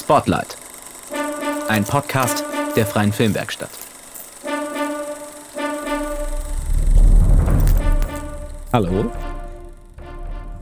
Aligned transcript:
Spotlight. 0.00 0.56
Ein 1.68 1.84
Podcast 1.84 2.44
der 2.76 2.86
Freien 2.86 3.12
Filmwerkstatt. 3.12 3.70
Hallo. 8.72 9.10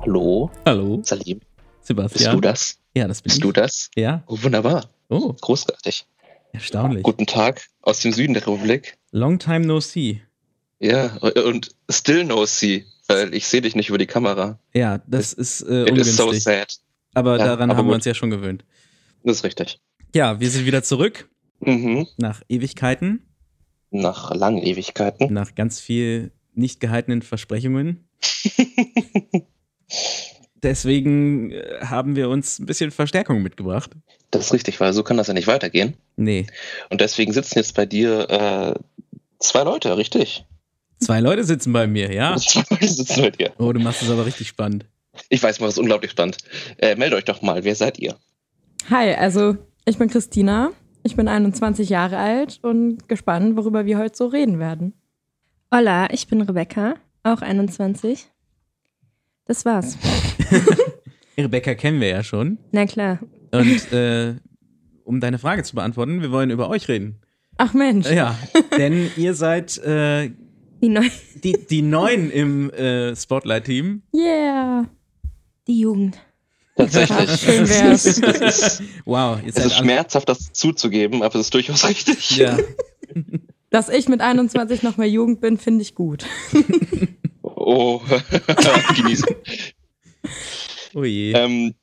Hallo, 0.00 0.50
Hallo. 0.64 1.00
Salim. 1.04 1.40
Sebastian. 1.82 2.12
Bist 2.24 2.32
du 2.34 2.40
das? 2.40 2.78
Ja, 2.94 3.06
das 3.08 3.22
bin 3.22 3.28
Bist 3.28 3.36
ich. 3.38 3.42
du 3.42 3.52
das? 3.52 3.90
Ja. 3.96 4.22
Oh, 4.26 4.38
wunderbar. 4.42 4.90
Oh, 5.08 5.32
Großartig. 5.40 6.06
erstaunlich. 6.52 7.02
Guten 7.02 7.26
Tag 7.26 7.62
aus 7.82 8.00
dem 8.00 8.12
Süden 8.12 8.34
der 8.34 8.42
Republik. 8.46 8.96
Long 9.12 9.38
time 9.38 9.60
no 9.66 9.80
see. 9.80 10.22
Ja, 10.80 11.16
und 11.46 11.70
still 11.90 12.24
no 12.24 12.44
see, 12.46 12.86
weil 13.08 13.34
ich 13.34 13.46
sehe 13.46 13.60
dich 13.62 13.74
nicht 13.74 13.88
über 13.88 13.98
die 13.98 14.06
Kamera. 14.06 14.58
Ja, 14.74 14.98
das 15.06 15.32
ist 15.32 15.62
äh, 15.62 15.84
It 15.88 15.96
is 15.98 16.16
so 16.16 16.24
ungünstig. 16.24 16.44
sad. 16.44 16.78
aber 17.14 17.38
Ja, 17.38 17.44
daran 17.46 17.70
aber 17.70 17.78
haben 17.78 17.86
wir 17.86 17.90
gut. 17.92 17.94
uns 17.96 18.04
ja 18.04 18.14
schon 18.14 18.30
gewöhnt. 18.30 18.64
Das 19.28 19.36
ist 19.36 19.44
richtig. 19.44 19.78
Ja, 20.14 20.40
wir 20.40 20.48
sind 20.50 20.64
wieder 20.64 20.82
zurück 20.82 21.28
Mhm. 21.60 22.06
nach 22.16 22.40
Ewigkeiten, 22.48 23.26
Nach 23.90 24.34
langen 24.34 24.62
Ewigkeiten. 24.62 25.30
nach 25.34 25.54
ganz 25.54 25.80
viel 25.80 26.32
nicht 26.54 26.80
gehaltenen 26.80 27.20
Versprechungen. 27.20 28.08
Deswegen 30.62 31.50
äh, 31.52 31.80
haben 31.82 32.16
wir 32.16 32.30
uns 32.30 32.58
ein 32.58 32.64
bisschen 32.64 32.90
Verstärkung 32.90 33.42
mitgebracht. 33.42 33.90
Das 34.30 34.46
ist 34.46 34.52
richtig, 34.54 34.80
weil 34.80 34.92
so 34.94 35.02
kann 35.02 35.18
das 35.18 35.26
ja 35.28 35.34
nicht 35.34 35.46
weitergehen. 35.46 35.94
Nee, 36.16 36.46
Und 36.88 37.00
deswegen 37.02 37.32
sitzen 37.34 37.58
jetzt 37.58 37.74
bei 37.74 37.84
dir 37.84 38.28
äh, 38.30 38.74
zwei 39.40 39.62
Leute, 39.64 39.96
richtig? 39.98 40.44
zwei 41.00 41.20
Leute 41.20 41.44
sitzen 41.44 41.72
bei 41.74 41.86
mir, 41.86 42.12
ja? 42.12 42.34
Zwei 42.38 42.64
Leute 42.70 42.88
sitzen 42.88 43.20
bei 43.22 43.30
dir. 43.30 43.52
Oh, 43.58 43.72
du 43.74 43.78
machst 43.80 44.02
es 44.02 44.10
aber 44.10 44.24
richtig 44.26 44.48
spannend. 44.48 44.86
Ich 45.28 45.42
weiß, 45.42 45.60
was 45.60 45.76
unglaublich 45.78 46.10
spannend. 46.12 46.38
Äh, 46.78 46.96
meldet 46.96 47.18
euch 47.18 47.24
doch 47.24 47.42
mal, 47.42 47.62
wer 47.64 47.74
seid 47.74 47.98
ihr? 47.98 48.16
Hi, 48.90 49.14
also 49.14 49.56
ich 49.84 49.98
bin 49.98 50.08
Christina. 50.08 50.70
Ich 51.02 51.16
bin 51.16 51.28
21 51.28 51.88
Jahre 51.88 52.16
alt 52.18 52.58
und 52.62 53.08
gespannt, 53.08 53.56
worüber 53.56 53.86
wir 53.86 53.98
heute 53.98 54.16
so 54.16 54.26
reden 54.26 54.58
werden. 54.58 54.94
Hola, 55.72 56.10
ich 56.12 56.26
bin 56.26 56.40
Rebecca, 56.42 56.94
auch 57.22 57.40
21. 57.40 58.28
Das 59.46 59.64
war's. 59.64 59.96
Rebecca 61.38 61.74
kennen 61.74 62.00
wir 62.00 62.08
ja 62.08 62.22
schon. 62.22 62.58
Na 62.72 62.86
klar. 62.86 63.20
Und 63.52 63.92
äh, 63.92 64.34
um 65.04 65.20
deine 65.20 65.38
Frage 65.38 65.62
zu 65.62 65.74
beantworten, 65.76 66.20
wir 66.20 66.30
wollen 66.32 66.50
über 66.50 66.68
euch 66.68 66.88
reden. 66.88 67.20
Ach 67.58 67.74
Mensch, 67.74 68.08
Ja, 68.10 68.38
denn 68.76 69.10
ihr 69.16 69.34
seid 69.34 69.76
äh, 69.78 70.30
Die, 70.80 70.88
Neu 70.88 71.08
die, 71.42 71.66
die 71.68 71.82
Neuen 71.82 72.30
im 72.30 72.70
äh, 72.70 73.16
Spotlight-Team. 73.16 74.02
yeah. 74.14 74.84
die 75.66 75.80
Jugend. 75.80 76.18
Tatsächlich. 76.78 77.28
Ach, 77.28 77.38
schön 77.38 77.68
wär's. 77.68 78.80
Wow, 79.04 79.40
es 79.44 79.56
ist 79.56 79.76
schmerzhaft, 79.76 80.28
das 80.28 80.52
zuzugeben, 80.52 81.24
aber 81.24 81.34
es 81.34 81.46
ist 81.46 81.54
durchaus 81.54 81.88
richtig. 81.88 82.36
Ja. 82.36 82.56
Dass 83.70 83.88
ich 83.88 84.08
mit 84.08 84.20
21 84.20 84.84
noch 84.84 84.96
mehr 84.96 85.08
Jugend 85.08 85.40
bin, 85.40 85.58
finde 85.58 85.82
ich 85.82 85.94
gut. 85.96 86.24
Oh, 87.42 88.00
genießen. 88.96 89.26
Oh 90.94 91.04
je. 91.04 91.32
ähm, 91.32 91.74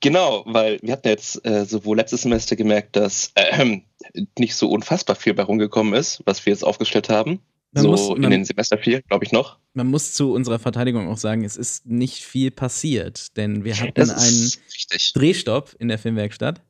genau, 0.00 0.44
weil 0.46 0.78
wir 0.82 0.92
hatten 0.92 1.08
jetzt 1.08 1.44
äh, 1.46 1.64
sowohl 1.64 1.96
letztes 1.96 2.22
Semester 2.22 2.54
gemerkt, 2.54 2.96
dass 2.96 3.32
äh, 3.34 3.80
nicht 4.38 4.54
so 4.54 4.68
unfassbar 4.68 5.16
viel 5.16 5.32
bei 5.32 5.42
rumgekommen 5.42 5.94
ist, 5.94 6.22
was 6.26 6.44
wir 6.44 6.52
jetzt 6.52 6.64
aufgestellt 6.64 7.08
haben. 7.08 7.40
Man 7.72 7.82
so 7.82 7.90
muss- 7.90 8.08
in 8.16 8.22
man- 8.22 8.30
den 8.30 8.44
Semester 8.44 8.78
4, 8.78 9.02
glaube 9.02 9.24
ich 9.24 9.32
noch. 9.32 9.58
Man 9.74 9.88
muss 9.88 10.14
zu 10.14 10.32
unserer 10.32 10.58
Verteidigung 10.58 11.08
auch 11.08 11.18
sagen, 11.18 11.44
es 11.44 11.56
ist 11.56 11.86
nicht 11.86 12.24
viel 12.24 12.50
passiert, 12.50 13.36
denn 13.36 13.64
wir 13.64 13.78
hatten 13.78 14.10
einen 14.10 14.50
richtig. 14.74 15.12
Drehstopp 15.14 15.76
in 15.78 15.88
der 15.88 15.98
Filmwerkstatt. 15.98 16.62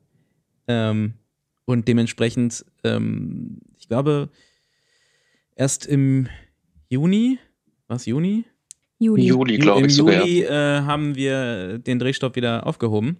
Ähm, 0.67 1.13
und 1.65 1.87
dementsprechend, 1.87 2.65
ähm, 2.83 3.59
ich 3.79 3.87
glaube, 3.87 4.29
erst 5.55 5.85
im 5.85 6.27
Juni, 6.89 7.39
was 7.87 8.05
Juni? 8.05 8.43
Juli. 8.99 9.25
Juli, 9.27 9.55
Ju- 9.55 9.61
glaube 9.61 9.79
Im 9.81 9.85
ich 9.87 9.95
sogar. 9.95 10.25
Juli 10.25 10.43
äh, 10.43 10.81
haben 10.81 11.15
wir 11.15 11.79
den 11.79 11.99
Drehstopp 11.99 12.35
wieder 12.35 12.67
aufgehoben 12.67 13.17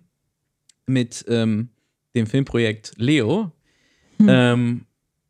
mit 0.86 1.24
ähm, 1.30 1.70
dem 2.16 2.28
Filmprojekt 2.28 2.94
Leo. 2.98 3.52
Hm. 4.18 4.28
Ähm, 4.30 4.86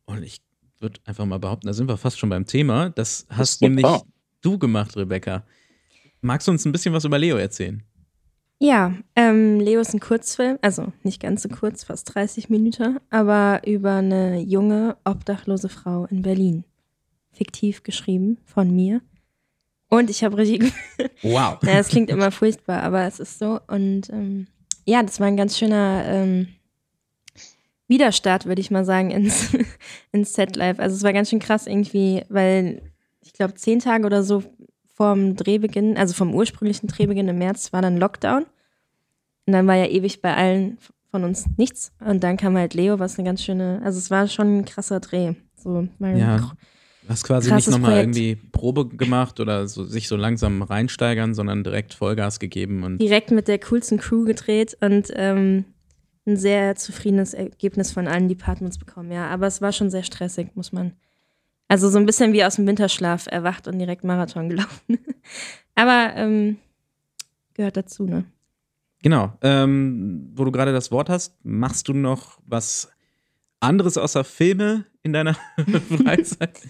und 0.06 0.22
ich 0.24 0.40
würde 0.80 1.00
einfach 1.04 1.26
mal 1.26 1.38
behaupten, 1.38 1.66
da 1.66 1.72
sind 1.72 1.88
wir 1.88 1.96
fast 1.96 2.18
schon 2.18 2.30
beim 2.30 2.46
Thema. 2.46 2.90
Das 2.90 3.26
hast 3.28 3.54
ist 3.54 3.62
nämlich 3.62 3.84
wunderbar. 3.84 4.06
du 4.40 4.58
gemacht, 4.58 4.96
Rebecca. 4.96 5.44
Magst 6.22 6.48
du 6.48 6.52
uns 6.52 6.64
ein 6.64 6.72
bisschen 6.72 6.94
was 6.94 7.04
über 7.04 7.18
Leo 7.18 7.36
erzählen? 7.36 7.82
Ja, 8.58 8.94
ähm, 9.16 9.58
Leo 9.58 9.80
ist 9.80 9.94
ein 9.94 10.00
Kurzfilm, 10.00 10.58
also 10.60 10.92
nicht 11.02 11.22
ganz 11.22 11.42
so 11.42 11.48
kurz, 11.48 11.84
fast 11.84 12.14
30 12.14 12.50
Minuten, 12.50 12.98
aber 13.08 13.62
über 13.66 13.94
eine 13.94 14.38
junge, 14.40 14.98
obdachlose 15.04 15.70
Frau 15.70 16.04
in 16.06 16.20
Berlin. 16.20 16.64
Fiktiv 17.32 17.84
geschrieben 17.84 18.38
von 18.44 18.74
mir. 18.74 19.00
Und 19.88 20.10
ich 20.10 20.24
habe 20.24 20.38
Regie. 20.38 20.72
Wow. 21.22 21.58
Ja, 21.62 21.78
es 21.78 21.88
klingt 21.88 22.08
immer 22.08 22.30
furchtbar, 22.30 22.82
aber 22.82 23.02
es 23.02 23.20
ist 23.20 23.38
so. 23.38 23.60
Und 23.66 24.08
ähm, 24.08 24.46
ja, 24.86 25.02
das 25.02 25.20
war 25.20 25.26
ein 25.26 25.36
ganz 25.36 25.58
schöner 25.58 26.02
ähm, 26.06 26.48
Widerstart, 27.90 28.46
würde 28.46 28.60
ich 28.62 28.70
mal 28.70 28.86
sagen, 28.86 29.10
ins, 29.10 29.50
ins 30.12 30.32
Set-Life. 30.32 30.80
Also 30.80 30.96
es 30.96 31.02
war 31.02 31.12
ganz 31.12 31.28
schön 31.28 31.40
krass 31.40 31.66
irgendwie, 31.66 32.22
weil 32.30 32.80
ich 33.20 33.34
glaube, 33.34 33.54
zehn 33.54 33.80
Tage 33.80 34.06
oder 34.06 34.22
so 34.22 34.42
vorm 34.94 35.36
Drehbeginn, 35.36 35.98
also 35.98 36.14
vom 36.14 36.34
ursprünglichen 36.34 36.86
Drehbeginn 36.86 37.28
im 37.28 37.38
März, 37.38 37.72
war 37.72 37.82
dann 37.82 37.98
Lockdown. 37.98 38.44
Und 39.46 39.52
dann 39.52 39.66
war 39.66 39.74
ja 39.74 39.86
ewig 39.86 40.22
bei 40.22 40.34
allen 40.34 40.78
von 41.10 41.24
uns 41.24 41.46
nichts. 41.56 41.92
Und 42.04 42.22
dann 42.22 42.36
kam 42.36 42.56
halt 42.56 42.74
Leo, 42.74 42.98
was 42.98 43.18
eine 43.18 43.26
ganz 43.26 43.42
schöne, 43.42 43.82
also 43.84 43.98
es 43.98 44.10
war 44.10 44.28
schon 44.28 44.58
ein 44.58 44.64
krasser 44.64 45.00
Dreh. 45.00 45.34
So, 45.56 45.88
mal 45.98 46.16
Ja. 46.16 46.36
Du 47.02 47.08
hast 47.08 47.24
quasi 47.24 47.52
nicht 47.52 47.68
nochmal 47.68 47.98
irgendwie 47.98 48.36
Probe 48.36 48.86
gemacht 48.86 49.40
oder 49.40 49.66
so, 49.66 49.84
sich 49.84 50.06
so 50.06 50.14
langsam 50.14 50.62
reinsteigern, 50.62 51.34
sondern 51.34 51.64
direkt 51.64 51.94
Vollgas 51.94 52.38
gegeben 52.38 52.84
und 52.84 52.98
direkt 52.98 53.32
mit 53.32 53.48
der 53.48 53.58
coolsten 53.58 53.98
Crew 53.98 54.24
gedreht 54.24 54.76
und 54.80 55.08
ähm, 55.14 55.64
ein 56.30 56.36
sehr 56.36 56.76
zufriedenes 56.76 57.34
Ergebnis 57.34 57.92
von 57.92 58.06
allen 58.08 58.28
Departments 58.28 58.78
bekommen, 58.78 59.10
ja. 59.12 59.28
Aber 59.28 59.46
es 59.46 59.60
war 59.60 59.72
schon 59.72 59.90
sehr 59.90 60.02
stressig, 60.02 60.48
muss 60.54 60.72
man. 60.72 60.92
Also 61.68 61.88
so 61.88 61.98
ein 61.98 62.06
bisschen 62.06 62.32
wie 62.32 62.44
aus 62.44 62.56
dem 62.56 62.66
Winterschlaf 62.66 63.26
erwacht 63.26 63.68
und 63.68 63.78
direkt 63.78 64.02
Marathon 64.04 64.48
gelaufen. 64.48 64.98
Aber 65.74 66.12
ähm, 66.16 66.56
gehört 67.54 67.76
dazu, 67.76 68.04
ne? 68.06 68.24
Genau. 69.02 69.32
Ähm, 69.42 70.30
wo 70.34 70.44
du 70.44 70.50
gerade 70.52 70.72
das 70.72 70.90
Wort 70.90 71.08
hast, 71.08 71.34
machst 71.44 71.88
du 71.88 71.94
noch 71.94 72.38
was 72.46 72.90
anderes 73.60 73.96
außer 73.96 74.24
Filme 74.24 74.84
in 75.02 75.12
deiner 75.12 75.34
Freizeit? 76.02 76.60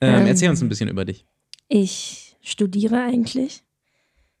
Ähm, 0.00 0.20
Ähm. 0.20 0.26
erzähl 0.26 0.50
uns 0.50 0.62
ein 0.62 0.68
bisschen 0.68 0.88
über 0.88 1.04
dich. 1.04 1.26
Ich 1.68 2.36
studiere 2.42 3.02
eigentlich. 3.02 3.64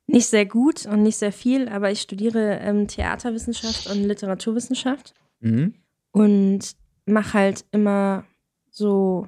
Nicht 0.06 0.26
sehr 0.26 0.46
gut 0.46 0.86
und 0.86 1.02
nicht 1.02 1.16
sehr 1.16 1.32
viel, 1.32 1.68
aber 1.68 1.90
ich 1.90 2.00
studiere 2.00 2.58
ähm, 2.60 2.88
Theaterwissenschaft 2.88 3.88
und 3.88 4.02
Literaturwissenschaft. 4.04 5.14
Mhm. 5.42 5.74
und 6.12 6.76
mache 7.04 7.34
halt 7.34 7.64
immer 7.72 8.24
so 8.70 9.26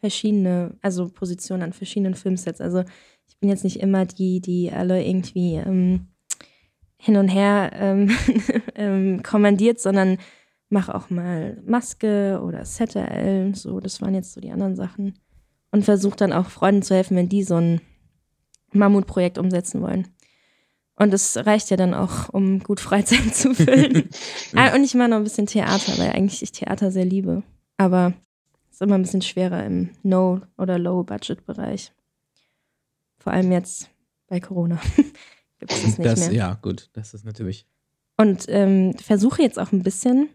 verschiedene, 0.00 0.76
also 0.82 1.08
Positionen 1.08 1.62
an 1.62 1.72
verschiedenen 1.72 2.14
Filmsets. 2.14 2.60
Also 2.60 2.82
ich 3.28 3.38
bin 3.38 3.48
jetzt 3.48 3.62
nicht 3.62 3.80
immer 3.80 4.04
die, 4.04 4.40
die 4.40 4.72
alle 4.72 5.04
irgendwie 5.04 5.54
ähm, 5.54 6.08
hin 6.96 7.16
und 7.16 7.28
her 7.28 7.70
ähm, 7.74 8.10
ähm, 8.74 9.22
kommandiert, 9.22 9.78
sondern 9.78 10.18
mache 10.68 10.94
auch 10.94 11.10
mal 11.10 11.62
Maske 11.64 12.40
oder 12.42 12.64
ZRL, 12.64 13.54
so, 13.54 13.78
das 13.78 14.00
waren 14.00 14.14
jetzt 14.14 14.32
so 14.32 14.40
die 14.40 14.50
anderen 14.50 14.74
Sachen. 14.74 15.14
Und 15.70 15.84
versuche 15.84 16.16
dann 16.16 16.32
auch 16.32 16.48
Freunden 16.48 16.82
zu 16.82 16.94
helfen, 16.94 17.16
wenn 17.16 17.28
die 17.28 17.44
so 17.44 17.54
ein 17.54 17.80
Mammutprojekt 18.72 19.38
umsetzen 19.38 19.80
wollen. 19.82 20.08
Und 20.96 21.12
es 21.14 21.36
reicht 21.36 21.70
ja 21.70 21.76
dann 21.76 21.94
auch, 21.94 22.28
um 22.28 22.60
gut 22.60 22.78
Freizeit 22.80 23.34
zu 23.34 23.54
füllen. 23.54 24.08
ah, 24.54 24.74
und 24.74 24.84
ich 24.84 24.94
mache 24.94 25.08
noch 25.08 25.16
ein 25.16 25.24
bisschen 25.24 25.46
Theater, 25.46 25.96
weil 25.98 26.10
eigentlich 26.10 26.42
ich 26.42 26.52
Theater 26.52 26.90
sehr 26.92 27.04
liebe. 27.04 27.42
Aber 27.78 28.12
es 28.70 28.76
ist 28.76 28.82
immer 28.82 28.96
ein 28.96 29.02
bisschen 29.02 29.22
schwerer 29.22 29.64
im 29.64 29.90
No- 30.02 30.42
oder 30.58 30.78
Low-Budget-Bereich. 30.78 31.92
Vor 33.18 33.32
allem 33.32 33.50
jetzt 33.52 33.88
bei 34.28 34.40
Corona 34.40 34.80
gibt 35.58 35.72
es 35.72 35.82
das 35.82 35.98
nicht 35.98 36.04
Das, 36.06 36.20
mehr. 36.20 36.32
ja, 36.32 36.58
gut, 36.60 36.90
das 36.92 37.14
ist 37.14 37.24
natürlich. 37.24 37.66
Und 38.16 38.44
ähm, 38.48 38.94
versuche 38.98 39.42
jetzt 39.42 39.58
auch 39.58 39.72
ein 39.72 39.82
bisschen, 39.82 40.28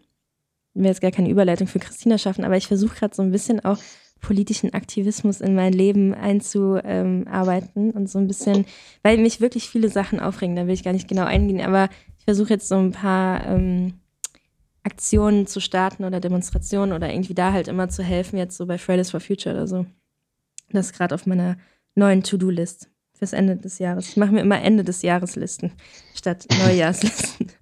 ich 0.74 0.80
will 0.82 0.86
jetzt 0.88 1.00
gar 1.00 1.10
keine 1.12 1.30
Überleitung 1.30 1.66
für 1.68 1.78
Christina 1.78 2.18
schaffen, 2.18 2.44
aber 2.44 2.56
ich 2.56 2.66
versuche 2.66 2.96
gerade 2.96 3.14
so 3.14 3.22
ein 3.22 3.30
bisschen 3.30 3.64
auch 3.64 3.78
politischen 4.20 4.74
Aktivismus 4.74 5.40
in 5.40 5.54
mein 5.54 5.72
Leben 5.72 6.14
einzuarbeiten 6.14 7.90
und 7.92 8.08
so 8.08 8.18
ein 8.18 8.26
bisschen, 8.26 8.66
weil 9.02 9.18
mich 9.18 9.40
wirklich 9.40 9.68
viele 9.68 9.88
Sachen 9.88 10.20
aufregen, 10.20 10.56
da 10.56 10.66
will 10.66 10.74
ich 10.74 10.84
gar 10.84 10.92
nicht 10.92 11.08
genau 11.08 11.24
eingehen, 11.24 11.60
aber 11.60 11.88
ich 12.18 12.24
versuche 12.24 12.50
jetzt 12.50 12.68
so 12.68 12.76
ein 12.76 12.92
paar 12.92 13.46
ähm, 13.46 13.94
Aktionen 14.82 15.46
zu 15.46 15.60
starten 15.60 16.04
oder 16.04 16.20
Demonstrationen 16.20 16.94
oder 16.94 17.10
irgendwie 17.12 17.34
da 17.34 17.52
halt 17.52 17.68
immer 17.68 17.88
zu 17.88 18.02
helfen, 18.02 18.38
jetzt 18.38 18.56
so 18.56 18.66
bei 18.66 18.78
Fridays 18.78 19.10
for 19.10 19.20
Future 19.20 19.54
oder 19.54 19.66
so. 19.66 19.86
Das 20.70 20.86
ist 20.86 20.92
gerade 20.92 21.14
auf 21.14 21.26
meiner 21.26 21.56
neuen 21.94 22.22
To-Do-List 22.22 22.90
fürs 23.12 23.32
Ende 23.32 23.56
des 23.56 23.78
Jahres. 23.78 24.08
Ich 24.08 24.16
mache 24.16 24.32
mir 24.32 24.40
immer 24.40 24.62
Ende 24.62 24.84
des 24.84 25.02
Jahres 25.02 25.36
Listen 25.36 25.72
statt 26.14 26.46
Neujahrslisten. 26.58 27.52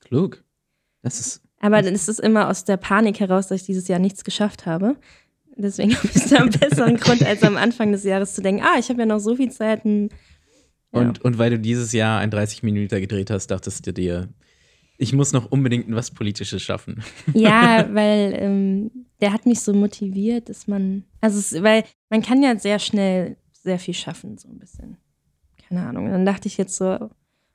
Klug. 0.00 0.44
Das 1.02 1.20
ist. 1.20 1.42
Aber 1.60 1.80
dann 1.80 1.94
ist 1.94 2.08
es 2.08 2.18
immer 2.18 2.48
aus 2.48 2.64
der 2.64 2.76
Panik 2.76 3.20
heraus, 3.20 3.48
dass 3.48 3.62
ich 3.62 3.66
dieses 3.66 3.88
Jahr 3.88 3.98
nichts 3.98 4.22
geschafft 4.22 4.66
habe. 4.66 4.96
Deswegen 5.56 5.94
habe 5.96 6.08
ich 6.14 6.24
da 6.24 6.36
einen 6.36 6.50
besseren 6.50 6.96
Grund, 6.96 7.24
als 7.24 7.42
am 7.42 7.56
Anfang 7.56 7.92
des 7.92 8.04
Jahres 8.04 8.34
zu 8.34 8.42
denken, 8.42 8.62
ah, 8.62 8.78
ich 8.78 8.88
habe 8.88 9.00
ja 9.00 9.06
noch 9.06 9.20
so 9.20 9.36
viel 9.36 9.50
Zeit. 9.50 9.84
Und, 9.84 10.10
ja. 10.92 11.00
Und, 11.00 11.24
und 11.24 11.38
weil 11.38 11.50
du 11.50 11.58
dieses 11.58 11.92
Jahr 11.92 12.20
ein 12.20 12.30
30 12.30 12.62
Minuten 12.62 13.00
gedreht 13.00 13.30
hast, 13.30 13.48
dachtest 13.48 13.86
du 13.86 13.92
dir, 13.92 14.28
ich 14.96 15.12
muss 15.12 15.32
noch 15.32 15.50
unbedingt 15.50 15.92
was 15.94 16.10
Politisches 16.10 16.62
schaffen. 16.62 17.02
Ja, 17.34 17.88
weil 17.92 18.34
ähm, 18.38 18.90
der 19.20 19.32
hat 19.32 19.46
mich 19.46 19.60
so 19.60 19.72
motiviert, 19.72 20.48
dass 20.48 20.66
man, 20.66 21.04
also 21.20 21.38
es, 21.38 21.62
weil 21.62 21.84
man 22.10 22.22
kann 22.22 22.42
ja 22.42 22.56
sehr 22.58 22.78
schnell 22.78 23.36
sehr 23.52 23.78
viel 23.78 23.94
schaffen, 23.94 24.38
so 24.38 24.48
ein 24.48 24.58
bisschen. 24.58 24.98
Keine 25.68 25.86
Ahnung. 25.86 26.06
Und 26.06 26.12
dann 26.12 26.26
dachte 26.26 26.46
ich 26.48 26.58
jetzt 26.58 26.76
so, 26.76 27.10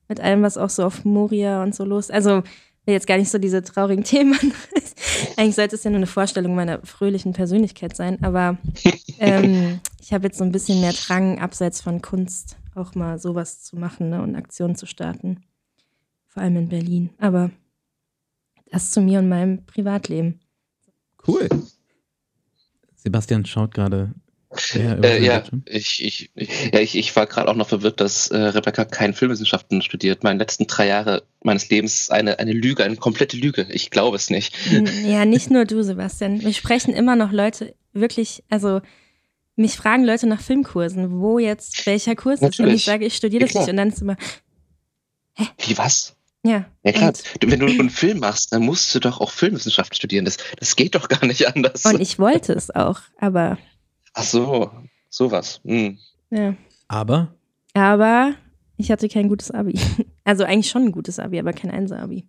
mit 0.08 0.20
allem, 0.20 0.42
was 0.42 0.58
auch 0.58 0.70
so 0.70 0.84
auf 0.84 1.06
Moria 1.06 1.62
und 1.62 1.76
so 1.76 1.86
los, 1.86 2.10
also 2.10 2.44
will 2.86 2.94
jetzt 2.94 3.08
gar 3.08 3.18
nicht 3.18 3.30
so 3.30 3.38
diese 3.38 3.62
traurigen 3.62 4.04
Themen. 4.06 4.40
Eigentlich 5.38 5.56
sollte 5.56 5.76
es 5.76 5.84
ja 5.84 5.90
nur 5.90 5.98
eine 5.98 6.08
Vorstellung 6.08 6.56
meiner 6.56 6.86
fröhlichen 6.86 7.34
Persönlichkeit 7.34 7.96
sein, 7.96 8.24
aber 8.24 8.58
ähm, 9.20 9.80
ich 10.02 10.14
habe 10.14 10.28
jetzt 10.28 10.38
so 10.38 10.44
ein 10.44 10.52
bisschen 10.52 10.82
mehr 10.82 10.94
Drang, 10.94 11.40
abseits 11.40 11.82
von 11.82 12.02
Kunst 12.02 12.58
auch 12.76 12.96
mal 12.96 13.20
sowas 13.20 13.64
zu 13.64 13.78
machen 13.78 14.10
ne, 14.10 14.22
und 14.22 14.36
Aktionen 14.36 14.76
zu 14.76 14.86
starten. 14.86 15.44
Vor 16.28 16.44
allem 16.44 16.58
in 16.58 16.70
Berlin. 16.70 17.10
Aber 17.18 17.52
das 18.72 18.92
zu 18.92 19.02
mir 19.02 19.20
und 19.20 19.30
meinem 19.30 19.66
Privatleben. 19.66 20.40
Cool. 21.28 21.50
Sebastian 22.96 23.46
schaut 23.46 23.74
gerade. 23.74 24.14
Äh, 24.74 25.24
ja, 25.24 25.44
ich, 25.66 26.04
ich, 26.04 26.32
ja, 26.74 26.80
ich, 26.80 26.96
ich 26.96 27.16
war 27.16 27.28
gerade 27.28 27.50
auch 27.50 27.56
noch 27.56 27.70
verwirrt, 27.70 28.02
dass 28.02 28.30
äh, 28.30 28.38
Rebecca 28.38 28.84
kein 28.84 29.14
Filmwissenschaften 29.14 29.82
studiert. 29.84 30.24
Meine 30.24 30.40
letzten 30.40 30.66
drei 30.66 30.88
Jahre 30.88 31.24
meines 31.44 31.70
Lebens 31.70 32.02
ist 32.02 32.12
eine, 32.12 32.40
eine 32.40 32.54
Lüge, 32.54 32.84
eine 32.84 32.96
komplette 32.96 33.38
Lüge. 33.38 33.68
Ich 33.70 33.92
glaube 33.92 34.18
es 34.18 34.30
nicht. 34.30 34.56
Ja, 35.06 35.26
nicht 35.26 35.52
nur 35.52 35.66
du, 35.66 35.84
Sebastian. 35.84 36.42
Wir 36.42 36.54
sprechen 36.54 36.94
immer 36.94 37.16
noch 37.16 37.32
Leute 37.32 37.76
wirklich, 37.94 38.44
also 38.50 38.82
mich 39.56 39.76
fragen 39.76 40.04
Leute 40.04 40.26
nach 40.26 40.42
Filmkursen, 40.42 41.20
wo 41.20 41.38
jetzt 41.38 41.86
welcher 41.86 42.16
Kurs 42.16 42.42
Natürlich. 42.42 42.60
ist. 42.60 42.60
Und 42.60 42.76
ich 42.76 42.86
sage, 42.86 43.06
ich 43.06 43.16
studiere 43.16 43.46
das 43.46 43.54
ja, 43.54 43.62
nicht. 43.62 43.70
Und 43.70 43.78
dann 43.78 43.90
ist 43.90 44.02
immer, 44.02 44.18
hä? 45.36 45.46
Wie 45.60 45.78
was? 45.78 46.16
Ja. 46.44 46.66
Ja 46.84 46.92
klar, 46.94 47.14
du, 47.40 47.52
wenn 47.52 47.60
du 47.60 47.66
einen 47.66 47.90
Film 47.90 48.20
machst, 48.20 48.54
dann 48.54 48.64
musst 48.64 48.96
du 48.96 49.00
doch 49.00 49.20
auch 49.20 49.32
Filmwissenschaft 49.32 49.96
studieren. 49.96 50.26
Das, 50.26 50.38
das 50.58 50.76
geht 50.76 50.96
doch 50.96 51.10
gar 51.10 51.26
nicht 51.26 51.48
anders. 51.54 51.86
Und 51.86 52.00
ich 52.00 52.18
wollte 52.18 52.54
es 52.54 52.74
auch, 52.74 53.02
aber. 53.18 53.58
Ach 54.14 54.24
so, 54.24 54.72
sowas. 55.10 55.62
Hm. 55.66 55.98
Ja. 56.30 56.56
Aber? 56.88 57.34
Aber 57.74 58.36
ich 58.78 58.92
hatte 58.92 59.08
kein 59.10 59.30
gutes 59.30 59.52
Abi. 59.52 59.74
Also 60.26 60.44
eigentlich 60.44 60.70
schon 60.70 60.84
ein 60.84 60.92
gutes 60.92 61.18
Abi, 61.18 61.40
aber 61.40 61.54
kein 61.54 61.72
Einser-Abi. 61.72 62.24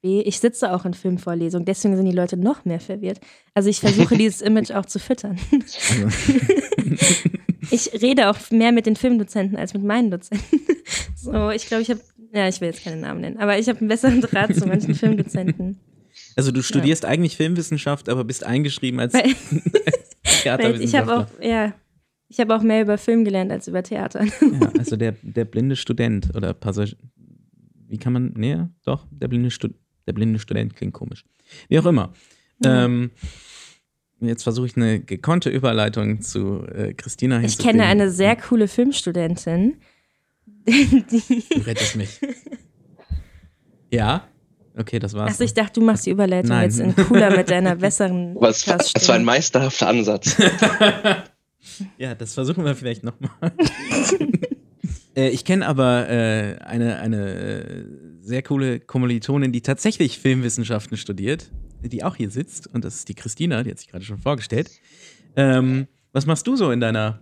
Ich 0.00 0.40
sitze 0.40 0.72
auch 0.72 0.86
in 0.86 0.94
Filmvorlesungen, 0.94 1.66
deswegen 1.66 1.94
sind 1.94 2.06
die 2.06 2.16
Leute 2.16 2.38
noch 2.38 2.64
mehr 2.64 2.80
verwirrt. 2.80 3.20
Also 3.52 3.68
ich 3.68 3.80
versuche 3.80 4.16
dieses 4.18 4.40
Image 4.40 4.70
auch 4.70 4.86
zu 4.86 4.98
füttern. 4.98 5.38
ich 7.70 7.92
rede 8.00 8.30
auch 8.30 8.50
mehr 8.50 8.72
mit 8.72 8.86
den 8.86 8.96
Filmdozenten 8.96 9.58
als 9.58 9.74
mit 9.74 9.84
meinen 9.84 10.10
Dozenten. 10.10 10.58
So, 11.14 11.50
ich 11.50 11.66
glaube, 11.66 11.82
ich 11.82 11.90
habe 11.90 12.00
ja, 12.34 12.48
ich 12.48 12.60
will 12.60 12.68
jetzt 12.68 12.82
keinen 12.82 13.00
Namen 13.00 13.20
nennen, 13.20 13.36
aber 13.36 13.58
ich 13.58 13.68
habe 13.68 13.78
einen 13.78 13.88
besseren 13.88 14.20
Draht 14.20 14.54
zu 14.54 14.66
manchen 14.66 14.94
Filmdozenten. 14.94 15.78
Also 16.34 16.50
du 16.50 16.62
studierst 16.62 17.04
ja. 17.04 17.10
eigentlich 17.10 17.36
Filmwissenschaft, 17.36 18.08
aber 18.08 18.24
bist 18.24 18.44
eingeschrieben 18.44 19.00
als 19.00 19.14
Theaterwissenschaftler. 20.44 20.84
ich 20.84 20.94
habe 20.94 21.26
auch, 21.26 21.42
ja, 21.42 21.74
ich 22.28 22.40
habe 22.40 22.54
auch 22.54 22.62
mehr 22.62 22.82
über 22.82 22.98
Film 22.98 23.24
gelernt 23.24 23.52
als 23.52 23.68
über 23.68 23.82
Theater. 23.82 24.24
Ja, 24.24 24.72
also 24.78 24.96
der, 24.96 25.14
der 25.22 25.44
blinde 25.44 25.76
Student 25.76 26.34
oder 26.34 26.54
Passagier. 26.54 26.96
Wie 27.86 27.98
kann 27.98 28.12
man, 28.12 28.32
näher? 28.32 28.70
doch, 28.84 29.06
der 29.10 29.28
blinde, 29.28 29.50
Stu 29.50 29.68
der 30.06 30.12
blinde 30.12 30.38
Student 30.38 30.74
klingt 30.74 30.94
komisch. 30.94 31.24
Wie 31.68 31.78
auch 31.78 31.86
immer. 31.86 32.12
Ja. 32.64 32.84
Ähm, 32.84 33.10
jetzt 34.20 34.42
versuche 34.42 34.66
ich 34.66 34.76
eine 34.76 35.00
gekonnte 35.00 35.50
Überleitung 35.50 36.20
zu 36.20 36.66
äh, 36.66 36.94
Christina 36.94 37.42
Ich 37.42 37.58
kenne 37.58 37.84
eine 37.84 38.10
sehr 38.10 38.36
coole 38.36 38.68
Filmstudentin, 38.68 39.76
du 40.66 41.60
rettest 41.66 41.96
mich. 41.96 42.20
Ja? 43.90 44.26
Okay, 44.76 44.98
das 44.98 45.14
war's. 45.14 45.32
Achso, 45.32 45.44
ich 45.44 45.54
dachte, 45.54 45.80
du 45.80 45.86
machst 45.86 46.04
die 46.06 46.10
Überleitung 46.10 46.50
Nein. 46.50 46.64
jetzt 46.64 46.80
in 46.80 46.96
cooler 46.96 47.36
mit 47.36 47.48
deiner 47.48 47.76
besseren. 47.76 48.34
Was, 48.38 48.64
das 48.64 49.08
war 49.08 49.14
ein 49.14 49.24
meisterhafter 49.24 49.88
Ansatz. 49.88 50.36
ja, 51.98 52.14
das 52.14 52.34
versuchen 52.34 52.64
wir 52.64 52.74
vielleicht 52.74 53.04
nochmal. 53.04 53.52
äh, 55.16 55.28
ich 55.28 55.44
kenne 55.44 55.66
aber 55.66 56.08
äh, 56.08 56.56
eine, 56.64 56.98
eine 56.98 57.34
äh, 57.34 57.84
sehr 58.20 58.42
coole 58.42 58.80
Kommilitonin, 58.80 59.52
die 59.52 59.60
tatsächlich 59.60 60.18
Filmwissenschaften 60.18 60.96
studiert, 60.96 61.52
die 61.82 62.02
auch 62.02 62.16
hier 62.16 62.30
sitzt. 62.30 62.66
Und 62.66 62.84
das 62.84 62.96
ist 62.96 63.08
die 63.08 63.14
Christina, 63.14 63.62
die 63.62 63.70
hat 63.70 63.78
sich 63.78 63.88
gerade 63.88 64.04
schon 64.04 64.18
vorgestellt. 64.18 64.70
Ähm, 65.36 65.86
was 66.12 66.26
machst 66.26 66.46
du 66.48 66.56
so 66.56 66.72
in 66.72 66.80
deiner 66.80 67.20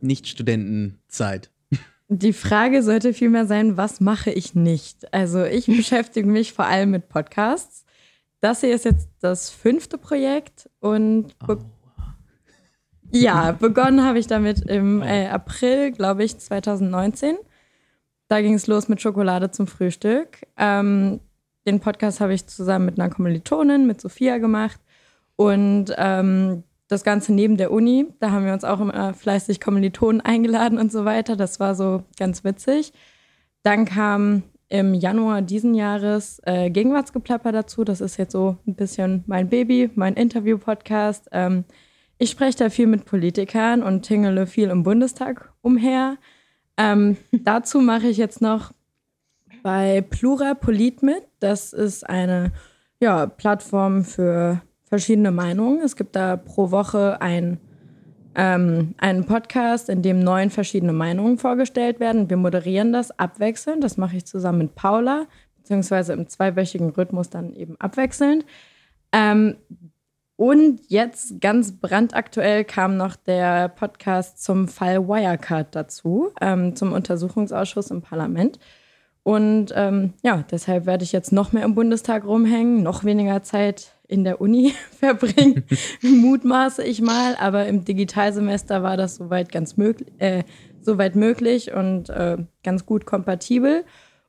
Nicht-Studentenzeit? 0.00 1.50
Die 2.10 2.32
Frage 2.32 2.82
sollte 2.82 3.12
vielmehr 3.12 3.46
sein, 3.46 3.76
was 3.76 4.00
mache 4.00 4.30
ich 4.30 4.54
nicht? 4.54 5.12
Also 5.12 5.44
ich 5.44 5.66
beschäftige 5.76 6.28
mich 6.28 6.54
vor 6.54 6.64
allem 6.64 6.90
mit 6.90 7.08
Podcasts. 7.08 7.84
Das 8.40 8.60
hier 8.60 8.74
ist 8.74 8.84
jetzt 8.84 9.08
das 9.20 9.50
fünfte 9.50 9.98
Projekt 9.98 10.70
und 10.80 11.38
be 11.40 11.58
oh. 11.58 12.02
ja, 13.10 13.52
begonnen 13.52 14.04
habe 14.04 14.18
ich 14.18 14.26
damit 14.26 14.60
im 14.60 15.02
oh. 15.02 15.04
äh, 15.04 15.26
April, 15.26 15.92
glaube 15.92 16.24
ich, 16.24 16.38
2019. 16.38 17.36
Da 18.28 18.40
ging 18.40 18.54
es 18.54 18.66
los 18.66 18.88
mit 18.88 19.00
Schokolade 19.00 19.50
zum 19.50 19.66
Frühstück. 19.66 20.46
Ähm, 20.56 21.20
den 21.66 21.80
Podcast 21.80 22.20
habe 22.20 22.32
ich 22.32 22.46
zusammen 22.46 22.86
mit 22.86 22.98
einer 22.98 23.10
Kommilitonin, 23.10 23.86
mit 23.86 24.00
Sophia 24.00 24.38
gemacht. 24.38 24.80
Und 25.36 25.92
ähm, 25.96 26.64
das 26.88 27.04
Ganze 27.04 27.32
neben 27.32 27.56
der 27.56 27.70
Uni. 27.70 28.06
Da 28.18 28.30
haben 28.30 28.46
wir 28.46 28.52
uns 28.52 28.64
auch 28.64 28.80
immer 28.80 29.14
fleißig 29.14 29.60
Kommilitonen 29.60 30.20
eingeladen 30.20 30.78
und 30.78 30.90
so 30.90 31.04
weiter. 31.04 31.36
Das 31.36 31.60
war 31.60 31.74
so 31.74 32.02
ganz 32.18 32.44
witzig. 32.44 32.92
Dann 33.62 33.84
kam 33.84 34.42
im 34.68 34.94
Januar 34.94 35.42
diesen 35.42 35.74
Jahres 35.74 36.40
äh, 36.44 36.70
Gegenwartsgeplapper 36.70 37.52
dazu. 37.52 37.84
Das 37.84 38.00
ist 38.00 38.16
jetzt 38.16 38.32
so 38.32 38.56
ein 38.66 38.74
bisschen 38.74 39.24
mein 39.26 39.48
Baby, 39.48 39.90
mein 39.94 40.14
Interview-Podcast. 40.14 41.28
Ähm, 41.32 41.64
ich 42.18 42.30
spreche 42.30 42.58
da 42.58 42.70
viel 42.70 42.86
mit 42.86 43.04
Politikern 43.04 43.82
und 43.82 44.02
tingele 44.02 44.46
viel 44.46 44.70
im 44.70 44.82
Bundestag 44.82 45.52
umher. 45.62 46.16
Ähm, 46.76 47.16
dazu 47.32 47.80
mache 47.80 48.08
ich 48.08 48.16
jetzt 48.16 48.40
noch 48.40 48.72
bei 49.62 50.02
Plura 50.02 50.54
Polit 50.54 51.02
mit. 51.02 51.22
Das 51.40 51.72
ist 51.72 52.08
eine 52.08 52.52
ja, 53.00 53.26
Plattform 53.26 54.04
für 54.04 54.60
verschiedene 54.88 55.30
Meinungen. 55.30 55.80
Es 55.80 55.96
gibt 55.96 56.16
da 56.16 56.36
pro 56.36 56.70
Woche 56.70 57.20
ein, 57.20 57.58
ähm, 58.34 58.94
einen 58.98 59.26
Podcast, 59.26 59.88
in 59.88 60.02
dem 60.02 60.20
neun 60.20 60.50
verschiedene 60.50 60.92
Meinungen 60.92 61.38
vorgestellt 61.38 62.00
werden. 62.00 62.30
Wir 62.30 62.36
moderieren 62.36 62.92
das 62.92 63.18
abwechselnd. 63.18 63.84
Das 63.84 63.96
mache 63.96 64.16
ich 64.16 64.24
zusammen 64.26 64.58
mit 64.58 64.74
Paula, 64.74 65.26
beziehungsweise 65.56 66.12
im 66.12 66.28
zweiwöchigen 66.28 66.90
Rhythmus 66.90 67.30
dann 67.30 67.52
eben 67.54 67.76
abwechselnd. 67.80 68.44
Ähm, 69.12 69.56
und 70.36 70.80
jetzt 70.86 71.40
ganz 71.40 71.80
brandaktuell 71.80 72.64
kam 72.64 72.96
noch 72.96 73.16
der 73.16 73.68
Podcast 73.68 74.42
zum 74.42 74.68
Fall 74.68 75.08
Wirecard 75.08 75.74
dazu, 75.74 76.30
ähm, 76.40 76.76
zum 76.76 76.92
Untersuchungsausschuss 76.92 77.90
im 77.90 78.02
Parlament. 78.02 78.60
Und 79.24 79.72
ähm, 79.74 80.14
ja, 80.22 80.44
deshalb 80.48 80.86
werde 80.86 81.02
ich 81.02 81.10
jetzt 81.10 81.32
noch 81.32 81.52
mehr 81.52 81.64
im 81.64 81.74
Bundestag 81.74 82.24
rumhängen, 82.24 82.84
noch 82.84 83.02
weniger 83.02 83.42
Zeit 83.42 83.97
in 84.08 84.24
der 84.24 84.40
Uni 84.40 84.74
verbringen, 84.98 85.64
mutmaße 86.02 86.82
ich 86.82 87.00
mal. 87.00 87.36
Aber 87.36 87.66
im 87.66 87.84
Digitalsemester 87.84 88.82
war 88.82 88.96
das 88.96 89.16
soweit 89.16 89.52
ganz 89.52 89.76
möglich, 89.76 90.08
äh, 90.18 90.42
soweit 90.80 91.14
möglich 91.14 91.72
und 91.72 92.08
äh, 92.08 92.38
ganz 92.64 92.86
gut 92.86 93.06
kompatibel. 93.06 93.84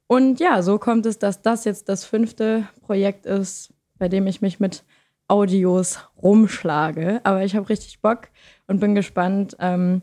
Und 0.07 0.39
ja, 0.39 0.61
so 0.61 0.77
kommt 0.77 1.05
es, 1.05 1.19
dass 1.19 1.41
das 1.41 1.65
jetzt 1.65 1.89
das 1.89 2.03
fünfte 2.03 2.67
Projekt 2.81 3.25
ist, 3.25 3.73
bei 3.97 4.09
dem 4.09 4.27
ich 4.27 4.41
mich 4.41 4.59
mit 4.59 4.83
Audios 5.27 5.99
rumschlage. 6.21 7.21
Aber 7.23 7.43
ich 7.43 7.55
habe 7.55 7.69
richtig 7.69 8.01
Bock 8.01 8.29
und 8.67 8.79
bin 8.79 8.95
gespannt, 8.95 9.55
ähm, 9.59 10.01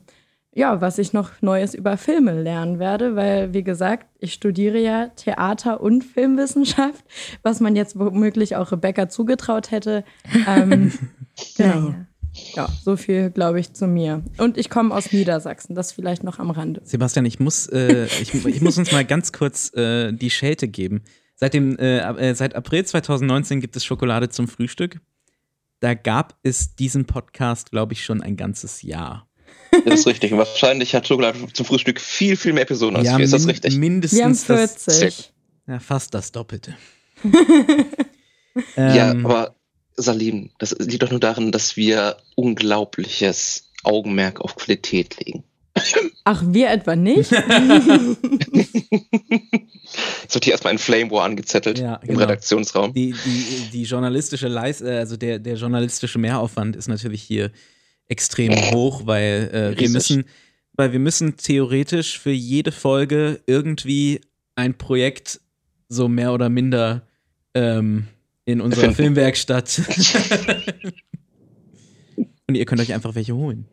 ja, 0.56 0.80
was 0.80 0.96
ich 0.96 1.12
noch 1.12 1.30
Neues 1.42 1.74
über 1.74 1.98
Filme 1.98 2.42
lernen 2.42 2.78
werde, 2.78 3.14
weil, 3.14 3.52
wie 3.52 3.62
gesagt, 3.62 4.06
ich 4.18 4.32
studiere 4.32 4.78
ja 4.78 5.08
Theater- 5.08 5.82
und 5.82 6.02
Filmwissenschaft, 6.02 7.04
was 7.42 7.60
man 7.60 7.76
jetzt 7.76 7.98
womöglich 7.98 8.56
auch 8.56 8.72
Rebecca 8.72 9.08
zugetraut 9.08 9.70
hätte. 9.70 10.04
Ähm, 10.46 10.92
genau. 11.56 11.94
Ja, 12.54 12.68
so 12.82 12.96
viel, 12.96 13.30
glaube 13.30 13.58
ich, 13.58 13.72
zu 13.72 13.86
mir. 13.86 14.22
Und 14.38 14.56
ich 14.56 14.70
komme 14.70 14.94
aus 14.94 15.12
Niedersachsen, 15.12 15.74
das 15.74 15.92
vielleicht 15.92 16.22
noch 16.22 16.38
am 16.38 16.50
Rande. 16.50 16.80
Sebastian, 16.84 17.26
ich 17.26 17.40
muss, 17.40 17.66
äh, 17.66 18.04
ich, 18.06 18.32
ich, 18.46 18.60
muss 18.60 18.78
uns 18.78 18.92
mal 18.92 19.04
ganz 19.04 19.32
kurz 19.32 19.74
äh, 19.74 20.12
die 20.12 20.30
Schelte 20.30 20.68
geben. 20.68 21.02
Seit, 21.34 21.54
dem, 21.54 21.76
äh, 21.78 21.98
äh 21.98 22.34
seit 22.34 22.54
April 22.54 22.84
2019 22.84 23.60
gibt 23.60 23.76
es 23.76 23.84
Schokolade 23.84 24.28
zum 24.28 24.46
Frühstück. 24.46 25.00
Da 25.80 25.94
gab 25.94 26.38
es 26.42 26.76
diesen 26.76 27.06
Podcast, 27.06 27.70
glaube 27.70 27.94
ich, 27.94 28.04
schon 28.04 28.22
ein 28.22 28.36
ganzes 28.36 28.82
Jahr. 28.82 29.26
Das 29.84 30.00
ist 30.00 30.06
richtig. 30.06 30.32
wahrscheinlich 30.32 30.94
hat 30.94 31.06
Schokolade 31.06 31.38
zum 31.52 31.66
Frühstück 31.66 32.00
viel, 32.00 32.36
viel 32.36 32.52
mehr 32.52 32.62
Episoden 32.62 32.96
als 32.96 33.06
ja, 33.06 33.18
wir. 33.18 33.24
Ist 33.24 33.32
das 33.32 33.46
richtig? 33.46 33.76
Mindestens 33.76 34.18
wir 34.18 34.24
haben 34.24 34.34
40. 34.34 34.84
Das, 34.84 35.32
ja, 35.66 35.80
fast 35.80 36.14
das 36.14 36.32
Doppelte. 36.32 36.76
ja, 38.76 39.10
ähm, 39.10 39.26
aber 39.26 39.54
Salim, 39.96 40.50
das 40.58 40.76
liegt 40.78 41.02
doch 41.02 41.10
nur 41.10 41.20
darin, 41.20 41.52
dass 41.52 41.76
wir 41.76 42.16
unglaubliches 42.34 43.70
Augenmerk 43.82 44.40
auf 44.40 44.56
Qualität 44.56 45.16
legen. 45.24 45.44
Ach, 46.24 46.42
wir 46.46 46.70
etwa 46.70 46.96
nicht? 46.96 47.30
Jetzt 47.30 47.44
wird 50.34 50.44
hier 50.44 50.52
erstmal 50.52 50.72
ein 50.72 50.78
Flame 50.78 51.10
War 51.10 51.24
angezettelt 51.24 51.78
ja, 51.78 51.96
im 51.96 52.08
genau. 52.08 52.20
Redaktionsraum. 52.20 52.94
Die, 52.94 53.14
die, 53.24 53.70
die 53.72 53.82
journalistische 53.84 54.48
Leist 54.48 54.82
äh, 54.82 54.98
also 54.98 55.16
der, 55.16 55.38
der 55.38 55.54
journalistische 55.54 56.18
Mehraufwand 56.18 56.76
ist 56.76 56.88
natürlich 56.88 57.22
hier 57.22 57.50
extrem 58.08 58.52
hoch, 58.72 59.06
weil 59.06 59.50
äh, 59.76 59.80
wir 59.80 59.88
müssen, 59.90 60.24
weil 60.74 60.92
wir 60.92 60.98
müssen 60.98 61.36
theoretisch 61.36 62.18
für 62.18 62.30
jede 62.30 62.72
Folge 62.72 63.40
irgendwie 63.46 64.20
ein 64.54 64.74
Projekt 64.74 65.40
so 65.88 66.08
mehr 66.08 66.32
oder 66.32 66.48
minder 66.48 67.06
ähm, 67.54 68.06
in 68.44 68.60
unserer 68.60 68.92
Filmwerkstatt. 68.92 69.80
Und 72.48 72.54
ihr 72.54 72.64
könnt 72.64 72.80
euch 72.80 72.94
einfach 72.94 73.14
welche 73.16 73.34
holen. 73.34 73.66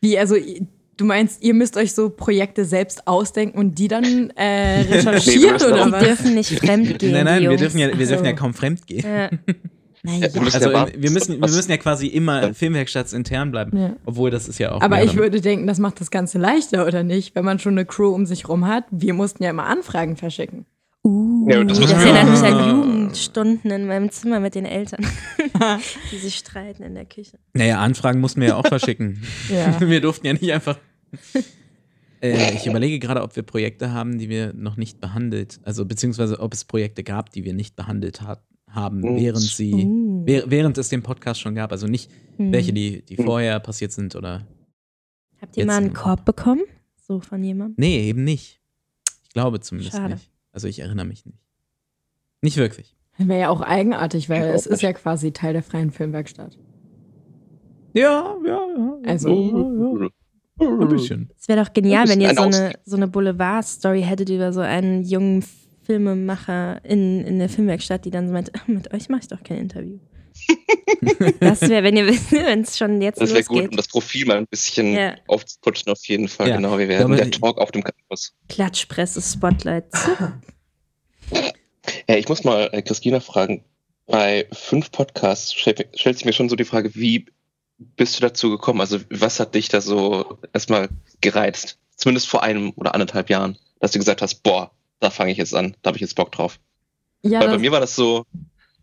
Wie, 0.00 0.18
also 0.18 0.36
du 0.96 1.04
meinst, 1.04 1.42
ihr 1.42 1.54
müsst 1.54 1.76
euch 1.76 1.92
so 1.92 2.08
Projekte 2.08 2.64
selbst 2.64 3.06
ausdenken 3.06 3.58
und 3.58 3.78
die 3.78 3.88
dann 3.88 4.30
äh, 4.30 4.80
recherchieren 4.90 5.56
nee, 5.58 5.64
oder 5.66 5.92
was? 5.92 6.00
Die 6.00 6.06
dürfen 6.06 6.34
nicht 6.34 6.58
fremd 6.58 6.98
gehen. 6.98 7.12
Nein, 7.12 7.24
nein, 7.26 7.42
wir 7.42 7.56
dürfen, 7.56 7.78
ja, 7.78 7.88
wir 7.96 8.06
dürfen 8.06 8.24
ja 8.24 8.32
kaum 8.32 8.54
fremd 8.54 8.86
gehen. 8.86 9.04
Ja. 9.04 9.30
Naja. 10.04 10.26
Also 10.26 10.40
wir 10.40 11.10
müssen, 11.10 11.40
wir 11.40 11.48
müssen 11.48 11.70
ja 11.70 11.76
quasi 11.76 12.08
immer 12.08 12.54
Filmwerkstatts 12.54 13.12
intern 13.12 13.52
bleiben, 13.52 13.78
ja. 13.78 13.96
obwohl 14.04 14.30
das 14.30 14.48
ist 14.48 14.58
ja 14.58 14.72
auch. 14.72 14.80
Aber 14.80 15.02
ich 15.04 15.14
würde 15.14 15.40
denken, 15.40 15.68
das 15.68 15.78
macht 15.78 16.00
das 16.00 16.10
Ganze 16.10 16.38
leichter, 16.38 16.86
oder 16.86 17.04
nicht? 17.04 17.36
Wenn 17.36 17.44
man 17.44 17.60
schon 17.60 17.74
eine 17.74 17.86
Crew 17.86 18.08
um 18.08 18.26
sich 18.26 18.48
rum 18.48 18.66
hat. 18.66 18.84
Wir 18.90 19.14
mussten 19.14 19.44
ja 19.44 19.50
immer 19.50 19.66
Anfragen 19.66 20.16
verschicken. 20.16 20.66
Uh, 21.04 21.48
ja, 21.48 21.64
das, 21.64 21.80
das 21.80 21.92
erinnert 21.92 22.30
mich 22.30 22.42
an 22.42 22.68
Jugendstunden 22.70 23.70
in 23.70 23.86
meinem 23.86 24.10
Zimmer 24.10 24.38
mit 24.38 24.54
den 24.54 24.64
Eltern, 24.64 25.04
die 26.12 26.18
sich 26.18 26.36
streiten 26.36 26.84
in 26.84 26.94
der 26.94 27.06
Küche. 27.06 27.38
Naja, 27.54 27.80
Anfragen 27.80 28.20
mussten 28.20 28.40
wir 28.40 28.48
ja 28.48 28.56
auch 28.56 28.66
verschicken. 28.66 29.20
ja. 29.48 29.80
Wir 29.80 30.00
durften 30.00 30.26
ja 30.26 30.32
nicht 30.32 30.52
einfach. 30.52 30.78
Äh, 32.24 32.54
ich 32.54 32.68
überlege 32.68 33.00
gerade, 33.00 33.20
ob 33.20 33.34
wir 33.34 33.42
Projekte 33.42 33.92
haben, 33.92 34.16
die 34.16 34.28
wir 34.28 34.52
noch 34.52 34.76
nicht 34.76 35.00
behandelt, 35.00 35.58
also 35.64 35.84
beziehungsweise 35.84 36.38
ob 36.38 36.54
es 36.54 36.64
Projekte 36.64 37.02
gab, 37.02 37.30
die 37.30 37.42
wir 37.42 37.52
nicht 37.52 37.74
behandelt 37.74 38.20
hat, 38.20 38.44
haben, 38.74 39.04
oh. 39.04 39.16
während 39.16 39.42
sie, 39.42 39.72
uh. 39.72 40.24
während 40.26 40.78
es 40.78 40.88
den 40.88 41.02
Podcast 41.02 41.40
schon 41.40 41.54
gab. 41.54 41.72
Also 41.72 41.86
nicht 41.86 42.10
uh. 42.38 42.52
welche, 42.52 42.72
die, 42.72 43.02
die 43.02 43.16
vorher 43.16 43.60
passiert 43.60 43.92
sind 43.92 44.16
oder. 44.16 44.46
Habt 45.40 45.56
ihr 45.56 45.66
mal 45.66 45.78
einen 45.78 45.92
Korb 45.92 46.24
bekommen? 46.24 46.62
So 46.96 47.20
von 47.20 47.42
jemandem? 47.42 47.74
Nee, 47.78 48.08
eben 48.08 48.24
nicht. 48.24 48.60
Ich 49.24 49.30
glaube 49.30 49.60
zumindest 49.60 49.96
Schade. 49.96 50.14
nicht. 50.14 50.30
Also 50.52 50.68
ich 50.68 50.78
erinnere 50.80 51.06
mich 51.06 51.26
nicht. 51.26 51.38
Nicht 52.42 52.56
wirklich. 52.56 52.96
Wäre 53.18 53.40
ja 53.40 53.48
auch 53.50 53.60
eigenartig, 53.60 54.28
weil 54.28 54.44
es 54.50 54.66
ist 54.66 54.82
ja 54.82 54.92
quasi 54.92 55.32
Teil 55.32 55.52
der 55.52 55.62
freien 55.62 55.90
Filmwerkstatt. 55.90 56.58
Ja, 57.94 58.36
ja, 58.44 58.60
ja. 58.76 58.98
Also. 59.06 59.28
Ja, 59.28 60.04
ja. 60.04 60.78
Ein 60.80 60.88
bisschen. 60.88 61.30
Es 61.38 61.48
wäre 61.48 61.64
doch 61.64 61.72
genial, 61.72 62.08
wenn 62.08 62.20
ihr 62.20 62.34
so 62.34 62.42
eine, 62.42 62.72
so 62.84 62.96
eine 62.96 63.08
Boulevard-Story 63.08 64.02
hättet 64.02 64.28
über 64.28 64.52
so 64.52 64.60
einen 64.60 65.02
jungen 65.02 65.42
Filmemacher 65.84 66.84
in, 66.84 67.24
in 67.24 67.38
der 67.38 67.48
Filmwerkstatt, 67.48 68.04
die 68.04 68.10
dann 68.10 68.28
so 68.28 68.32
meint, 68.32 68.52
mit 68.66 68.92
euch 68.92 69.08
mache 69.08 69.22
ich 69.22 69.28
doch 69.28 69.42
kein 69.42 69.58
Interview. 69.58 69.98
das 71.40 71.60
wäre, 71.62 71.84
wenn 71.84 71.96
ihr 71.96 72.06
wisst, 72.06 72.32
wenn 72.32 72.62
es 72.62 72.78
schon 72.78 73.02
jetzt 73.02 73.20
Das 73.20 73.32
wäre 73.32 73.44
gut, 73.44 73.70
um 73.70 73.76
das 73.76 73.88
Profil 73.88 74.26
mal 74.26 74.38
ein 74.38 74.46
bisschen 74.46 74.94
ja. 74.94 75.16
aufzuputschen, 75.26 75.92
auf 75.92 76.04
jeden 76.06 76.28
Fall. 76.28 76.48
Ja. 76.48 76.56
Genau, 76.56 76.78
wir 76.78 76.88
werden 76.88 77.16
der 77.16 77.30
Talk 77.30 77.58
auf 77.58 77.70
dem 77.70 77.82
Campus. 77.82 78.34
Klatschpresse, 78.48 79.20
Spotlight. 79.20 79.86
ja, 82.08 82.16
ich 82.16 82.28
muss 82.28 82.44
mal 82.44 82.70
äh, 82.72 82.82
Christina 82.82 83.20
fragen, 83.20 83.64
bei 84.06 84.46
fünf 84.52 84.90
Podcasts 84.90 85.54
stellt, 85.54 85.88
stellt 85.94 86.18
sich 86.18 86.24
mir 86.24 86.32
schon 86.32 86.48
so 86.48 86.56
die 86.56 86.64
Frage, 86.64 86.94
wie 86.94 87.26
bist 87.78 88.16
du 88.16 88.20
dazu 88.20 88.50
gekommen? 88.50 88.80
Also 88.80 89.00
was 89.10 89.40
hat 89.40 89.54
dich 89.54 89.68
da 89.68 89.80
so 89.80 90.38
erstmal 90.52 90.88
gereizt? 91.20 91.78
Zumindest 91.96 92.28
vor 92.28 92.42
einem 92.42 92.72
oder 92.76 92.94
anderthalb 92.94 93.30
Jahren, 93.30 93.58
dass 93.80 93.92
du 93.92 93.98
gesagt 93.98 94.22
hast, 94.22 94.42
boah, 94.42 94.72
da 95.02 95.10
fange 95.10 95.32
ich 95.32 95.38
jetzt 95.38 95.54
an, 95.54 95.76
da 95.82 95.88
habe 95.88 95.96
ich 95.96 96.02
jetzt 96.02 96.14
Bock 96.14 96.32
drauf. 96.32 96.58
Ja, 97.22 97.40
Weil 97.40 97.48
bei 97.48 97.58
mir 97.58 97.72
war 97.72 97.80
das 97.80 97.94
so, 97.94 98.24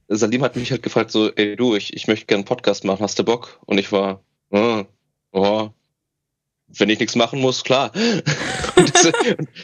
Salim 0.07 0.41
hat 0.43 0.55
mich 0.55 0.71
halt 0.71 0.83
gefragt, 0.83 1.11
so, 1.11 1.31
ey 1.33 1.55
du, 1.55 1.75
ich, 1.75 1.93
ich 1.93 2.07
möchte 2.07 2.25
gerne 2.25 2.39
einen 2.39 2.45
Podcast 2.45 2.83
machen, 2.83 3.01
hast 3.01 3.19
du 3.19 3.23
Bock? 3.23 3.59
Und 3.65 3.77
ich 3.77 3.91
war, 3.91 4.21
oh, 4.51 4.83
oh 5.31 5.69
wenn 6.77 6.89
ich 6.89 6.99
nichts 6.99 7.15
machen 7.15 7.41
muss, 7.41 7.63
klar. 7.63 7.91
Und 8.75 8.93
das, 8.93 9.11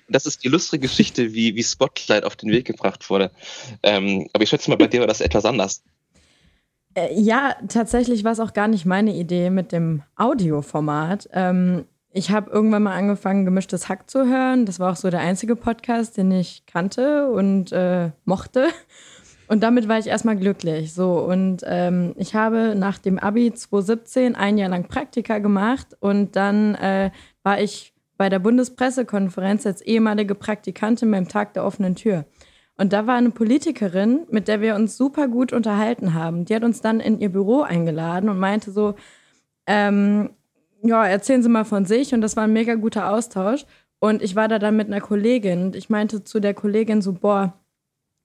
das, 0.09 0.25
ist 0.25 0.43
die 0.43 0.47
lustige 0.47 0.87
Geschichte, 0.87 1.33
wie, 1.33 1.55
wie 1.55 1.63
Spotlight 1.63 2.23
auf 2.23 2.35
den 2.35 2.51
Weg 2.51 2.65
gebracht 2.65 3.09
wurde. 3.09 3.31
Ähm, 3.83 4.27
aber 4.33 4.43
ich 4.43 4.49
schätze 4.49 4.69
mal, 4.69 4.77
bei 4.77 4.87
dir 4.87 5.01
war 5.01 5.07
das 5.07 5.21
etwas 5.21 5.45
anders. 5.45 5.83
Äh, 6.95 7.19
ja, 7.19 7.55
tatsächlich 7.67 8.23
war 8.23 8.31
es 8.31 8.39
auch 8.39 8.53
gar 8.53 8.67
nicht 8.67 8.85
meine 8.85 9.13
Idee 9.13 9.49
mit 9.49 9.71
dem 9.71 10.01
Audioformat. 10.15 11.29
Ähm, 11.31 11.85
ich 12.15 12.31
habe 12.31 12.49
irgendwann 12.49 12.83
mal 12.83 12.95
angefangen, 12.95 13.43
gemischtes 13.43 13.89
Hack 13.89 14.09
zu 14.09 14.25
hören. 14.25 14.65
Das 14.65 14.79
war 14.79 14.93
auch 14.93 14.95
so 14.95 15.09
der 15.09 15.19
einzige 15.19 15.57
Podcast, 15.57 16.15
den 16.15 16.31
ich 16.31 16.65
kannte 16.65 17.29
und 17.29 17.73
äh, 17.73 18.11
mochte. 18.23 18.69
Und 19.47 19.61
damit 19.61 19.89
war 19.89 19.99
ich 19.99 20.07
erstmal 20.07 20.37
glücklich. 20.37 20.93
So, 20.93 21.19
und 21.19 21.57
ähm, 21.65 22.15
ich 22.15 22.33
habe 22.33 22.73
nach 22.75 22.99
dem 22.99 23.19
Abi 23.19 23.53
2017 23.53 24.33
ein 24.33 24.57
Jahr 24.57 24.69
lang 24.69 24.87
Praktika 24.87 25.39
gemacht 25.39 25.87
und 25.99 26.37
dann 26.37 26.75
äh, 26.75 27.11
war 27.43 27.59
ich 27.59 27.93
bei 28.17 28.29
der 28.29 28.39
Bundespressekonferenz 28.39 29.65
als 29.65 29.81
ehemalige 29.81 30.35
Praktikantin 30.35 31.11
beim 31.11 31.27
Tag 31.27 31.53
der 31.53 31.65
offenen 31.65 31.95
Tür. 31.95 32.25
Und 32.77 32.93
da 32.93 33.07
war 33.07 33.17
eine 33.17 33.31
Politikerin, 33.31 34.25
mit 34.31 34.47
der 34.47 34.61
wir 34.61 34.75
uns 34.75 34.95
super 34.95 35.27
gut 35.27 35.51
unterhalten 35.51 36.13
haben. 36.13 36.45
Die 36.45 36.55
hat 36.55 36.63
uns 36.63 36.79
dann 36.79 37.01
in 37.01 37.19
ihr 37.19 37.29
Büro 37.29 37.61
eingeladen 37.61 38.29
und 38.29 38.39
meinte 38.39 38.71
so, 38.71 38.95
ähm, 39.67 40.29
ja, 40.87 41.05
erzählen 41.05 41.43
Sie 41.43 41.49
mal 41.49 41.65
von 41.65 41.85
sich. 41.85 42.13
Und 42.13 42.21
das 42.21 42.35
war 42.35 42.43
ein 42.43 42.53
mega 42.53 42.75
guter 42.75 43.11
Austausch. 43.11 43.65
Und 43.99 44.21
ich 44.21 44.35
war 44.35 44.47
da 44.47 44.59
dann 44.59 44.75
mit 44.75 44.87
einer 44.87 45.01
Kollegin 45.01 45.63
und 45.63 45.75
ich 45.75 45.89
meinte 45.89 46.23
zu 46.23 46.39
der 46.39 46.53
Kollegin 46.53 47.01
so, 47.01 47.13
boah, 47.13 47.53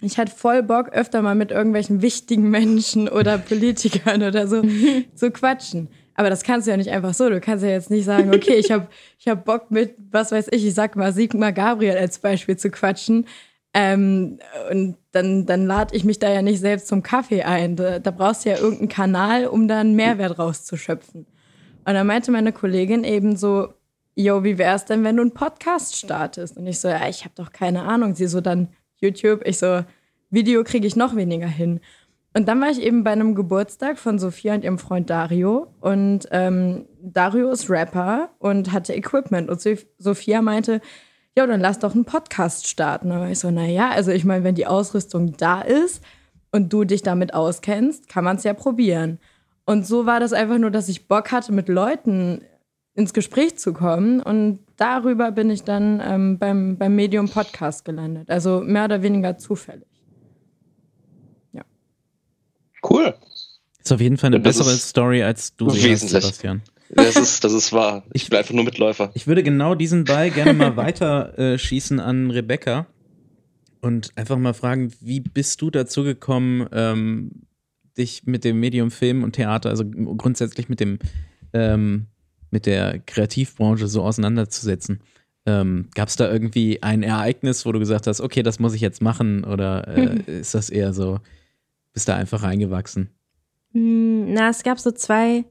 ich 0.03 0.19
hatte 0.19 0.35
voll 0.35 0.63
Bock, 0.63 0.91
öfter 0.91 1.23
mal 1.23 1.35
mit 1.35 1.51
irgendwelchen 1.51 2.03
wichtigen 2.03 2.51
Menschen 2.51 3.09
oder 3.09 3.39
Politikern 3.49 4.23
oder 4.23 4.47
so 4.47 4.63
zu 5.15 5.31
quatschen. 5.31 5.89
Aber 6.15 6.29
das 6.29 6.43
kannst 6.43 6.67
du 6.67 6.71
ja 6.71 6.77
nicht 6.77 6.91
einfach 6.91 7.15
so. 7.15 7.31
Du 7.31 7.41
kannst 7.41 7.65
ja 7.65 7.71
jetzt 7.71 7.91
nicht 7.91 8.05
sagen, 8.05 8.35
okay, 8.35 8.55
ich 8.55 8.71
habe 8.71 8.89
ich 9.19 9.29
hab 9.29 9.45
Bock 9.45 9.71
mit, 9.71 9.95
was 10.11 10.33
weiß 10.33 10.49
ich, 10.51 10.67
ich 10.67 10.75
sag 10.75 10.97
mal 10.97 11.13
Sigmar 11.13 11.53
Gabriel 11.53 11.97
als 11.97 12.19
Beispiel 12.19 12.57
zu 12.57 12.71
quatschen. 12.71 13.27
Ähm, 13.73 14.39
und 14.71 14.97
dann, 15.13 15.47
dann 15.47 15.67
lade 15.67 15.95
ich 15.95 16.05
mich 16.05 16.19
da 16.19 16.31
ja 16.31 16.43
nicht 16.43 16.61
selbst 16.61 16.89
zum 16.89 17.03
Kaffee 17.03 17.43
ein. 17.43 17.77
Da, 17.77 18.01
da 18.01 18.11
brauchst 18.11 18.45
du 18.45 18.51
ja 18.51 18.59
irgendeinen 18.59 18.89
Kanal, 18.89 19.47
um 19.47 19.69
da 19.69 19.81
einen 19.81 19.95
Mehrwert 19.95 20.39
rauszuschöpfen. 20.39 21.27
Und 21.85 21.95
dann 21.95 22.07
meinte 22.07 22.31
meine 22.31 22.53
Kollegin 22.53 23.05
eben 23.05 23.37
so, 23.37 23.75
Jo, 24.17 24.45
wie 24.45 24.59
wär's 24.59 24.85
denn, 24.85 25.05
wenn 25.05 25.17
du 25.17 25.23
einen 25.23 25.33
Podcast 25.33 25.97
startest? 25.97 26.57
Und 26.57 26.67
ich 26.67 26.81
so, 26.81 26.89
ja, 26.89 27.09
ich 27.09 27.25
habe 27.25 27.35
doch 27.37 27.53
keine 27.53 27.85
Ahnung. 27.85 28.15
Sie 28.15 28.27
so, 28.27 28.41
dann 28.41 28.69
YouTube. 28.97 29.41
Ich 29.47 29.59
so, 29.59 29.83
Video 30.31 30.63
kriege 30.65 30.87
ich 30.87 30.97
noch 30.97 31.17
weniger 31.17 31.47
hin. 31.47 31.81
Und 32.35 32.47
dann 32.47 32.61
war 32.61 32.71
ich 32.71 32.83
eben 32.83 33.03
bei 33.03 33.13
einem 33.13 33.35
Geburtstag 33.35 33.99
von 33.99 34.19
Sophia 34.19 34.55
und 34.55 34.63
ihrem 34.63 34.79
Freund 34.79 35.09
Dario. 35.11 35.69
Und 35.81 36.29
ähm, 36.33 36.87
Dario 37.01 37.51
ist 37.51 37.71
Rapper 37.71 38.31
und 38.39 38.73
hatte 38.73 38.95
Equipment. 38.95 39.49
Und 39.49 39.63
Sophia 39.99 40.43
meinte, 40.43 40.81
ja, 41.37 41.47
dann 41.47 41.61
lass 41.61 41.79
doch 41.79 41.95
einen 41.95 42.05
Podcast 42.05 42.69
starten. 42.69 43.11
Und 43.13 43.27
ich 43.31 43.39
so, 43.39 43.51
naja, 43.51 43.91
also 43.91 44.11
ich 44.11 44.25
meine, 44.25 44.45
wenn 44.45 44.55
die 44.55 44.67
Ausrüstung 44.67 45.37
da 45.39 45.63
ist 45.63 46.05
und 46.53 46.73
du 46.73 46.85
dich 46.85 47.03
damit 47.03 47.33
auskennst, 47.33 48.09
kann 48.09 48.25
man 48.25 48.37
es 48.37 48.45
ja 48.45 48.55
probieren. 48.55 49.19
Und 49.65 49.87
so 49.87 50.07
war 50.07 50.21
das 50.21 50.33
einfach 50.33 50.59
nur, 50.59 50.71
dass 50.71 50.89
ich 50.89 51.07
Bock 51.07 51.33
hatte, 51.33 51.53
mit 51.53 51.69
Leuten 51.69 52.43
ins 52.95 53.13
Gespräch 53.13 53.57
zu 53.57 53.73
kommen. 53.73 54.21
Und 54.21 54.61
darüber 54.77 55.31
bin 55.33 55.51
ich 55.51 55.63
dann 55.63 56.01
ähm, 56.05 56.39
beim, 56.39 56.77
beim 56.77 56.95
Medium 56.95 57.29
Podcast 57.29 57.85
gelandet. 57.85 58.31
Also 58.31 58.61
mehr 58.61 58.85
oder 58.85 59.03
weniger 59.03 59.39
zufällig. 59.39 59.87
Ja. 61.53 61.63
Cool. 62.89 63.15
Ist 63.83 63.93
auf 63.93 64.01
jeden 64.01 64.17
Fall 64.17 64.29
eine 64.29 64.41
das 64.41 64.59
bessere 64.59 64.77
Story, 64.77 65.23
als 65.23 65.57
du 65.57 65.71
sie 65.71 65.93
hast, 65.93 66.09
Sebastian. 66.09 66.63
Das 66.93 67.17
ist, 67.17 67.45
das 67.45 67.53
ist 67.53 67.73
wahr. 67.73 68.03
Ich 68.13 68.29
bin 68.29 68.39
einfach 68.39 68.53
nur 68.53 68.65
Mitläufer. 68.65 69.11
Ich 69.15 69.27
würde 69.27 69.43
genau 69.43 69.75
diesen 69.77 70.05
Ball 70.05 70.31
gerne 70.31 70.53
mal 70.55 70.77
weiter 70.77 71.39
äh, 71.39 71.57
schießen 71.57 72.01
an 72.01 72.31
Rebecca 72.31 72.87
und 73.81 74.11
einfach 74.17 74.37
mal 74.37 74.55
fragen, 74.55 74.93
wie 75.01 75.21
bist 75.21 75.63
du 75.63 75.71
dazu 75.71 76.03
gekommen, 76.03 76.69
ähm, 76.73 77.31
dich 77.97 78.27
mit 78.27 78.45
dem 78.45 78.61
Medium 78.61 78.91
Film 78.91 79.25
und 79.25 79.33
Theater, 79.33 79.71
also 79.71 79.85
grundsätzlich 79.85 80.69
mit 80.69 80.81
dem 80.81 80.99
ähm, 81.53 82.07
mit 82.51 82.67
der 82.67 82.99
Kreativbranche 82.99 83.87
so 83.89 84.03
auseinanderzusetzen. 84.03 85.01
Ähm, 85.47 85.89
Gab 85.95 86.09
es 86.09 86.17
da 86.17 86.31
irgendwie 86.31 86.83
ein 86.83 87.03
Ereignis, 87.03 87.65
wo 87.65 87.73
du 87.73 87.79
gesagt 87.79 88.07
hast, 88.07 88.21
okay, 88.21 88.43
das 88.43 88.59
muss 88.59 88.75
ich 88.75 88.81
jetzt 88.81 89.01
machen? 89.01 89.45
Oder 89.45 89.89
äh, 89.89 90.41
ist 90.41 90.55
das 90.55 90.69
eher 90.69 90.93
so, 90.93 91.21
bist 91.93 92.09
da 92.09 92.17
einfach 92.17 92.43
reingewachsen? 92.43 93.11
Hm, 93.73 94.33
na, 94.33 94.51
es 94.51 94.63
gab 94.63 94.79
so 94.79 94.91
zwei 94.91 95.45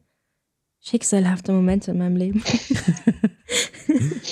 schicksalhafte 0.81 1.51
Momente 1.53 1.91
in 1.91 1.97
meinem 1.97 2.17
Leben. 2.17 2.43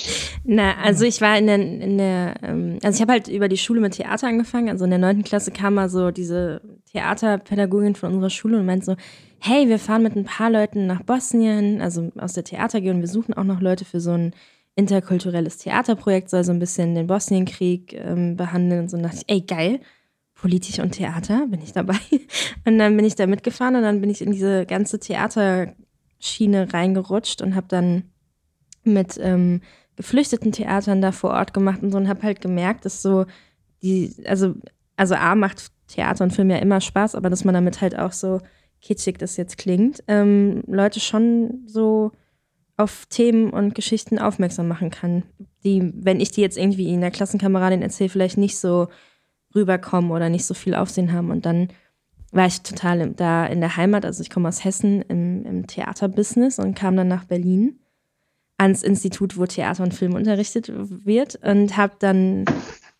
Na, 0.50 0.78
also 0.78 1.04
ich 1.04 1.20
war 1.20 1.36
in 1.36 1.46
der, 1.46 1.56
in 1.56 1.98
der 1.98 2.34
ähm, 2.42 2.78
also 2.82 2.96
ich 2.96 3.02
habe 3.02 3.12
halt 3.12 3.28
über 3.28 3.48
die 3.48 3.58
Schule 3.58 3.82
mit 3.82 3.96
Theater 3.96 4.28
angefangen. 4.28 4.70
Also 4.70 4.84
in 4.84 4.90
der 4.90 4.98
neunten 4.98 5.22
Klasse 5.22 5.50
kam 5.50 5.74
mal 5.74 5.90
so 5.90 6.10
diese 6.10 6.62
Theaterpädagogin 6.90 7.94
von 7.94 8.14
unserer 8.14 8.30
Schule 8.30 8.58
und 8.58 8.64
meinte 8.64 8.86
so, 8.86 8.96
hey, 9.40 9.68
wir 9.68 9.78
fahren 9.78 10.02
mit 10.02 10.16
ein 10.16 10.24
paar 10.24 10.48
Leuten 10.48 10.86
nach 10.86 11.02
Bosnien, 11.02 11.82
also 11.82 12.10
aus 12.16 12.32
der 12.32 12.44
Theater 12.44 12.78
und 12.78 13.00
wir 13.00 13.08
suchen 13.08 13.34
auch 13.34 13.44
noch 13.44 13.60
Leute 13.60 13.84
für 13.84 14.00
so 14.00 14.12
ein 14.12 14.32
interkulturelles 14.74 15.58
Theaterprojekt, 15.58 16.30
soll 16.30 16.44
so 16.44 16.52
ein 16.52 16.60
bisschen 16.60 16.94
den 16.94 17.08
Bosnienkrieg 17.08 17.92
ähm, 17.92 18.36
behandeln 18.36 18.80
und 18.80 18.90
so. 18.90 18.96
Und 18.96 19.02
dachte 19.02 19.18
ich, 19.18 19.24
ey, 19.26 19.42
geil, 19.42 19.80
Politik 20.34 20.82
und 20.82 20.92
Theater, 20.92 21.46
bin 21.46 21.60
ich 21.60 21.74
dabei. 21.74 21.98
Und 22.64 22.78
dann 22.78 22.96
bin 22.96 23.04
ich 23.04 23.16
da 23.16 23.26
mitgefahren 23.26 23.76
und 23.76 23.82
dann 23.82 24.00
bin 24.00 24.08
ich 24.08 24.22
in 24.22 24.30
diese 24.30 24.64
ganze 24.64 24.98
Theaterschiene 24.98 26.72
reingerutscht 26.72 27.42
und 27.42 27.54
habe 27.54 27.66
dann 27.68 28.04
mit 28.84 29.18
ähm, 29.20 29.60
geflüchteten 29.98 30.52
Theatern 30.52 31.02
da 31.02 31.10
vor 31.10 31.30
Ort 31.30 31.52
gemacht 31.52 31.82
und 31.82 31.90
so 31.90 31.98
und 31.98 32.08
habe 32.08 32.22
halt 32.22 32.40
gemerkt, 32.40 32.84
dass 32.84 33.02
so 33.02 33.26
die, 33.82 34.14
also, 34.26 34.54
also 34.96 35.16
A 35.16 35.34
macht 35.34 35.72
Theater 35.88 36.22
und 36.22 36.32
Film 36.32 36.50
ja 36.50 36.58
immer 36.58 36.80
Spaß, 36.80 37.16
aber 37.16 37.30
dass 37.30 37.44
man 37.44 37.52
damit 37.52 37.80
halt 37.80 37.98
auch 37.98 38.12
so 38.12 38.40
kitschig 38.80 39.18
das 39.18 39.36
jetzt 39.36 39.58
klingt, 39.58 40.04
ähm, 40.06 40.62
Leute 40.68 41.00
schon 41.00 41.64
so 41.66 42.12
auf 42.76 43.06
Themen 43.06 43.50
und 43.50 43.74
Geschichten 43.74 44.20
aufmerksam 44.20 44.68
machen 44.68 44.90
kann, 44.90 45.24
die, 45.64 45.92
wenn 45.96 46.20
ich 46.20 46.30
die 46.30 46.42
jetzt 46.42 46.56
irgendwie 46.56 46.94
in 46.94 47.00
der 47.00 47.10
Klassenkameradin 47.10 47.82
erzähle, 47.82 48.08
vielleicht 48.08 48.38
nicht 48.38 48.56
so 48.56 48.86
rüberkommen 49.52 50.12
oder 50.12 50.28
nicht 50.28 50.44
so 50.44 50.54
viel 50.54 50.76
Aufsehen 50.76 51.12
haben. 51.12 51.32
Und 51.32 51.44
dann 51.44 51.70
war 52.30 52.46
ich 52.46 52.60
total 52.60 53.10
da 53.14 53.46
in 53.46 53.58
der 53.58 53.76
Heimat, 53.76 54.04
also 54.04 54.22
ich 54.22 54.30
komme 54.30 54.46
aus 54.46 54.62
Hessen 54.62 55.02
im, 55.02 55.44
im 55.44 55.66
Theaterbusiness 55.66 56.60
und 56.60 56.76
kam 56.76 56.96
dann 56.96 57.08
nach 57.08 57.24
Berlin 57.24 57.80
ans 58.58 58.82
Institut, 58.82 59.38
wo 59.38 59.46
Theater 59.46 59.82
und 59.82 59.94
Film 59.94 60.14
unterrichtet 60.14 60.70
wird 61.04 61.36
und 61.42 61.76
habe 61.76 61.94
dann, 61.98 62.44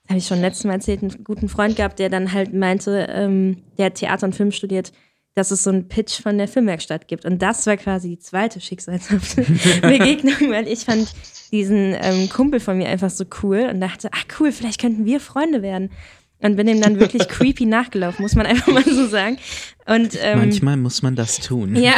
habe 0.09 0.19
ich 0.19 0.27
schon 0.27 0.41
letztes 0.41 0.65
Mal 0.65 0.75
erzählt, 0.75 1.03
einen 1.03 1.25
guten 1.25 1.49
Freund 1.49 1.77
gehabt, 1.77 1.99
der 1.99 2.09
dann 2.09 2.33
halt 2.33 2.55
meinte, 2.55 3.07
ähm, 3.11 3.62
der 3.77 3.87
hat 3.87 3.97
Theater 3.97 4.27
und 4.27 4.37
Film 4.37 4.53
studiert, 4.53 4.93
dass 5.35 5.50
es 5.50 5.62
so 5.62 5.71
einen 5.71 5.88
Pitch 5.88 6.21
von 6.21 6.37
der 6.37 6.49
Filmwerkstatt 6.49 7.07
gibt. 7.07 7.25
Und 7.25 7.43
das 7.43 7.67
war 7.67 7.77
quasi 7.77 8.09
die 8.11 8.19
zweite 8.19 8.61
schicksalshafte 8.61 9.43
Begegnung, 9.83 10.50
weil 10.50 10.67
ich 10.67 10.85
fand 10.85 11.12
diesen 11.53 11.95
ähm, 12.00 12.29
Kumpel 12.29 12.61
von 12.61 12.77
mir 12.77 12.88
einfach 12.88 13.11
so 13.11 13.25
cool 13.43 13.69
und 13.73 13.81
dachte, 13.81 14.11
ach 14.12 14.25
cool, 14.38 14.53
vielleicht 14.53 14.81
könnten 14.81 15.05
wir 15.05 15.21
Freunde 15.21 15.62
werden. 15.62 15.91
Und 16.40 16.54
bin 16.54 16.68
ihm 16.68 16.80
dann 16.80 17.00
wirklich 17.00 17.26
creepy 17.28 17.66
nachgelaufen, 17.66 18.23
muss 18.23 18.37
man 18.37 18.47
einfach 18.47 18.73
mal 18.73 18.85
so 18.85 19.07
sagen. 19.07 19.38
Und, 19.87 20.16
ähm, 20.21 20.38
Manchmal 20.38 20.76
muss 20.76 21.02
man 21.02 21.16
das 21.16 21.40
tun. 21.40 21.75
Ja. 21.75 21.95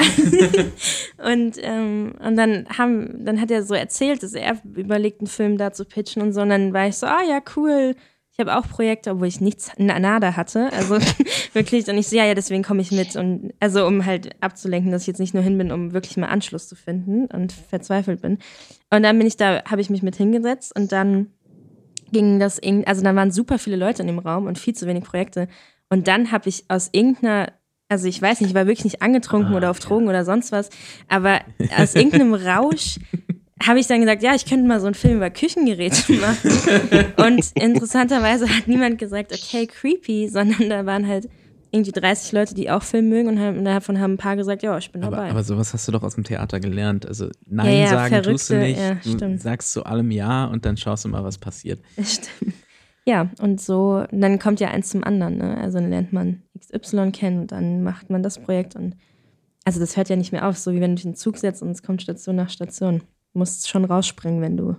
und, 1.18 1.56
ähm, 1.60 2.14
und 2.24 2.36
dann 2.36 2.66
haben, 2.78 3.24
dann 3.24 3.40
hat 3.40 3.50
er 3.50 3.62
so 3.62 3.74
erzählt, 3.74 4.22
dass 4.22 4.32
er 4.32 4.56
überlegt, 4.64 5.20
einen 5.20 5.26
Film 5.26 5.58
da 5.58 5.72
zu 5.72 5.84
pitchen 5.84 6.22
und 6.22 6.32
so. 6.32 6.40
Und 6.40 6.48
dann 6.48 6.72
war 6.72 6.88
ich 6.88 6.96
so, 6.96 7.06
ah 7.06 7.22
ja, 7.28 7.40
cool. 7.56 7.94
Ich 8.32 8.38
habe 8.38 8.56
auch 8.56 8.66
Projekte, 8.66 9.10
obwohl 9.10 9.26
ich 9.26 9.42
nichts 9.42 9.72
nada 9.76 10.36
hatte. 10.36 10.72
Also 10.72 10.98
wirklich. 11.52 11.88
Und 11.88 11.98
ich 11.98 12.08
so, 12.08 12.16
ja, 12.16 12.24
ja, 12.24 12.34
deswegen 12.34 12.62
komme 12.62 12.80
ich 12.80 12.92
mit. 12.92 13.16
Und 13.16 13.52
also 13.60 13.86
um 13.86 14.06
halt 14.06 14.30
abzulenken, 14.40 14.90
dass 14.90 15.02
ich 15.02 15.08
jetzt 15.08 15.20
nicht 15.20 15.34
nur 15.34 15.42
hin 15.42 15.58
bin, 15.58 15.70
um 15.70 15.92
wirklich 15.92 16.16
mal 16.16 16.28
Anschluss 16.28 16.66
zu 16.66 16.76
finden 16.76 17.26
und 17.26 17.52
verzweifelt 17.52 18.22
bin. 18.22 18.38
Und 18.88 19.02
dann 19.02 19.18
bin 19.18 19.26
ich 19.26 19.36
da, 19.36 19.64
habe 19.64 19.82
ich 19.82 19.90
mich 19.90 20.02
mit 20.02 20.16
hingesetzt 20.16 20.74
und 20.74 20.92
dann 20.92 21.26
ging 22.12 22.38
das, 22.38 22.58
in, 22.58 22.86
also 22.86 23.02
da 23.02 23.14
waren 23.14 23.30
super 23.30 23.58
viele 23.58 23.76
Leute 23.76 24.02
in 24.02 24.08
dem 24.08 24.18
Raum 24.18 24.46
und 24.46 24.58
viel 24.58 24.74
zu 24.74 24.86
wenig 24.86 25.04
Projekte. 25.04 25.48
Und 25.88 26.08
dann 26.08 26.32
habe 26.32 26.48
ich 26.48 26.64
aus 26.68 26.88
irgendeiner, 26.92 27.52
also 27.88 28.06
ich 28.06 28.20
weiß 28.20 28.40
nicht, 28.40 28.50
ich 28.50 28.54
war 28.54 28.66
wirklich 28.66 28.84
nicht 28.84 29.02
angetrunken 29.02 29.54
ah, 29.54 29.56
oder 29.56 29.70
auf 29.70 29.80
Drogen 29.80 30.04
ja. 30.04 30.10
oder 30.10 30.24
sonst 30.24 30.52
was, 30.52 30.70
aber 31.08 31.40
aus 31.76 31.94
irgendeinem 31.94 32.34
Rausch 32.34 32.98
habe 33.62 33.78
ich 33.78 33.86
dann 33.86 34.00
gesagt, 34.00 34.22
ja, 34.22 34.34
ich 34.34 34.46
könnte 34.46 34.66
mal 34.66 34.80
so 34.80 34.86
einen 34.86 34.94
Film 34.94 35.16
über 35.16 35.30
Küchengeräte 35.30 36.12
machen. 36.20 37.12
und 37.16 37.50
interessanterweise 37.54 38.48
hat 38.48 38.68
niemand 38.68 38.98
gesagt, 38.98 39.32
okay, 39.32 39.66
creepy, 39.66 40.28
sondern 40.28 40.70
da 40.70 40.86
waren 40.86 41.06
halt 41.06 41.28
irgendwie 41.72 41.92
30 41.92 42.32
Leute, 42.32 42.54
die 42.54 42.70
auch 42.70 42.82
Film 42.82 43.08
mögen 43.08 43.28
und, 43.28 43.38
haben, 43.38 43.64
davon 43.64 44.00
haben 44.00 44.14
ein 44.14 44.18
paar 44.18 44.36
gesagt, 44.36 44.62
ja, 44.62 44.76
ich 44.78 44.90
bin 44.90 45.02
aber, 45.04 45.16
dabei. 45.16 45.30
Aber 45.30 45.42
sowas 45.42 45.72
hast 45.72 45.86
du 45.86 45.92
doch 45.92 46.02
aus 46.02 46.14
dem 46.14 46.24
Theater 46.24 46.60
gelernt. 46.60 47.06
Also 47.06 47.28
Nein 47.46 47.66
Ja, 47.66 47.80
ja, 47.80 47.88
sagen 47.88 48.08
Verrückte, 48.08 48.32
tust 48.32 48.50
du 48.50 48.58
nicht. 48.58 48.78
ja, 48.78 48.94
du 48.94 49.10
stimmt. 49.10 49.40
sagst 49.40 49.72
zu 49.72 49.84
allem 49.84 50.10
Ja 50.10 50.46
und 50.46 50.64
dann 50.64 50.76
schaust 50.76 51.04
du 51.04 51.08
mal, 51.08 51.24
was 51.24 51.38
passiert. 51.38 51.80
Stimmt. 52.02 52.54
Ja, 53.06 53.30
und 53.40 53.60
so, 53.60 54.04
dann 54.12 54.38
kommt 54.38 54.60
ja 54.60 54.68
eins 54.68 54.90
zum 54.90 55.04
anderen. 55.04 55.38
Ne? 55.38 55.56
Also 55.58 55.78
dann 55.78 55.90
lernt 55.90 56.12
man 56.12 56.42
XY 56.58 57.12
kennen 57.12 57.40
und 57.40 57.52
dann 57.52 57.82
macht 57.82 58.10
man 58.10 58.22
das 58.22 58.38
Projekt. 58.38 58.76
Und 58.76 58.96
also 59.64 59.80
das 59.80 59.96
hört 59.96 60.08
ja 60.08 60.16
nicht 60.16 60.32
mehr 60.32 60.46
auf, 60.46 60.58
so 60.58 60.72
wie 60.72 60.80
wenn 60.80 60.90
du 60.90 60.96
dich 60.96 61.04
in 61.06 61.12
den 61.12 61.16
Zug 61.16 61.38
setzt 61.38 61.62
und 61.62 61.70
es 61.70 61.82
kommt 61.82 62.02
Station 62.02 62.36
nach 62.36 62.50
Station. 62.50 62.98
Du 63.32 63.38
musst 63.38 63.68
schon 63.68 63.84
rausspringen, 63.84 64.40
wenn 64.42 64.56
du 64.56 64.76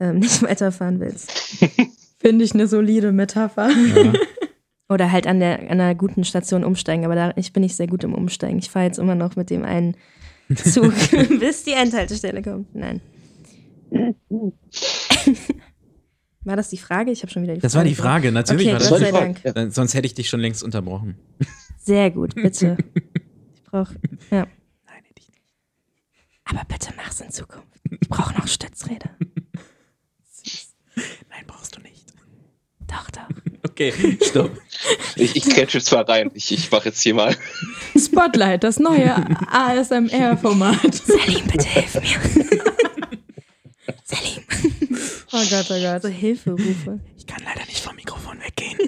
ähm, 0.00 0.18
nicht 0.20 0.42
weiterfahren 0.42 1.00
willst. 1.00 1.30
Finde 2.18 2.44
ich 2.44 2.54
eine 2.54 2.66
solide 2.66 3.12
Metapher. 3.12 3.70
Ja. 3.70 4.12
Oder 4.88 5.10
halt 5.10 5.26
an, 5.26 5.40
der, 5.40 5.58
an 5.62 5.80
einer 5.80 5.94
guten 5.94 6.22
Station 6.24 6.62
umsteigen. 6.64 7.04
Aber 7.04 7.14
da, 7.16 7.32
ich 7.36 7.52
bin 7.52 7.62
nicht 7.62 7.74
sehr 7.76 7.88
gut 7.88 8.04
im 8.04 8.14
Umsteigen. 8.14 8.58
Ich 8.58 8.70
fahre 8.70 8.86
jetzt 8.86 8.98
immer 8.98 9.14
noch 9.16 9.34
mit 9.36 9.50
dem 9.50 9.64
einen 9.64 9.96
Zug, 10.54 10.92
bis 11.40 11.64
die 11.64 11.72
Endhaltestelle 11.72 12.40
kommt. 12.42 12.74
Nein. 12.74 13.00
War 16.44 16.54
das 16.54 16.68
die 16.70 16.76
Frage? 16.76 17.10
Ich 17.10 17.22
habe 17.22 17.32
schon 17.32 17.42
wieder 17.42 17.54
die 17.54 17.60
Das 17.60 17.72
Frage. 17.72 17.84
war 17.84 17.88
die 17.88 17.94
Frage, 17.96 18.30
natürlich 18.32 18.66
Okay, 18.68 18.72
war 18.74 18.78
Das 18.78 18.88
das 18.88 18.92
war 18.92 18.98
Gott 19.00 19.08
die 19.08 19.12
sei 19.12 19.18
Frage. 19.18 19.40
Dank. 19.54 19.56
Ja. 19.66 19.70
Sonst 19.72 19.94
hätte 19.94 20.06
ich 20.06 20.14
dich 20.14 20.28
schon 20.28 20.38
längst 20.40 20.62
unterbrochen. 20.62 21.16
Sehr 21.78 22.10
gut, 22.12 22.36
bitte. 22.36 22.76
Ich 23.54 23.64
brauche. 23.64 23.96
Ja. 24.30 24.46
Nein, 24.86 25.02
hätte 25.04 25.20
ich 25.20 25.28
nicht. 25.28 25.42
Aber 26.44 26.62
bitte 26.68 26.90
mach's 26.96 27.20
in 27.20 27.30
Zukunft. 27.30 27.66
Ich 28.00 28.08
brauche 28.08 28.34
noch 28.34 28.46
Stützräder. 28.46 29.10
Nein, 31.28 31.44
brauchst 31.48 31.76
du 31.76 31.80
nicht. 31.80 32.12
Doch, 32.86 33.10
doch. 33.10 33.28
Okay, 33.76 33.92
stopp. 34.22 34.50
Ich, 35.16 35.36
ich 35.36 35.44
grätsche 35.44 35.82
zwar 35.82 36.08
rein. 36.08 36.30
Ich, 36.32 36.50
ich 36.50 36.70
mache 36.70 36.86
jetzt 36.86 37.02
hier 37.02 37.12
mal. 37.12 37.36
Spotlight, 37.94 38.64
das 38.64 38.78
neue 38.78 39.14
ASMR-Format. 39.52 40.94
Salim, 41.06 41.46
bitte 41.46 41.68
hilf 41.68 41.94
mir. 41.96 42.18
Salim. 44.04 44.42
Oh 45.30 45.42
Gott, 45.50 45.66
oh 45.70 45.82
Gott. 45.82 46.02
So 46.02 46.08
Hilferufe. 46.08 47.00
Ich 47.18 47.26
kann 47.26 47.42
leider 47.44 47.66
nicht 47.66 47.80
vom 47.80 47.94
Mikrofon 47.96 48.38
weggehen. 48.40 48.78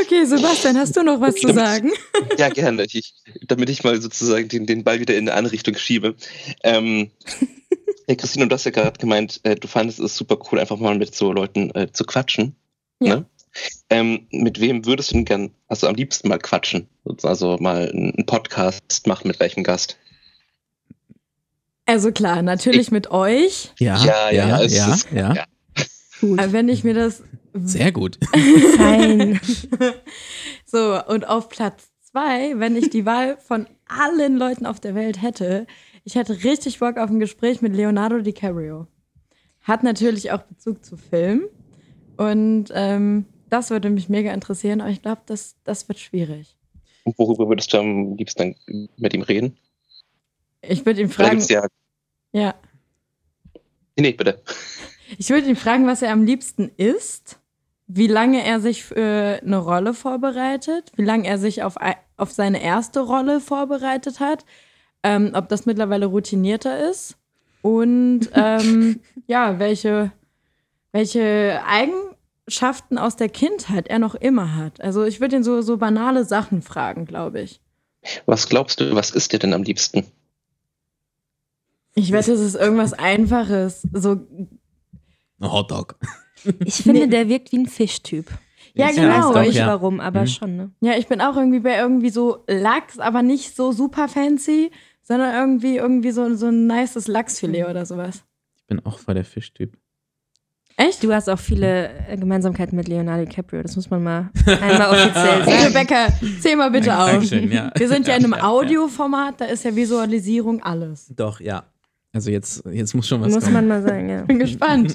Okay, 0.00 0.24
Sebastian, 0.24 0.78
hast 0.78 0.96
du 0.96 1.02
noch 1.02 1.20
was 1.20 1.34
zu 1.34 1.52
sagen? 1.52 1.90
Ja, 2.38 2.50
gerne. 2.50 2.86
Ich, 2.92 3.14
damit 3.48 3.68
ich 3.68 3.82
mal 3.82 4.00
sozusagen 4.00 4.48
den, 4.48 4.66
den 4.66 4.84
Ball 4.84 5.00
wieder 5.00 5.16
in 5.16 5.28
eine 5.28 5.36
andere 5.36 5.52
Richtung 5.54 5.74
schiebe. 5.74 6.14
Ähm, 6.62 7.10
ja, 8.08 8.14
Christine, 8.14 8.46
du 8.46 8.54
hast 8.54 8.64
ja 8.64 8.70
gerade 8.70 9.00
gemeint, 9.00 9.40
äh, 9.42 9.56
du 9.56 9.66
fandest 9.66 9.98
es 9.98 10.16
super 10.16 10.38
cool, 10.50 10.60
einfach 10.60 10.76
mal 10.76 10.96
mit 10.96 11.16
so 11.16 11.32
Leuten 11.32 11.74
äh, 11.74 11.90
zu 11.92 12.04
quatschen. 12.04 12.54
Ja. 13.00 13.16
Ne? 13.16 13.26
Ähm, 13.90 14.26
mit 14.30 14.60
wem 14.60 14.86
würdest 14.86 15.10
du 15.10 15.14
denn 15.14 15.24
gern, 15.24 15.50
also 15.66 15.88
am 15.88 15.94
liebsten 15.96 16.28
mal 16.28 16.38
quatschen? 16.38 16.86
Also 17.22 17.56
mal 17.58 17.90
einen 17.90 18.24
Podcast 18.26 19.06
machen 19.06 19.26
mit 19.28 19.40
welchem 19.40 19.64
Gast? 19.64 19.96
Also 21.86 22.12
klar, 22.12 22.42
natürlich 22.42 22.92
mit 22.92 23.10
euch. 23.10 23.72
Ja, 23.78 23.96
Ja, 24.04 24.30
ja, 24.30 24.48
ja, 24.48 24.62
ja, 24.62 24.94
ist- 24.94 25.08
ja. 25.12 25.34
ja. 25.34 25.44
Wenn 26.52 26.68
ich 26.68 26.84
mir 26.84 26.94
das 26.94 27.22
Sehr 27.54 27.90
gut. 27.92 28.18
Fein. 28.76 29.40
So, 30.66 31.04
und 31.04 31.26
auf 31.26 31.48
Platz 31.48 31.88
zwei, 32.00 32.56
wenn 32.60 32.76
ich 32.76 32.90
die 32.90 33.04
Wahl 33.04 33.36
von 33.38 33.66
allen 33.88 34.36
Leuten 34.36 34.66
auf 34.66 34.78
der 34.78 34.94
Welt 34.94 35.20
hätte, 35.20 35.66
ich 36.04 36.14
hätte 36.14 36.44
richtig 36.44 36.78
Bock 36.78 36.96
auf 36.96 37.10
ein 37.10 37.18
Gespräch 37.18 37.60
mit 37.60 37.74
Leonardo 37.74 38.20
DiCaprio. 38.20 38.86
Hat 39.62 39.82
natürlich 39.82 40.30
auch 40.30 40.42
Bezug 40.42 40.84
zu 40.84 40.96
Film. 40.96 41.42
Und 42.20 42.66
ähm, 42.74 43.24
das 43.48 43.70
würde 43.70 43.88
mich 43.90 44.08
mega 44.08 44.32
interessieren, 44.32 44.80
aber 44.80 44.90
ich 44.90 45.02
glaube, 45.02 45.22
das, 45.26 45.56
das 45.64 45.88
wird 45.88 45.98
schwierig. 45.98 46.56
Und 47.04 47.18
worüber 47.18 47.48
würdest 47.48 47.72
du 47.72 47.78
am 47.78 48.16
liebsten 48.16 48.54
dann 48.66 48.88
mit 48.96 49.14
ihm 49.14 49.22
reden? 49.22 49.56
Ich 50.62 50.84
würde 50.84 51.00
ihn 51.00 51.08
fragen, 51.08 51.40
ja. 51.48 51.66
ja, 52.32 52.54
Nee, 54.00 54.12
bitte. 54.12 54.42
ich 55.18 55.30
würde 55.30 55.48
ihn 55.48 55.56
fragen, 55.56 55.86
was 55.86 56.02
er 56.02 56.12
am 56.12 56.24
liebsten 56.24 56.70
isst, 56.76 57.38
wie 57.86 58.06
lange 58.06 58.44
er 58.44 58.60
sich 58.60 58.84
für 58.84 59.40
eine 59.42 59.58
Rolle 59.58 59.94
vorbereitet, 59.94 60.92
wie 60.96 61.04
lange 61.04 61.26
er 61.26 61.38
sich 61.38 61.62
auf, 61.62 61.76
auf 62.16 62.30
seine 62.30 62.62
erste 62.62 63.00
Rolle 63.00 63.40
vorbereitet 63.40 64.20
hat, 64.20 64.44
ähm, 65.02 65.32
ob 65.34 65.48
das 65.48 65.66
mittlerweile 65.66 66.06
routinierter 66.06 66.88
ist 66.88 67.16
und 67.62 68.28
ähm, 68.34 69.00
ja, 69.26 69.58
welche, 69.58 70.12
welche 70.92 71.60
Eigenschaften 72.54 72.98
aus 72.98 73.14
der 73.14 73.28
Kindheit 73.28 73.86
er 73.86 74.00
noch 74.00 74.16
immer 74.16 74.56
hat. 74.56 74.80
Also 74.80 75.04
ich 75.04 75.20
würde 75.20 75.36
ihn 75.36 75.44
so, 75.44 75.62
so 75.62 75.76
banale 75.76 76.24
Sachen 76.24 76.62
fragen, 76.62 77.04
glaube 77.06 77.40
ich. 77.42 77.60
Was 78.26 78.48
glaubst 78.48 78.80
du, 78.80 78.92
was 78.96 79.10
ist 79.10 79.32
dir 79.32 79.38
denn 79.38 79.52
am 79.54 79.62
liebsten? 79.62 80.04
Ich 81.94 82.10
wette, 82.10 82.32
es 82.32 82.40
ist 82.40 82.56
irgendwas 82.56 82.92
Einfaches. 82.92 83.86
So, 83.92 84.12
Ein 85.40 85.52
Hotdog. 85.52 85.94
Ich 86.64 86.74
finde, 86.82 87.02
Nee. 87.02 87.06
der 87.08 87.28
wirkt 87.28 87.52
wie 87.52 87.58
ein 87.58 87.66
Fischtyp. 87.66 88.26
Ja, 88.74 88.88
Ich 88.90 88.96
genau. 88.96 89.32
weiß 89.32 89.46
nicht 89.46 89.56
ja. 89.56 89.66
warum, 89.68 90.00
aber 90.00 90.22
Mhm. 90.22 90.26
schon, 90.26 90.56
ne? 90.56 90.70
Ja, 90.80 90.94
ich 90.96 91.06
bin 91.06 91.20
auch 91.20 91.36
irgendwie 91.36 91.60
bei 91.60 91.76
irgendwie 91.78 92.10
so 92.10 92.44
Lachs, 92.48 92.98
aber 92.98 93.22
nicht 93.22 93.54
so 93.54 93.70
super 93.72 94.08
fancy, 94.08 94.70
sondern 95.02 95.34
irgendwie, 95.34 95.76
irgendwie 95.76 96.10
so, 96.10 96.34
so 96.34 96.46
ein 96.46 96.66
nices 96.66 97.06
Lachsfilet 97.06 97.66
oder 97.68 97.86
sowas. 97.86 98.24
bin 98.66 98.84
auch 98.86 98.98
voll 98.98 99.14
der 99.14 99.24
Fischtyp. 99.24 99.76
Echt? 100.80 101.02
Du 101.04 101.12
hast 101.12 101.28
auch 101.28 101.38
viele 101.38 101.90
äh, 102.08 102.16
Gemeinsamkeiten 102.16 102.74
mit 102.76 102.88
Leonardo 102.88 103.24
DiCaprio, 103.26 103.62
das 103.62 103.76
muss 103.76 103.90
man 103.90 104.02
mal 104.02 104.30
einmal 104.46 104.90
offiziell 104.90 105.44
sagen. 105.44 105.66
Rebecca, 105.66 106.08
zähl 106.40 106.56
mal 106.56 106.70
bitte 106.70 106.86
Danke- 106.86 107.02
auf. 107.04 107.10
Dankeschön, 107.10 107.52
ja. 107.52 107.70
Wir 107.76 107.88
sind 107.88 108.06
ja 108.06 108.16
in 108.16 108.24
einem 108.24 108.32
Ja, 108.36 108.38
ja. 108.38 108.44
Audioformat, 108.48 109.40
da 109.40 109.44
ist 109.44 109.64
ja 109.64 109.76
Visualisierung 109.76 110.62
alles. 110.62 111.12
Doch, 111.14 111.40
ja. 111.40 111.64
Also 112.12 112.30
jetzt, 112.30 112.64
jetzt 112.72 112.94
muss 112.94 113.06
schon 113.06 113.20
was 113.20 113.32
Muss 113.32 113.44
kommen. 113.44 113.54
man 113.54 113.68
mal 113.68 113.82
sagen, 113.82 114.08
ja. 114.08 114.22
Bin 114.22 114.38
gespannt. 114.38 114.94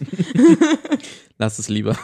Lass 1.38 1.60
es 1.60 1.70
lieber. 1.70 1.96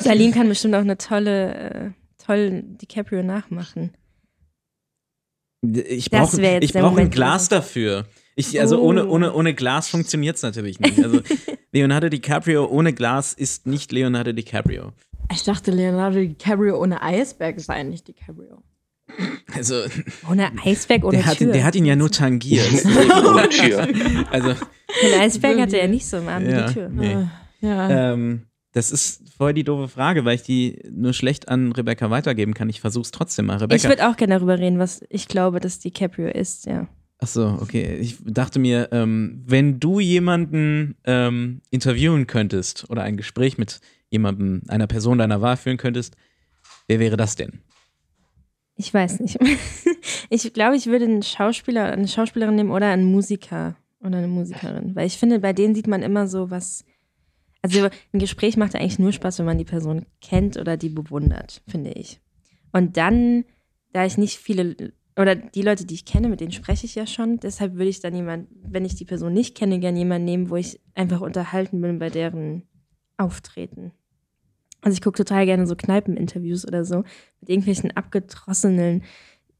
Salim 0.00 0.32
kann 0.32 0.48
bestimmt 0.48 0.74
auch 0.74 0.80
eine 0.80 0.96
tolle, 0.98 1.54
äh, 1.54 1.90
toll 2.24 2.62
DiCaprio 2.64 3.22
nachmachen. 3.22 3.92
Ich 5.62 6.08
Das 6.10 6.32
brauche 6.36 6.60
brauch 6.72 6.96
ein 6.96 7.10
Glas 7.10 7.48
dafür. 7.48 8.06
Ich, 8.38 8.60
also 8.60 8.78
Oh. 8.80 8.84
ohne, 8.88 9.06
ohne, 9.08 9.32
ohne 9.32 9.52
Glas 9.52 9.88
funktioniert 9.88 10.36
es 10.36 10.42
natürlich 10.42 10.78
nicht. 10.78 11.02
Also 11.02 11.20
Leonardo 11.72 12.08
DiCaprio 12.08 12.66
ohne 12.66 12.92
Glas 12.92 13.32
ist 13.32 13.66
nicht 13.66 13.90
Leonardo 13.90 14.32
DiCaprio. 14.32 14.92
Ich 15.32 15.42
dachte, 15.42 15.70
Leonardo 15.72 16.20
DiCaprio 16.20 16.80
ohne 16.80 17.02
Eisberg 17.02 17.60
sei 17.60 17.82
nicht 17.82 18.06
DiCaprio. 18.06 18.62
Also 19.54 19.74
Ohne 20.30 20.50
Eisberg, 20.64 21.02
ohne 21.02 21.16
der 21.16 21.26
hat, 21.26 21.38
Tür. 21.38 21.52
der 21.52 21.64
hat 21.64 21.74
ihn 21.74 21.84
ja 21.86 21.96
nur 21.96 22.10
tangiert. 22.10 22.68
Ohne 22.84 23.48
Tür. 23.48 23.88
also 24.30 24.52
Den 25.02 25.20
Eisberg 25.20 25.58
hatte 25.58 25.78
er 25.80 25.88
nicht 25.88 26.06
so 26.06 26.18
im 26.18 26.28
Arm 26.28 26.44
wie 26.44 26.50
ja, 26.50 26.66
die 26.68 26.74
Tür. 26.74 26.88
nee. 26.90 27.16
Ja. 27.60 28.12
Ähm, 28.12 28.42
das 28.72 28.92
ist 28.92 29.22
voll 29.36 29.54
die 29.54 29.64
doofe 29.64 29.88
Frage, 29.88 30.24
weil 30.26 30.34
ich 30.36 30.42
die 30.42 30.78
nur 30.92 31.14
schlecht 31.14 31.48
an 31.48 31.72
Rebecca 31.72 32.10
weitergeben 32.10 32.52
kann. 32.54 32.68
Ich 32.68 32.80
versuch's 32.82 33.10
trotzdem 33.10 33.46
mal. 33.46 33.56
Ich 33.56 33.62
Rebecca. 33.62 33.88
würde 33.88 34.08
auch 34.08 34.16
gerne 34.16 34.34
darüber 34.36 34.58
reden, 34.58 34.78
was 34.78 35.02
ich 35.08 35.26
glaube, 35.26 35.58
dass 35.58 35.78
DiCaprio 35.80 36.28
ist, 36.28 36.66
ja. 36.66 36.86
Ach 37.20 37.26
so, 37.26 37.58
okay. 37.60 37.96
Ich 37.96 38.16
dachte 38.24 38.58
mir, 38.58 38.88
ähm, 38.92 39.42
wenn 39.46 39.80
du 39.80 39.98
jemanden 39.98 40.96
ähm, 41.04 41.60
interviewen 41.70 42.26
könntest 42.26 42.88
oder 42.90 43.02
ein 43.02 43.16
Gespräch 43.16 43.58
mit 43.58 43.80
jemandem, 44.08 44.62
einer 44.68 44.86
Person 44.86 45.18
deiner 45.18 45.40
Wahl 45.40 45.56
führen 45.56 45.78
könntest, 45.78 46.16
wer 46.86 47.00
wäre 47.00 47.16
das 47.16 47.34
denn? 47.34 47.60
Ich 48.76 48.92
weiß 48.94 49.20
nicht. 49.20 49.38
Ich 50.30 50.52
glaube, 50.52 50.76
ich 50.76 50.86
würde 50.86 51.06
einen 51.06 51.22
Schauspieler, 51.22 51.86
eine 51.86 52.06
Schauspielerin 52.06 52.54
nehmen 52.54 52.70
oder 52.70 52.90
einen 52.90 53.10
Musiker 53.10 53.76
oder 54.00 54.18
eine 54.18 54.28
Musikerin. 54.28 54.94
Weil 54.94 55.06
ich 55.06 55.16
finde, 55.16 55.38
bei 55.38 55.52
denen 55.54 55.74
sieht 55.74 55.86
man 55.86 56.02
immer 56.02 56.28
so 56.28 56.50
was. 56.50 56.84
Also 57.62 57.88
ein 58.12 58.18
Gespräch 58.18 58.56
macht 58.56 58.74
eigentlich 58.74 58.98
nur 58.98 59.12
Spaß, 59.12 59.38
wenn 59.38 59.46
man 59.46 59.58
die 59.58 59.64
Person 59.64 60.06
kennt 60.20 60.58
oder 60.58 60.76
die 60.76 60.90
bewundert, 60.90 61.62
finde 61.66 61.92
ich. 61.92 62.20
Und 62.72 62.96
dann, 62.96 63.44
da 63.92 64.04
ich 64.04 64.18
nicht 64.18 64.36
viele, 64.36 64.92
oder 65.18 65.34
die 65.34 65.62
Leute, 65.62 65.84
die 65.84 65.94
ich 65.94 66.04
kenne, 66.04 66.28
mit 66.28 66.40
denen 66.40 66.52
spreche 66.52 66.86
ich 66.86 66.94
ja 66.94 67.06
schon, 67.06 67.40
deshalb 67.40 67.74
würde 67.74 67.90
ich 67.90 68.00
dann 68.00 68.14
jemand, 68.14 68.48
wenn 68.62 68.84
ich 68.84 68.94
die 68.94 69.04
Person 69.04 69.32
nicht 69.32 69.56
kenne, 69.56 69.80
gerne 69.80 69.98
jemanden 69.98 70.24
nehmen, 70.24 70.50
wo 70.50 70.56
ich 70.56 70.80
einfach 70.94 71.20
unterhalten 71.20 71.80
bin 71.80 71.98
bei 71.98 72.08
deren 72.08 72.62
Auftreten. 73.16 73.92
Also 74.80 74.94
ich 74.94 75.02
gucke 75.02 75.16
total 75.16 75.44
gerne 75.44 75.66
so 75.66 75.74
Kneipeninterviews 75.74 76.66
oder 76.66 76.84
so 76.84 76.98
mit 77.40 77.50
irgendwelchen 77.50 77.96
abgedrossenen 77.96 79.02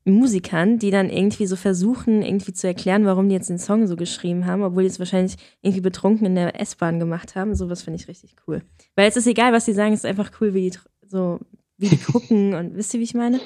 Musikern, 0.05 0.79
die 0.79 0.93
dann 0.93 1.11
irgendwie 1.11 1.47
so 1.47 1.57
versuchen, 1.57 2.23
irgendwie 2.23 2.53
zu 2.53 2.69
erklären, 2.69 3.05
warum 3.05 3.29
die 3.29 3.35
jetzt 3.35 3.51
den 3.51 3.59
Song 3.59 3.89
so 3.89 3.97
geschrieben 3.97 4.47
haben, 4.47 4.63
obwohl 4.63 4.85
die 4.85 4.89
es 4.89 5.01
wahrscheinlich 5.01 5.37
irgendwie 5.61 5.81
betrunken 5.81 6.27
in 6.27 6.35
der 6.37 6.61
S-Bahn 6.61 7.01
gemacht 7.01 7.35
haben. 7.35 7.57
Sowas 7.57 7.83
finde 7.83 8.01
ich 8.01 8.07
richtig 8.07 8.37
cool. 8.47 8.63
Weil 8.95 9.09
es 9.09 9.17
ist 9.17 9.27
egal, 9.27 9.53
was 9.53 9.65
die 9.65 9.73
sagen, 9.73 9.93
es 9.93 10.01
ist 10.01 10.07
einfach 10.07 10.31
cool, 10.41 10.55
wie 10.55 10.71
die 10.71 10.79
so, 11.05 11.41
wie 11.77 11.89
die 11.89 11.97
gucken 12.13 12.55
und 12.55 12.77
wisst 12.77 12.95
ihr, 12.95 13.01
wie 13.01 13.05
ich 13.05 13.15
meine? 13.15 13.41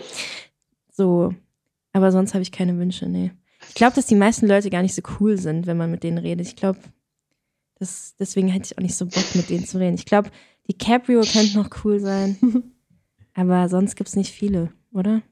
So, 0.93 1.35
aber 1.93 2.13
sonst 2.13 2.35
habe 2.35 2.43
ich 2.43 2.53
keine 2.53 2.79
Wünsche, 2.79 3.09
nee. 3.09 3.33
Ich 3.69 3.75
glaube, 3.75 3.95
dass 3.95 4.07
die 4.07 4.15
meisten 4.17 4.47
Leute 4.49 4.71
gar 4.71 4.83
nicht 4.83 4.95
so 4.95 5.03
cool 5.21 5.39
sind, 5.39 5.67
wenn 5.67 5.77
man 5.77 5.91
mit 5.91 6.03
denen 6.03 6.19
redet. 6.19 6.47
Ich 6.47 6.57
glaube, 6.57 6.79
deswegen 8.19 8.49
hätte 8.49 8.67
ich 8.67 8.79
auch 8.79 8.83
nicht 8.83 8.97
so 8.97 9.07
Bock, 9.07 9.35
mit 9.35 9.51
denen 9.51 9.65
zu 9.67 9.79
reden. 9.79 9.95
Ich 9.95 10.05
glaube, 10.07 10.31
DiCaprio 10.69 11.21
könnte 11.23 11.57
noch 11.59 11.71
cool 11.85 12.01
sein. 12.01 12.37
Aber 13.35 13.69
sonst 13.69 13.97
gibt 13.97 14.09
es 14.09 14.17
nicht 14.17 14.33
viele, 14.33 14.73
oder? 14.93 15.23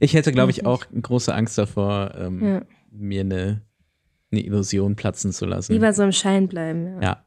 Ich 0.00 0.14
hätte, 0.14 0.32
glaube 0.32 0.50
ich, 0.50 0.66
auch 0.66 0.84
große 1.00 1.32
Angst 1.34 1.58
davor, 1.58 2.14
ähm, 2.16 2.44
Ja. 2.44 2.62
mir 2.90 3.20
eine, 3.20 3.62
eine 4.32 4.44
Illusion 4.44 4.96
platzen 4.96 5.32
zu 5.32 5.44
lassen. 5.44 5.72
Lieber 5.72 5.92
so 5.92 6.02
im 6.02 6.12
Schein 6.12 6.48
bleiben. 6.48 6.94
Ja. 6.96 7.00
Ja. 7.02 7.24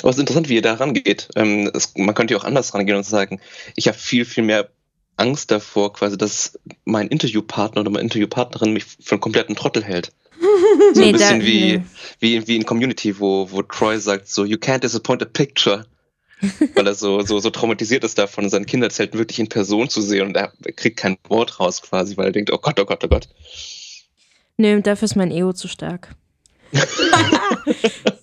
Aber 0.00 0.10
es 0.10 0.16
ist 0.16 0.20
interessant, 0.20 0.48
wie 0.48 0.54
ihr 0.56 0.62
da 0.62 0.74
rangeht. 0.74 1.28
Ähm, 1.36 1.70
es, 1.74 1.94
man 1.96 2.14
könnte 2.14 2.34
ja 2.34 2.40
auch 2.40 2.44
anders 2.44 2.74
rangehen 2.74 2.96
und 2.96 3.04
sagen, 3.04 3.40
ich 3.74 3.88
habe 3.88 3.96
viel, 3.98 4.24
viel 4.24 4.44
mehr 4.44 4.68
Angst 5.18 5.50
davor, 5.50 5.92
quasi, 5.92 6.16
dass 6.16 6.58
mein 6.84 7.08
Interviewpartner 7.08 7.82
oder 7.82 7.90
meine 7.90 8.04
Interviewpartnerin 8.04 8.72
mich 8.72 8.84
für 8.84 9.12
einen 9.12 9.20
kompletten 9.20 9.54
Trottel 9.56 9.84
hält. 9.84 10.12
So 10.94 11.00
Nee, 11.00 11.08
ein 11.08 11.12
bisschen 11.12 11.40
da- 11.40 11.46
wie, 11.46 11.76
nee. 11.78 11.84
wie, 12.20 12.46
wie 12.46 12.56
in 12.56 12.64
Community, 12.64 13.18
wo, 13.18 13.50
wo 13.50 13.62
Troy 13.62 13.98
sagt 13.98 14.28
so, 14.28 14.44
you 14.44 14.56
can't 14.56 14.78
disappoint 14.82 15.20
a 15.22 15.26
picture. 15.26 15.84
Weil 16.74 16.86
er 16.86 16.94
so, 16.94 17.20
so, 17.22 17.40
so 17.40 17.50
traumatisiert 17.50 18.04
ist 18.04 18.16
davon, 18.16 18.48
seinen 18.48 18.64
Kinderzelten 18.64 19.18
wirklich 19.18 19.40
in 19.40 19.48
Person 19.48 19.88
zu 19.90 20.00
sehen 20.00 20.28
und 20.28 20.36
er 20.36 20.52
kriegt 20.76 20.96
kein 20.98 21.18
Wort 21.28 21.58
raus 21.58 21.82
quasi, 21.82 22.16
weil 22.16 22.26
er 22.26 22.32
denkt, 22.32 22.52
oh 22.52 22.58
Gott, 22.58 22.78
oh 22.78 22.84
Gott, 22.84 23.02
oh 23.04 23.08
Gott. 23.08 23.28
Nö, 24.56 24.80
dafür 24.80 25.06
ist 25.06 25.16
mein 25.16 25.32
Ego 25.32 25.52
zu 25.52 25.66
stark. 25.66 26.14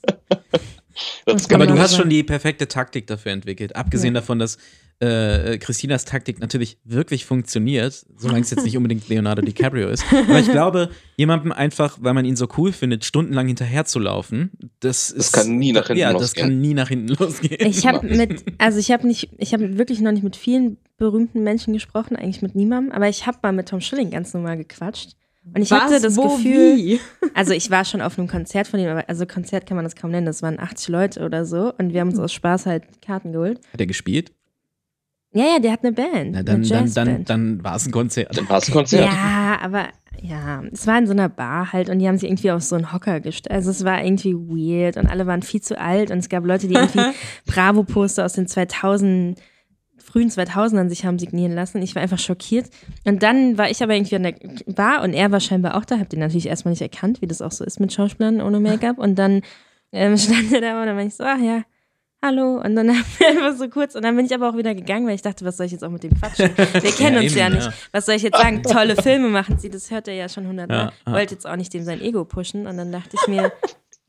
Das 1.25 1.47
kann 1.47 1.61
Aber 1.61 1.71
du 1.71 1.79
hast 1.79 1.91
sagen. 1.91 2.03
schon 2.03 2.09
die 2.09 2.23
perfekte 2.23 2.67
Taktik 2.67 3.07
dafür 3.07 3.31
entwickelt. 3.31 3.75
Abgesehen 3.75 4.13
davon, 4.13 4.39
dass 4.39 4.57
äh, 4.99 5.57
Christinas 5.57 6.05
Taktik 6.05 6.39
natürlich 6.39 6.77
wirklich 6.85 7.25
funktioniert, 7.25 8.05
solange 8.15 8.41
es 8.41 8.49
jetzt 8.51 8.63
nicht 8.63 8.77
unbedingt 8.77 9.09
Leonardo 9.09 9.41
DiCaprio 9.41 9.89
ist. 9.89 10.05
Aber 10.11 10.39
ich 10.39 10.49
glaube, 10.49 10.89
jemandem 11.17 11.51
einfach, 11.51 11.97
weil 11.99 12.13
man 12.13 12.23
ihn 12.23 12.37
so 12.37 12.47
cool 12.57 12.71
findet, 12.71 13.03
stundenlang 13.03 13.47
hinterherzulaufen, 13.47 14.51
das 14.79 15.09
ist. 15.09 15.33
kann 15.33 15.57
nie 15.57 15.73
nach 15.73 15.87
hinten 15.87 15.99
Ja, 15.99 16.13
das 16.13 16.21
losgehen. 16.21 16.47
kann 16.47 16.61
nie 16.61 16.73
nach 16.73 16.87
hinten 16.87 17.09
losgehen. 17.09 17.67
Ich 17.67 17.85
habe 17.85 18.07
mit, 18.07 18.45
also 18.57 18.79
ich 18.79 18.91
habe 18.91 19.05
nicht, 19.05 19.29
ich 19.37 19.53
habe 19.53 19.77
wirklich 19.77 19.99
noch 19.99 20.13
nicht 20.13 20.23
mit 20.23 20.37
vielen 20.37 20.77
berühmten 20.97 21.43
Menschen 21.43 21.73
gesprochen, 21.73 22.15
eigentlich 22.15 22.41
mit 22.41 22.55
niemandem, 22.55 22.93
aber 22.93 23.09
ich 23.09 23.27
habe 23.27 23.39
mal 23.41 23.51
mit 23.51 23.67
Tom 23.67 23.81
Schilling 23.81 24.11
ganz 24.11 24.33
normal 24.33 24.55
gequatscht. 24.57 25.17
Und 25.53 25.61
ich 25.61 25.71
hatte 25.71 26.01
das 26.01 26.17
Wo, 26.17 26.35
Gefühl, 26.35 26.75
wie? 26.75 26.99
also 27.33 27.53
ich 27.53 27.69
war 27.69 27.85
schon 27.85 28.01
auf 28.01 28.17
einem 28.17 28.27
Konzert 28.27 28.67
von 28.67 28.79
ihm, 28.79 28.87
aber 28.87 29.07
also 29.07 29.25
Konzert 29.25 29.65
kann 29.65 29.75
man 29.75 29.85
das 29.85 29.95
kaum 29.95 30.11
nennen, 30.11 30.25
das 30.25 30.41
waren 30.41 30.59
80 30.59 30.87
Leute 30.89 31.25
oder 31.25 31.45
so 31.45 31.73
und 31.77 31.93
wir 31.93 32.01
haben 32.01 32.09
uns 32.09 32.19
aus 32.19 32.33
Spaß 32.33 32.65
halt 32.65 32.83
Karten 33.01 33.31
geholt. 33.31 33.59
Hat 33.71 33.79
er 33.79 33.85
gespielt? 33.85 34.31
Ja, 35.33 35.43
ja, 35.43 35.59
der 35.59 35.73
hat 35.73 35.83
eine 35.83 35.91
Band, 35.91 36.31
Na, 36.31 36.43
dann, 36.43 36.63
eine 36.63 36.67
dann, 36.67 36.93
dann, 36.93 37.25
dann 37.25 37.63
war 37.63 37.75
es 37.75 37.85
ein 37.85 37.91
Konzert. 37.91 38.37
Dann 38.37 38.47
war 38.47 38.57
es 38.59 38.69
ein 38.69 38.73
Konzert. 38.73 39.05
Ja, 39.05 39.59
aber 39.61 39.89
ja, 40.21 40.63
es 40.71 40.87
war 40.87 40.97
in 40.97 41.07
so 41.07 41.11
einer 41.11 41.29
Bar 41.29 41.73
halt 41.73 41.89
und 41.89 41.99
die 41.99 42.07
haben 42.07 42.17
sich 42.17 42.29
irgendwie 42.29 42.51
auf 42.51 42.63
so 42.63 42.75
einen 42.75 42.93
Hocker 42.93 43.19
gestellt. 43.19 43.53
Also 43.53 43.69
es 43.69 43.83
war 43.83 44.03
irgendwie 44.03 44.33
weird 44.33 44.97
und 44.97 45.07
alle 45.07 45.27
waren 45.27 45.41
viel 45.41 45.61
zu 45.61 45.79
alt 45.79 46.09
und 46.09 46.19
es 46.19 46.29
gab 46.29 46.45
Leute, 46.45 46.67
die 46.67 46.75
irgendwie 46.75 47.01
Bravo-Poster 47.45 48.25
aus 48.25 48.33
den 48.33 48.47
2000, 48.47 49.39
frühen 50.05 50.29
2000ern 50.29 50.87
sich 50.89 51.05
haben 51.05 51.19
signieren 51.19 51.53
lassen. 51.53 51.81
Ich 51.81 51.95
war 51.95 52.01
einfach 52.01 52.19
schockiert. 52.19 52.67
Und 53.05 53.23
dann 53.23 53.57
war 53.57 53.69
ich 53.69 53.81
aber 53.83 53.95
irgendwie 53.95 54.15
an 54.15 54.23
der 54.23 54.35
Bar 54.67 55.01
und 55.03 55.13
er 55.13 55.31
war 55.31 55.39
scheinbar 55.39 55.75
auch 55.75 55.85
da. 55.85 55.99
Hab 55.99 56.09
den 56.09 56.19
natürlich 56.19 56.47
erstmal 56.47 56.71
nicht 56.71 56.81
erkannt, 56.81 57.21
wie 57.21 57.27
das 57.27 57.41
auch 57.41 57.51
so 57.51 57.63
ist 57.65 57.79
mit 57.79 57.91
Schauspielern 57.91 58.41
ohne 58.41 58.59
Make-up. 58.59 58.97
Und 58.97 59.15
dann 59.15 59.41
ähm, 59.91 60.17
stand 60.17 60.53
er 60.53 60.61
da 60.61 60.79
und 60.79 60.87
dann 60.87 60.95
war 60.95 61.03
ich 61.03 61.15
so, 61.15 61.23
ach 61.23 61.39
ja, 61.39 61.63
hallo. 62.23 62.61
Und 62.63 62.75
dann 62.75 62.89
haben 62.95 63.05
wir 63.17 63.27
einfach 63.27 63.55
so 63.57 63.67
kurz. 63.69 63.95
Und 63.95 64.03
dann 64.03 64.15
bin 64.15 64.25
ich 64.25 64.33
aber 64.33 64.49
auch 64.49 64.57
wieder 64.57 64.73
gegangen, 64.73 65.07
weil 65.07 65.15
ich 65.15 65.21
dachte, 65.21 65.43
was 65.43 65.57
soll 65.57 65.65
ich 65.65 65.71
jetzt 65.73 65.83
auch 65.83 65.89
mit 65.91 66.03
dem 66.03 66.13
quatschen? 66.17 66.51
Wir 66.55 66.91
kennen 66.91 67.15
Ja, 67.15 67.21
uns 67.21 67.31
eben, 67.31 67.39
ja 67.39 67.49
nicht. 67.49 67.65
ja. 67.67 67.73
Was 67.91 68.05
soll 68.05 68.15
ich 68.15 68.23
jetzt 68.23 68.37
sagen? 68.37 68.63
Tolle 68.63 68.95
Filme 68.95 69.29
machen 69.29 69.57
sie, 69.59 69.69
das 69.69 69.91
hört 69.91 70.07
er 70.07 70.13
ja 70.13 70.29
schon 70.29 70.47
hundertmal. 70.47 70.77
Ja, 70.85 70.93
ja. 71.07 71.13
Wollte 71.13 71.33
jetzt 71.35 71.45
auch 71.47 71.55
nicht 71.55 71.73
dem 71.73 71.83
sein 71.83 71.99
Ego 72.01 72.25
pushen. 72.25 72.67
Und 72.67 72.77
dann 72.77 72.91
dachte 72.91 73.17
ich 73.21 73.27
mir, 73.27 73.51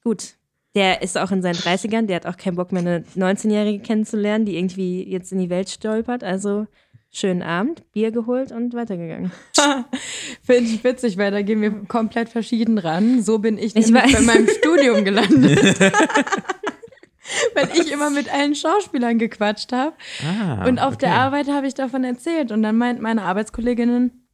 gut, 0.04 0.34
der 0.76 1.02
ist 1.02 1.16
auch 1.16 1.32
in 1.32 1.42
seinen 1.42 1.56
30ern, 1.56 2.06
der 2.06 2.16
hat 2.16 2.26
auch 2.26 2.36
keinen 2.36 2.56
Bock 2.56 2.70
mehr, 2.70 2.82
eine 2.82 3.04
19-Jährige 3.16 3.82
kennenzulernen, 3.82 4.44
die 4.44 4.56
irgendwie 4.58 5.02
jetzt 5.10 5.32
in 5.32 5.38
die 5.38 5.48
Welt 5.48 5.70
stolpert. 5.70 6.22
Also 6.22 6.66
schönen 7.10 7.42
Abend, 7.42 7.90
Bier 7.92 8.10
geholt 8.10 8.52
und 8.52 8.74
weitergegangen. 8.74 9.32
Finde 10.42 10.70
ich 10.70 10.84
witzig, 10.84 11.16
weil 11.16 11.30
da 11.30 11.40
gehen 11.40 11.62
wir 11.62 11.70
komplett 11.88 12.28
verschieden 12.28 12.76
ran. 12.76 13.22
So 13.22 13.38
bin 13.38 13.56
ich, 13.56 13.74
Ich 13.74 13.86
nämlich 13.86 14.12
bei 14.12 14.20
meinem 14.20 14.48
Studium 14.48 15.02
gelandet. 15.02 15.80
weil 17.54 17.70
ich 17.74 17.90
immer 17.90 18.10
mit 18.10 18.32
allen 18.32 18.54
Schauspielern 18.54 19.18
gequatscht 19.18 19.72
habe. 19.72 19.94
Ah, 20.22 20.66
Und 20.68 20.78
auf 20.78 20.94
okay. 20.94 21.06
der 21.06 21.14
Arbeit 21.14 21.48
habe 21.48 21.66
ich 21.66 21.74
davon 21.74 22.04
erzählt. 22.04 22.52
Und 22.52 22.62
dann 22.62 22.76
meint 22.76 23.00
meine 23.00 23.22
Arbeitskolleginnen, 23.22 24.26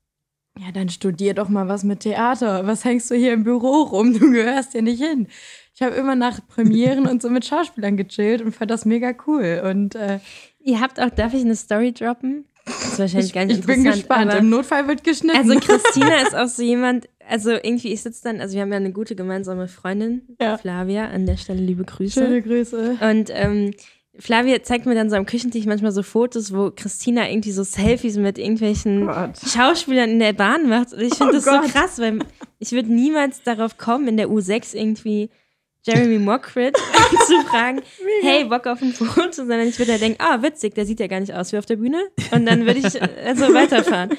ja, 0.59 0.70
dann 0.72 0.88
studier 0.90 1.35
doch 1.35 1.48
mal 1.48 1.68
was 1.68 1.83
mit 1.83 2.00
Theater. 2.00 2.66
Was 2.66 2.85
hängst 2.85 3.11
du 3.11 3.14
hier 3.14 3.33
im 3.33 3.44
Büro 3.44 3.83
rum? 3.83 4.12
Du 4.18 4.31
gehörst 4.31 4.72
hier 4.72 4.83
nicht 4.83 5.02
hin. 5.02 5.28
Ich 5.74 5.82
habe 5.82 5.94
immer 5.96 6.14
nach 6.14 6.46
Premieren 6.48 7.06
und 7.06 7.22
so 7.22 7.30
mit 7.30 7.44
Schauspielern 7.46 7.96
gechillt 7.96 8.42
und 8.42 8.54
fand 8.54 8.70
das 8.70 8.85
mega 8.85 9.12
cool. 9.26 9.62
Und 9.68 9.94
äh, 9.94 10.18
Ihr 10.64 10.80
habt 10.80 11.00
auch, 11.00 11.11
darf 11.11 11.32
ich 11.35 11.40
eine 11.40 11.56
Story 11.56 11.92
droppen? 11.92 12.44
Das 12.64 12.85
ist 12.92 12.98
wahrscheinlich 13.00 13.26
ich, 13.28 13.32
gar 13.32 13.44
nicht 13.44 13.61
ich 13.61 13.66
bin 13.66 13.76
interessant, 13.80 14.02
gespannt. 14.02 14.30
aber- 14.30 14.38
Im 14.38 14.50
Notfall 14.50 14.87
wird 14.87 15.02
geschnitten. 15.02 15.37
Also 15.37 15.58
Christina 15.58 16.14
ist 16.22 16.35
auch 16.37 16.46
so 16.46 16.62
jemand, 16.62 17.08
also 17.28 17.50
irgendwie, 17.50 17.92
ich 17.92 18.02
sitze 18.02 18.22
dann, 18.22 18.40
also 18.40 18.54
wir 18.54 18.62
haben 18.62 18.70
ja 18.70 18.76
eine 18.76 18.92
gute 18.92 19.16
gemeinsame 19.16 19.66
Freundin, 19.66 20.22
Ja. 20.40 20.56
Flavia, 20.58 21.06
an 21.08 21.26
der 21.26 21.37
Stelle 21.38 21.61
liebe 21.61 21.85
Grüße. 21.85 22.20
Schöne 22.20 22.40
Grüße. 22.42 22.98
Und 23.00 23.30
ähm, 23.32 23.72
Flavia 24.18 24.62
zeigt 24.62 24.85
mir 24.87 24.94
dann 24.94 25.08
so 25.11 25.16
am 25.16 25.26
Küchentisch 25.26 25.64
manchmal 25.64 25.90
so 25.90 26.02
Fotos, 26.04 26.54
wo 26.54 26.70
Christina 26.70 27.28
irgendwie 27.28 27.50
so 27.50 27.64
Selfies 27.64 28.16
mit 28.18 28.38
irgendwelchen 28.38 29.06
Gott. 29.06 29.38
Schauspielern 29.44 30.11
in 30.11 30.18
der 30.20 30.35
Bahn 30.35 30.68
macht. 30.68 30.92
Und 30.92 31.00
ich 31.00 31.14
finde 31.14 31.32
Oh 31.32 31.37
das 31.37 31.44
so 31.46 31.50
Gott. 31.50 31.64
krass, 31.72 31.98
weil 31.98 32.18
ich 32.61 32.70
würde 32.72 32.92
niemals 32.94 33.42
darauf 33.42 33.78
kommen, 33.78 34.06
in 34.06 34.16
der 34.18 34.28
U6 34.28 34.76
irgendwie 34.76 35.30
Jeremy 35.84 36.18
Mockridge 36.18 36.80
zu 37.26 37.42
fragen, 37.48 37.82
hey, 38.22 38.44
Bock 38.44 38.66
auf 38.66 38.80
ein 38.82 38.92
Foto, 38.92 39.32
sondern 39.32 39.66
ich 39.66 39.78
würde 39.78 39.92
ja 39.92 39.98
denken, 39.98 40.18
ah, 40.20 40.40
witzig, 40.42 40.74
der 40.74 40.86
sieht 40.86 41.00
ja 41.00 41.08
gar 41.08 41.20
nicht 41.20 41.34
aus 41.34 41.52
wie 41.52 41.58
auf 41.58 41.66
der 41.66 41.76
Bühne. 41.76 42.00
Und 42.30 42.46
dann 42.46 42.66
würde 42.66 42.78
ich 42.80 43.02
also 43.02 43.52
weiterfahren. 43.52 44.10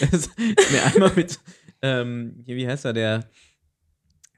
Das 0.00 0.12
ist 0.12 0.38
mir 0.38 0.84
einmal 0.84 1.12
mit, 1.14 1.38
ähm, 1.82 2.42
hier, 2.46 2.56
wie 2.56 2.66
heißt 2.66 2.86
er, 2.86 2.92
der, 2.94 3.30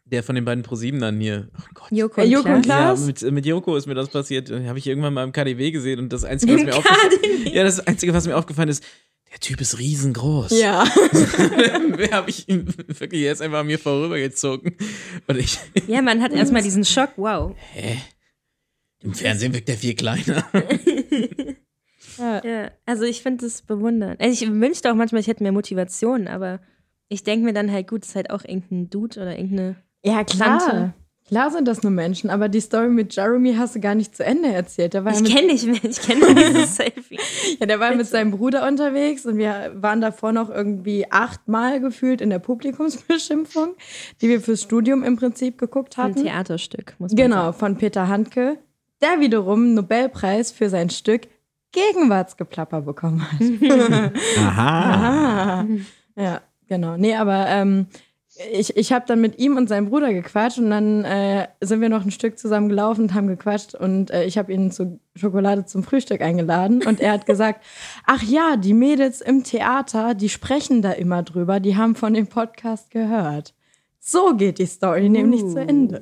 der 0.04 0.22
von 0.22 0.34
den 0.34 0.44
beiden 0.44 0.64
ProSiebenern 0.64 1.20
hier. 1.20 1.48
Oh 1.56 1.62
Gott. 1.74 1.90
Joko 1.90 2.20
Äh, 2.20 2.24
und 2.24 2.30
Joko 2.30 2.48
und 2.52 2.62
Klaas. 2.62 3.00
Ja, 3.00 3.06
mit, 3.06 3.22
mit 3.32 3.46
Joko 3.46 3.76
ist 3.76 3.86
mir 3.86 3.94
das 3.94 4.08
passiert. 4.08 4.50
Habe 4.50 4.78
ich 4.78 4.86
irgendwann 4.86 5.14
mal 5.14 5.24
im 5.24 5.32
KDW 5.32 5.70
gesehen 5.70 6.00
und 6.00 6.12
das 6.12 6.24
Einzige, 6.24 6.54
was 6.54 6.64
mir 6.64 6.76
aufgefallen 6.76 7.10
KDW? 7.22 7.56
Ja, 7.56 7.62
das 7.62 7.86
Einzige, 7.86 8.12
was 8.12 8.26
mir 8.26 8.36
aufgefallen 8.36 8.68
ist, 8.68 8.84
der 9.32 9.40
Typ 9.40 9.60
ist 9.60 9.78
riesengroß. 9.78 10.60
Ja. 10.60 10.84
Wer 11.96 12.10
habe 12.12 12.30
ich 12.30 12.48
ihn 12.48 12.66
wirklich, 12.86 13.22
er 13.22 13.32
ist 13.32 13.40
einfach 13.40 13.60
an 13.60 13.66
mir 13.66 13.78
vorübergezogen. 13.78 14.76
Und 15.26 15.38
ich, 15.38 15.58
Ja, 15.86 16.02
man 16.02 16.22
hat 16.22 16.32
erstmal 16.32 16.62
diesen 16.62 16.84
Schock, 16.84 17.10
wow. 17.16 17.56
hä? 17.72 17.96
Im 19.00 19.14
Fernsehen 19.14 19.54
wirkt 19.54 19.68
der 19.68 19.76
viel 19.76 19.94
kleiner. 19.94 20.44
ja. 22.18 22.44
Ja, 22.44 22.70
also 22.84 23.04
ich 23.04 23.22
finde 23.22 23.46
das 23.46 23.62
bewundernd. 23.62 24.20
Also 24.20 24.44
ich 24.44 24.50
wünschte 24.50 24.90
auch 24.90 24.94
manchmal, 24.94 25.22
ich 25.22 25.26
hätte 25.26 25.42
mehr 25.42 25.52
Motivation, 25.52 26.28
aber 26.28 26.60
ich 27.08 27.24
denke 27.24 27.44
mir 27.44 27.52
dann 27.52 27.72
halt, 27.72 27.88
gut, 27.88 28.04
ist 28.04 28.14
halt 28.14 28.30
auch 28.30 28.44
irgendein 28.44 28.90
Dude 28.90 29.20
oder 29.20 29.36
irgendeine. 29.36 29.76
Ja, 30.04 30.24
klar. 30.24 30.58
Tante. 30.58 30.94
Klar 31.28 31.50
sind 31.50 31.66
das 31.66 31.82
nur 31.82 31.92
Menschen, 31.92 32.28
aber 32.30 32.48
die 32.48 32.60
Story 32.60 32.88
mit 32.88 33.14
Jeremy 33.16 33.54
hast 33.54 33.74
du 33.74 33.80
gar 33.80 33.94
nicht 33.94 34.14
zu 34.14 34.24
Ende 34.24 34.48
erzählt. 34.52 34.92
Der 34.92 35.04
war 35.04 35.12
Ich 35.12 35.24
kenne 35.24 35.48
dich 35.48 35.64
mehr, 35.64 35.82
ich 35.82 36.00
kenne 36.00 36.34
dieses 36.34 36.76
Selfie. 36.76 37.18
ja, 37.58 37.64
der 37.66 37.80
war 37.80 37.94
mit 37.94 38.06
seinem 38.06 38.32
Bruder 38.32 38.66
unterwegs 38.68 39.24
und 39.24 39.38
wir 39.38 39.72
waren 39.74 40.00
davor 40.02 40.32
noch 40.32 40.50
irgendwie 40.50 41.06
achtmal 41.10 41.80
gefühlt 41.80 42.20
in 42.20 42.28
der 42.28 42.38
Publikumsbeschimpfung, 42.40 43.74
die 44.20 44.28
wir 44.28 44.40
fürs 44.42 44.62
Studium 44.62 45.02
im 45.04 45.16
Prinzip 45.16 45.58
geguckt 45.58 45.98
Ein 45.98 46.04
hatten. 46.10 46.22
Theaterstück, 46.24 46.94
muss 46.98 47.12
man 47.12 47.16
Genau, 47.16 47.44
sagen. 47.44 47.58
von 47.58 47.76
Peter 47.78 48.08
Handke, 48.08 48.58
der 49.00 49.20
wiederum 49.20 49.72
Nobelpreis 49.74 50.50
für 50.52 50.68
sein 50.68 50.90
Stück 50.90 51.28
Gegenwartsgeplapper 51.72 52.82
bekommen 52.82 53.22
hat. 53.32 53.40
Aha. 54.38 55.60
Ah. 55.62 55.66
Ja, 56.16 56.40
genau. 56.68 56.96
Nee, 56.98 57.14
aber 57.14 57.46
ähm, 57.48 57.86
ich, 58.52 58.76
ich 58.76 58.92
habe 58.92 59.04
dann 59.06 59.20
mit 59.20 59.38
ihm 59.38 59.56
und 59.56 59.68
seinem 59.68 59.90
Bruder 59.90 60.12
gequatscht 60.12 60.58
und 60.58 60.70
dann 60.70 61.04
äh, 61.04 61.48
sind 61.60 61.80
wir 61.80 61.88
noch 61.88 62.04
ein 62.04 62.10
Stück 62.10 62.38
zusammen 62.38 62.68
gelaufen 62.68 63.02
und 63.02 63.14
haben 63.14 63.26
gequatscht 63.26 63.74
und 63.74 64.10
äh, 64.10 64.24
ich 64.24 64.38
habe 64.38 64.52
ihn 64.52 64.70
zu 64.70 65.00
Schokolade 65.14 65.66
zum 65.66 65.82
Frühstück 65.82 66.22
eingeladen 66.22 66.82
und 66.86 67.00
er 67.00 67.12
hat 67.12 67.26
gesagt, 67.26 67.62
ach 68.06 68.22
ja, 68.22 68.56
die 68.56 68.74
Mädels 68.74 69.20
im 69.20 69.44
Theater, 69.44 70.14
die 70.14 70.30
sprechen 70.30 70.80
da 70.80 70.92
immer 70.92 71.22
drüber, 71.22 71.60
die 71.60 71.76
haben 71.76 71.94
von 71.94 72.14
dem 72.14 72.26
Podcast 72.26 72.90
gehört. 72.90 73.54
So 74.00 74.34
geht 74.34 74.58
die 74.58 74.66
Story 74.66 75.08
nämlich 75.08 75.46
zu 75.46 75.60
Ende. 75.60 76.00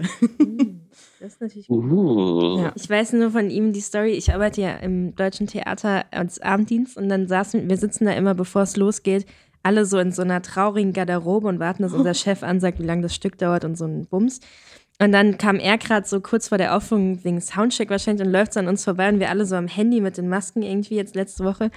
Das 1.21 1.35
ist 1.35 1.41
natürlich 1.43 1.69
gut. 1.69 1.85
Uh. 1.85 2.59
Ja. 2.61 2.73
Ich 2.75 2.89
weiß 2.89 3.13
nur 3.13 3.31
von 3.31 3.51
ihm 3.51 3.75
die 3.75 3.83
Story. 3.83 4.13
Ich 4.13 4.33
arbeite 4.33 4.63
ja 4.63 4.77
im 4.77 5.15
Deutschen 5.15 5.47
Theater 5.47 6.07
als 6.11 6.41
Abenddienst 6.41 6.97
und 6.97 7.11
dann 7.11 7.29
saßen 7.29 7.69
wir 7.69 7.77
sitzen 7.77 8.07
da 8.07 8.13
immer, 8.13 8.35
bevor 8.35 8.63
es 8.63 8.77
losgeht, 8.77 9.27
alle 9.63 9.85
so 9.87 9.99
in 9.99 10.13
so 10.13 10.23
einer 10.23 10.43
traurigen 10.43 10.93
Garderobe 10.93 11.49
und 11.49 11.61
warten, 11.61 11.83
dass 11.83 11.93
unser 11.93 12.15
Chef 12.15 12.43
ansagt, 12.43 12.79
wie 12.79 12.87
lange 12.87 13.03
das 13.03 13.15
Stück 13.15 13.39
dauert 13.39 13.65
und 13.65 13.77
so 13.77 13.85
ein 13.85 14.07
Bums. 14.07 14.41
Und 15.01 15.13
dann 15.13 15.39
kam 15.39 15.57
er 15.57 15.79
gerade 15.79 16.07
so 16.07 16.21
kurz 16.21 16.49
vor 16.49 16.59
der 16.59 16.77
Aufführung 16.77 17.25
wegen 17.25 17.41
Soundcheck 17.41 17.89
wahrscheinlich 17.89 18.27
und 18.27 18.33
läuft 18.33 18.53
so 18.53 18.61
an 18.61 18.69
uns 18.69 18.85
vorbei 18.85 19.09
und 19.09 19.19
wir 19.19 19.31
alle 19.31 19.47
so 19.47 19.57
am 19.57 19.67
Handy 19.67 20.03
mit 20.03 20.19
den 20.19 20.29
Masken 20.29 20.63
irgendwie 20.63 20.97
jetzt 20.97 21.15
letzte 21.15 21.43
Woche. 21.43 21.71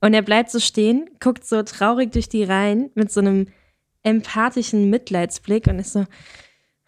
Und 0.00 0.14
er 0.14 0.22
bleibt 0.22 0.52
so 0.52 0.60
stehen, 0.60 1.10
guckt 1.18 1.44
so 1.44 1.64
traurig 1.64 2.12
durch 2.12 2.28
die 2.28 2.44
Reihen 2.44 2.90
mit 2.94 3.10
so 3.10 3.18
einem 3.18 3.48
empathischen 4.04 4.90
Mitleidsblick 4.90 5.66
und 5.66 5.80
ist 5.80 5.92
so, 5.92 6.06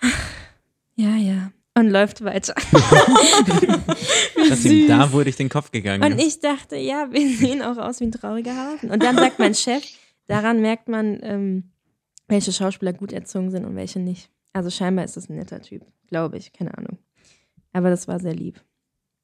ja, 0.95 1.17
ja. 1.17 1.51
Und 1.75 1.89
läuft 1.89 2.25
weiter. 2.25 2.55
Dass 4.49 4.65
ihm 4.65 4.87
da 4.87 5.13
wohl 5.13 5.25
durch 5.25 5.37
den 5.37 5.49
Kopf 5.49 5.71
gegangen 5.71 6.05
Und 6.05 6.19
ist. 6.19 6.27
ich 6.27 6.41
dachte, 6.41 6.77
ja, 6.77 7.09
wir 7.11 7.29
sehen 7.37 7.63
auch 7.63 7.79
aus 7.79 8.01
wie 8.01 8.05
ein 8.05 8.13
trauriger 8.13 8.55
Hasen. 8.55 8.91
Und 8.91 9.03
dann 9.03 9.17
sagt 9.17 9.39
mein 9.39 9.55
Chef, 9.55 9.83
daran 10.31 10.61
merkt 10.61 10.89
man, 10.89 11.19
ähm, 11.23 11.71
welche 12.29 12.53
Schauspieler 12.53 12.93
gut 12.93 13.13
erzogen 13.13 13.51
sind 13.51 13.65
und 13.65 13.77
welche 13.77 13.99
nicht. 14.01 14.31
Also 14.53 14.71
scheinbar 14.71 15.05
ist 15.05 15.17
das 15.17 15.29
ein 15.29 15.37
netter 15.37 15.61
Typ, 15.61 15.85
glaube 16.09 16.37
ich, 16.39 16.53
keine 16.53 16.77
Ahnung. 16.77 16.99
Aber 17.73 17.91
das 17.91 18.09
war 18.09 18.19
sehr 18.19 18.35
lieb. 18.35 18.61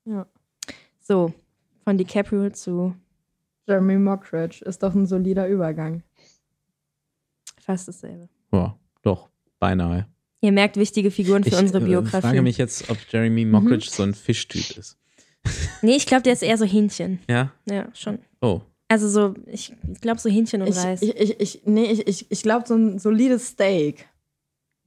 Ja. 0.04 0.26
So, 1.00 1.32
von 1.84 1.98
DiCaprio 1.98 2.50
zu 2.50 2.94
Jeremy 3.66 3.96
Mockridge 3.98 4.64
ist 4.64 4.82
doch 4.82 4.94
ein 4.94 5.06
solider 5.06 5.48
Übergang. 5.48 6.02
fast 7.60 7.88
dasselbe. 7.88 8.28
Ja, 8.52 8.78
doch, 9.02 9.28
beinahe. 9.58 10.06
Ihr 10.40 10.52
merkt 10.52 10.76
wichtige 10.76 11.10
Figuren 11.10 11.42
für 11.42 11.48
ich 11.50 11.56
unsere 11.56 11.82
äh, 11.82 11.86
Biografie. 11.86 12.20
frage 12.20 12.42
mich 12.42 12.58
jetzt, 12.58 12.88
ob 12.90 12.98
Jeremy 13.10 13.44
Mockridge 13.44 13.88
so 13.90 14.04
ein 14.04 14.14
Fischtyp 14.14 14.76
ist. 14.76 14.96
nee, 15.82 15.96
ich 15.96 16.06
glaube, 16.06 16.22
der 16.22 16.34
ist 16.34 16.42
eher 16.42 16.58
so 16.58 16.64
Hähnchen. 16.64 17.18
Ja? 17.28 17.52
Ja, 17.68 17.88
schon. 17.94 18.18
Oh. 18.40 18.60
Also 18.88 19.08
so, 19.08 19.34
ich, 19.46 19.72
glaube 20.00 20.20
so 20.20 20.28
Hähnchen 20.30 20.62
und 20.62 20.68
Ich, 20.68 20.76
Reis. 20.76 21.02
ich, 21.02 21.16
ich, 21.18 21.40
ich, 21.40 21.60
nee, 21.64 21.86
ich, 21.90 22.06
ich, 22.06 22.26
ich 22.30 22.42
glaube, 22.42 22.66
so 22.68 22.74
ein 22.74 22.98
solides 22.98 23.48
Steak. 23.48 24.08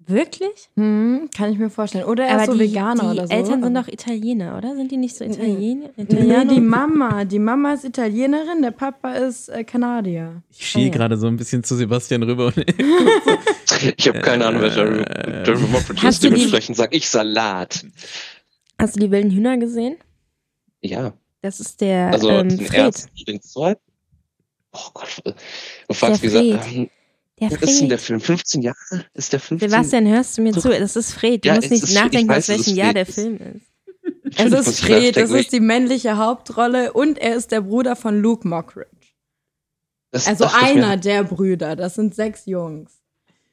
Wirklich? 0.07 0.69
Hm, 0.75 1.29
kann 1.35 1.51
ich 1.51 1.59
mir 1.59 1.69
vorstellen. 1.69 2.05
Oder 2.05 2.23
er 2.25 2.39
ist 2.39 2.45
so 2.47 2.53
die, 2.53 2.61
Veganer 2.61 3.01
die 3.03 3.09
oder 3.19 3.27
so. 3.27 3.33
Eltern 3.33 3.61
sind 3.61 3.75
doch 3.75 3.87
Italiener, 3.89 4.57
oder? 4.57 4.75
Sind 4.75 4.89
die 4.89 4.97
nicht 4.97 5.15
so 5.15 5.25
Nee. 5.25 5.31
Italiener? 5.33 5.89
Nee, 5.97 6.03
Italiener? 6.03 6.45
die 6.45 6.61
Mama. 6.61 7.25
Die 7.25 7.37
Mama 7.37 7.73
ist 7.73 7.83
Italienerin, 7.83 8.61
der 8.61 8.71
Papa 8.71 9.11
ist 9.15 9.49
äh, 9.49 9.63
Kanadier. 9.65 10.41
Ich 10.49 10.65
schiel 10.69 10.83
Oh 10.83 10.85
ja. 10.85 10.91
gerade 10.93 11.17
so 11.17 11.27
ein 11.27 11.35
bisschen 11.35 11.63
zu 11.63 11.75
Sebastian 11.75 12.23
rüber 12.23 12.47
und 12.47 12.57
Ich 13.97 14.07
habe 14.07 14.19
keine 14.21 14.45
Ahnung, 14.47 14.61
wer 14.61 14.69
Jeremy, 14.73 15.01
Äh, 15.03 15.45
Hast 15.97 16.23
du 16.23 16.29
die- 16.29 16.33
Dementsprechend 16.35 16.77
sage 16.77 16.95
ich 16.95 17.07
Salat. 17.09 17.85
Hast 18.79 18.95
du 18.95 19.01
die 19.01 19.11
wilden 19.11 19.29
Hühner 19.31 19.57
gesehen? 19.57 19.97
Ja, 20.81 21.13
Das 21.41 21.59
ist 21.59 21.81
der 21.81 22.07
also 22.13 22.29
ähm, 22.29 22.49
den 22.49 22.65
Fred. 22.65 22.79
ersten, 22.79 23.09
den 23.27 23.41
zweiten. 23.41 23.81
Oh 24.71 24.89
Gott. 24.93 25.21
Und 25.25 25.95
falls 25.95 26.21
Der 26.21 26.29
gesagt, 26.29 26.63
Fred. 26.65 26.75
ähm, 26.75 26.89
Der 27.39 27.51
was 27.51 27.61
ist 27.69 27.81
denn 27.81 27.89
der 27.89 27.97
Fred. 27.97 28.05
Film? 28.07 28.19
15 28.21 28.61
Jahre? 28.61 28.77
Ist 29.13 29.33
der 29.33 29.39
15? 29.39 29.69
Sebastian, 29.69 30.07
hörst 30.07 30.37
du 30.37 30.41
mir 30.41 30.53
zu? 30.53 30.69
Das 30.69 30.95
ist 30.95 31.13
Fred. 31.13 31.43
Du 31.43 31.49
Ja, 31.49 31.55
musst 31.55 31.71
nicht 31.71 31.93
nachdenken, 31.93 32.29
aus 32.31 32.37
weiß, 32.37 32.49
es 32.49 32.57
welchem 32.67 32.75
Jahr 32.75 32.91
Fred. 32.91 32.95
der 32.97 33.05
Film 33.13 33.37
ist. 33.37 33.65
Es 34.37 34.51
ist 34.67 34.79
Fred, 34.81 35.17
das 35.17 35.31
ist 35.31 35.51
die 35.51 35.59
männliche 35.59 36.17
Hauptrolle 36.17 36.93
und 36.93 37.17
er 37.17 37.35
ist 37.35 37.51
der 37.51 37.61
Bruder 37.61 37.95
von 37.95 38.19
Luke 38.21 38.47
Mockridge. 38.47 38.89
Das 40.11 40.27
Also 40.27 40.45
einer 40.51 40.97
der 40.97 41.23
Brüder, 41.23 41.75
das 41.75 41.95
sind 41.95 42.13
sechs 42.15 42.45
Jungs. 42.45 42.98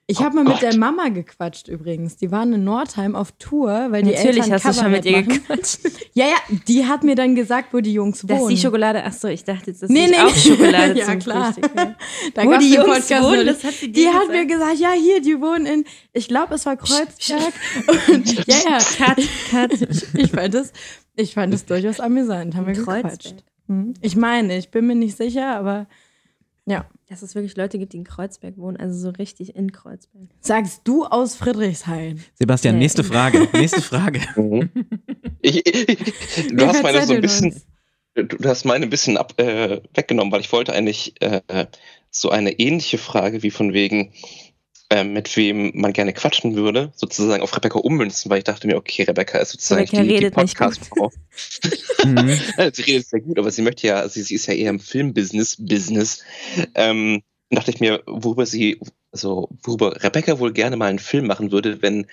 Ich 0.08 0.20
habe 0.22 0.36
mal 0.36 0.44
mit 0.44 0.62
der 0.62 0.76
Mama 0.76 1.08
gequatscht 1.08 1.66
übrigens. 1.66 2.16
Die 2.16 2.30
waren 2.30 2.52
in 2.52 2.62
Nordheim 2.62 3.16
auf 3.16 3.32
Tour, 3.40 3.88
weil 3.90 4.04
die 4.04 4.12
Natürlich 4.12 4.36
Eltern 4.44 4.52
hast 4.52 4.64
du 4.64 4.72
schon 4.82 4.92
mit 4.92 5.04
ihr 5.04 5.16
machen. 5.18 5.28
gequatscht. 5.30 5.80
Ja, 6.14 6.26
ja, 6.26 6.36
die 6.68 6.86
hat 6.86 7.02
mir 7.02 7.16
dann 7.16 7.34
gesagt, 7.34 7.74
wo 7.74 7.80
die 7.80 7.92
Jungs 7.92 8.20
Das 8.20 8.38
wohnen. 8.38 8.52
ist 8.52 8.56
die 8.62 8.64
Schokolade. 8.64 9.02
Achso, 9.02 9.26
ich 9.26 9.42
dachte 9.42 9.70
jetzt, 9.72 9.82
das 9.82 9.90
Nee, 9.90 10.04
ist 10.04 10.10
nee, 10.12 10.16
auch 10.18 10.30
nee. 10.32 10.38
Schokolade 10.40 10.94
Ja, 10.98 11.06
zum 11.06 11.18
klar. 11.18 11.52
Frühstück. 11.52 11.72
Ja. 11.76 11.96
da 12.34 12.44
Wo 12.44 12.50
gab's 12.50 12.64
die 12.64 12.74
Jungs 12.74 12.86
Podcast 12.86 13.24
wohnen, 13.24 13.46
das 13.46 13.64
hat 13.64 13.74
sie 13.74 13.90
Die 13.90 14.08
hat 14.08 14.28
mir 14.28 14.46
gesagt, 14.46 14.78
ja, 14.78 14.92
hier, 14.92 15.20
die 15.20 15.40
wohnen 15.40 15.66
in, 15.66 15.84
ich 16.12 16.28
glaube, 16.28 16.54
es 16.54 16.66
war 16.66 16.76
Kreuzberg. 16.76 17.52
Und, 18.08 18.46
ja, 18.46 18.56
ja, 18.64 18.78
Cut, 18.96 19.16
cut. 19.50 19.72
ich 20.14 20.30
fand 20.30 20.54
das, 20.54 20.72
ich 21.16 21.34
fand 21.34 21.52
das 21.52 21.64
durchaus 21.66 21.98
amüsant. 21.98 22.54
Haben 22.54 22.66
wir 22.68 22.74
Kreuzberg. 22.74 23.02
gequatscht. 23.18 23.34
Hm. 23.66 23.94
Ich 24.02 24.14
meine, 24.14 24.56
ich 24.56 24.70
bin 24.70 24.86
mir 24.86 24.94
nicht 24.94 25.16
sicher, 25.16 25.56
aber 25.56 25.88
ja. 26.64 26.84
Dass 27.08 27.22
es 27.22 27.34
wirklich 27.36 27.56
Leute 27.56 27.78
gibt, 27.78 27.92
die 27.92 27.98
in 27.98 28.04
Kreuzberg 28.04 28.56
wohnen, 28.56 28.76
also 28.76 28.98
so 28.98 29.10
richtig 29.10 29.54
in 29.54 29.70
Kreuzberg. 29.70 30.24
Sagst 30.40 30.80
du 30.84 31.04
aus 31.04 31.36
Friedrichshain? 31.36 32.20
Sebastian, 32.34 32.74
Nee. 32.74 32.80
nächste 32.80 33.04
Frage. 33.04 33.48
Nächste 33.52 33.80
Frage. 33.80 34.20
Mhm. 34.34 34.70
Ich, 35.40 35.64
ich, 35.64 36.48
du 36.48 36.56
Wir 36.56 36.66
hast 36.66 36.82
meine 36.82 37.06
so 37.06 37.14
ein 37.14 37.20
bisschen, 37.20 37.52
uns. 37.52 37.66
du, 38.14 38.24
du 38.24 38.48
hast 38.48 38.64
meine 38.64 38.86
ein 38.86 38.90
bisschen 38.90 39.16
ab, 39.18 39.34
äh, 39.40 39.80
weggenommen, 39.94 40.32
weil 40.32 40.40
ich 40.40 40.50
wollte 40.50 40.72
eigentlich 40.72 41.14
äh, 41.22 41.66
so 42.10 42.30
eine 42.30 42.58
ähnliche 42.58 42.98
Frage 42.98 43.42
wie 43.44 43.50
von 43.52 43.72
wegen, 43.72 44.06
äh, 44.06 44.45
mit 45.04 45.36
wem 45.36 45.72
man 45.74 45.92
gerne 45.92 46.12
quatschen 46.12 46.54
würde, 46.54 46.92
sozusagen 46.94 47.42
auf 47.42 47.56
Rebecca 47.56 47.78
ummünzen, 47.78 48.30
weil 48.30 48.38
ich 48.38 48.44
dachte 48.44 48.68
mir, 48.68 48.76
okay, 48.76 49.02
Rebecca 49.02 49.38
ist 49.38 49.50
sozusagen 49.50 49.80
Rebecca 49.80 50.02
die, 50.02 50.08
die 50.08 50.14
redet 50.14 50.36
nicht 50.36 50.56
gut. 50.56 50.68
Podcast-Frau. 50.68 51.12
Mhm. 52.04 52.38
Ja, 52.56 52.70
sie 52.72 52.82
redet 52.82 53.08
sehr 53.08 53.20
gut, 53.20 53.38
aber 53.38 53.50
sie 53.50 53.62
möchte 53.62 53.86
ja, 53.86 54.08
sie, 54.08 54.22
sie 54.22 54.36
ist 54.36 54.46
ja 54.46 54.54
eher 54.54 54.70
im 54.70 54.78
Filmbusiness, 54.78 55.56
Business. 55.58 56.22
Ähm, 56.74 57.22
dachte 57.50 57.70
ich 57.70 57.80
mir, 57.80 58.02
worüber 58.06 58.46
sie, 58.46 58.78
also 59.10 59.48
worüber 59.62 60.02
Rebecca 60.02 60.38
wohl 60.38 60.52
gerne 60.52 60.76
mal 60.76 60.86
einen 60.86 60.98
Film 60.98 61.26
machen 61.26 61.50
würde, 61.50 61.82
wenn 61.82 62.06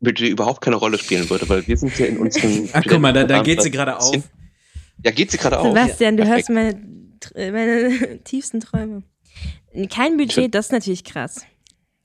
Budget 0.00 0.30
überhaupt 0.30 0.62
keine 0.62 0.76
Rolle 0.76 0.98
spielen 0.98 1.30
würde, 1.30 1.48
weil 1.48 1.66
wir 1.66 1.76
sind 1.76 1.96
ja 1.98 2.06
in 2.06 2.18
unserem. 2.18 2.68
Ach, 2.72 2.82
guck 2.86 3.00
mal, 3.00 3.12
da, 3.12 3.24
da 3.24 3.42
geht 3.42 3.62
sie 3.62 3.70
gerade 3.70 3.98
auf. 3.98 4.16
Ja, 5.04 5.10
geht 5.10 5.30
sie 5.30 5.38
gerade 5.38 5.58
auf. 5.58 5.68
Sebastian, 5.68 6.16
du 6.16 6.24
Perfekt. 6.24 6.48
hörst 6.48 6.82
meine, 7.34 7.52
meine 7.52 8.18
tiefsten 8.24 8.60
Träume. 8.60 9.02
Kein 9.90 10.16
Budget, 10.16 10.54
das 10.54 10.66
ist 10.66 10.72
natürlich 10.72 11.04
krass. 11.04 11.46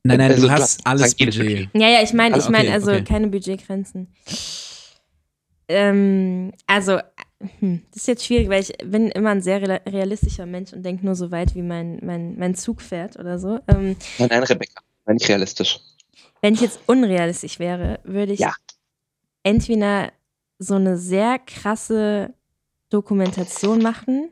Nein, 0.03 0.17
nein, 0.17 0.31
Also, 0.31 0.47
du 0.47 0.51
hast 0.51 0.85
alles 0.85 1.15
Budget. 1.15 1.69
Ja, 1.73 1.87
ja, 1.89 2.01
ich 2.01 2.13
meine, 2.13 2.35
Ah, 2.35 2.39
ich 2.39 2.49
meine, 2.49 2.69
okay, 2.69 2.73
also 2.73 2.91
okay. 2.91 3.03
keine 3.03 3.27
Budgetgrenzen. 3.27 4.07
Ähm, 5.67 6.51
also, 6.67 6.99
hm, 7.59 7.81
das 7.91 8.01
ist 8.01 8.07
jetzt 8.07 8.25
schwierig, 8.25 8.49
weil 8.49 8.61
ich 8.61 8.73
bin 8.83 9.09
immer 9.09 9.29
ein 9.29 9.41
sehr 9.41 9.61
real- 9.61 9.81
realistischer 9.87 10.45
Mensch 10.45 10.73
und 10.73 10.83
denke 10.83 11.05
nur 11.05 11.15
so 11.15 11.31
weit, 11.31 11.55
wie 11.55 11.61
mein, 11.61 11.99
mein, 12.03 12.37
mein 12.37 12.55
Zug 12.55 12.81
fährt 12.81 13.17
oder 13.17 13.39
so. 13.39 13.59
Ähm, 13.67 13.95
Nein, 14.17 14.27
nein, 14.29 14.43
Rebecca, 14.43 14.81
nein, 15.05 15.15
nicht 15.15 15.29
realistisch. 15.29 15.79
wenn 16.41 16.55
ich 16.55 16.61
jetzt 16.61 16.79
unrealistisch 16.87 17.59
wäre, 17.59 17.99
würde 18.03 18.33
ich 18.33 18.39
Ja. 18.39 18.53
entweder 19.43 20.11
so 20.59 20.75
eine 20.75 20.97
sehr 20.97 21.39
krasse 21.39 22.33
Dokumentation 22.89 23.79
machen, 23.81 24.29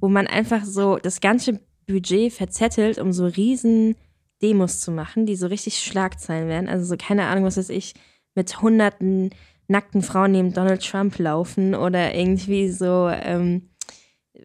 wo 0.00 0.08
man 0.08 0.26
einfach 0.26 0.64
so 0.64 0.96
das 0.96 1.20
ganze 1.20 1.60
Budget 1.86 2.32
verzettelt, 2.32 2.98
um 2.98 3.12
so 3.12 3.26
riesen 3.26 3.96
Demos 4.42 4.80
zu 4.80 4.90
machen, 4.90 5.26
die 5.26 5.36
so 5.36 5.46
richtig 5.46 5.78
Schlagzeilen 5.78 6.48
werden. 6.48 6.68
Also 6.68 6.84
so 6.84 6.96
keine 6.96 7.26
Ahnung, 7.26 7.44
was 7.44 7.56
weiß 7.56 7.70
ich, 7.70 7.94
mit 8.34 8.62
hunderten 8.62 9.30
nackten 9.70 10.02
Frauen 10.02 10.32
neben 10.32 10.52
Donald 10.52 10.84
Trump 10.84 11.18
laufen 11.18 11.74
oder 11.74 12.14
irgendwie 12.14 12.68
so, 12.70 13.08
ähm, 13.08 13.70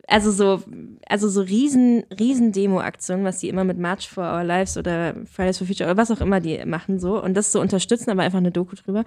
also 0.07 0.31
so, 0.31 0.61
also 1.07 1.29
so 1.29 1.41
riesen, 1.41 2.03
riesen 2.19 2.51
Demo-Aktionen, 2.51 3.25
was 3.25 3.39
die 3.39 3.49
immer 3.49 3.63
mit 3.63 3.79
March 3.79 4.07
for 4.07 4.23
Our 4.23 4.43
Lives 4.43 4.77
oder 4.77 5.15
Fridays 5.25 5.57
for 5.57 5.65
Future 5.65 5.89
oder 5.89 5.97
was 5.97 6.11
auch 6.11 6.21
immer 6.21 6.39
die 6.39 6.63
machen 6.65 6.99
so 6.99 7.21
und 7.21 7.35
das 7.35 7.51
so 7.51 7.59
unterstützen, 7.59 8.11
aber 8.11 8.23
einfach 8.23 8.37
eine 8.37 8.51
Doku 8.51 8.75
drüber. 8.75 9.03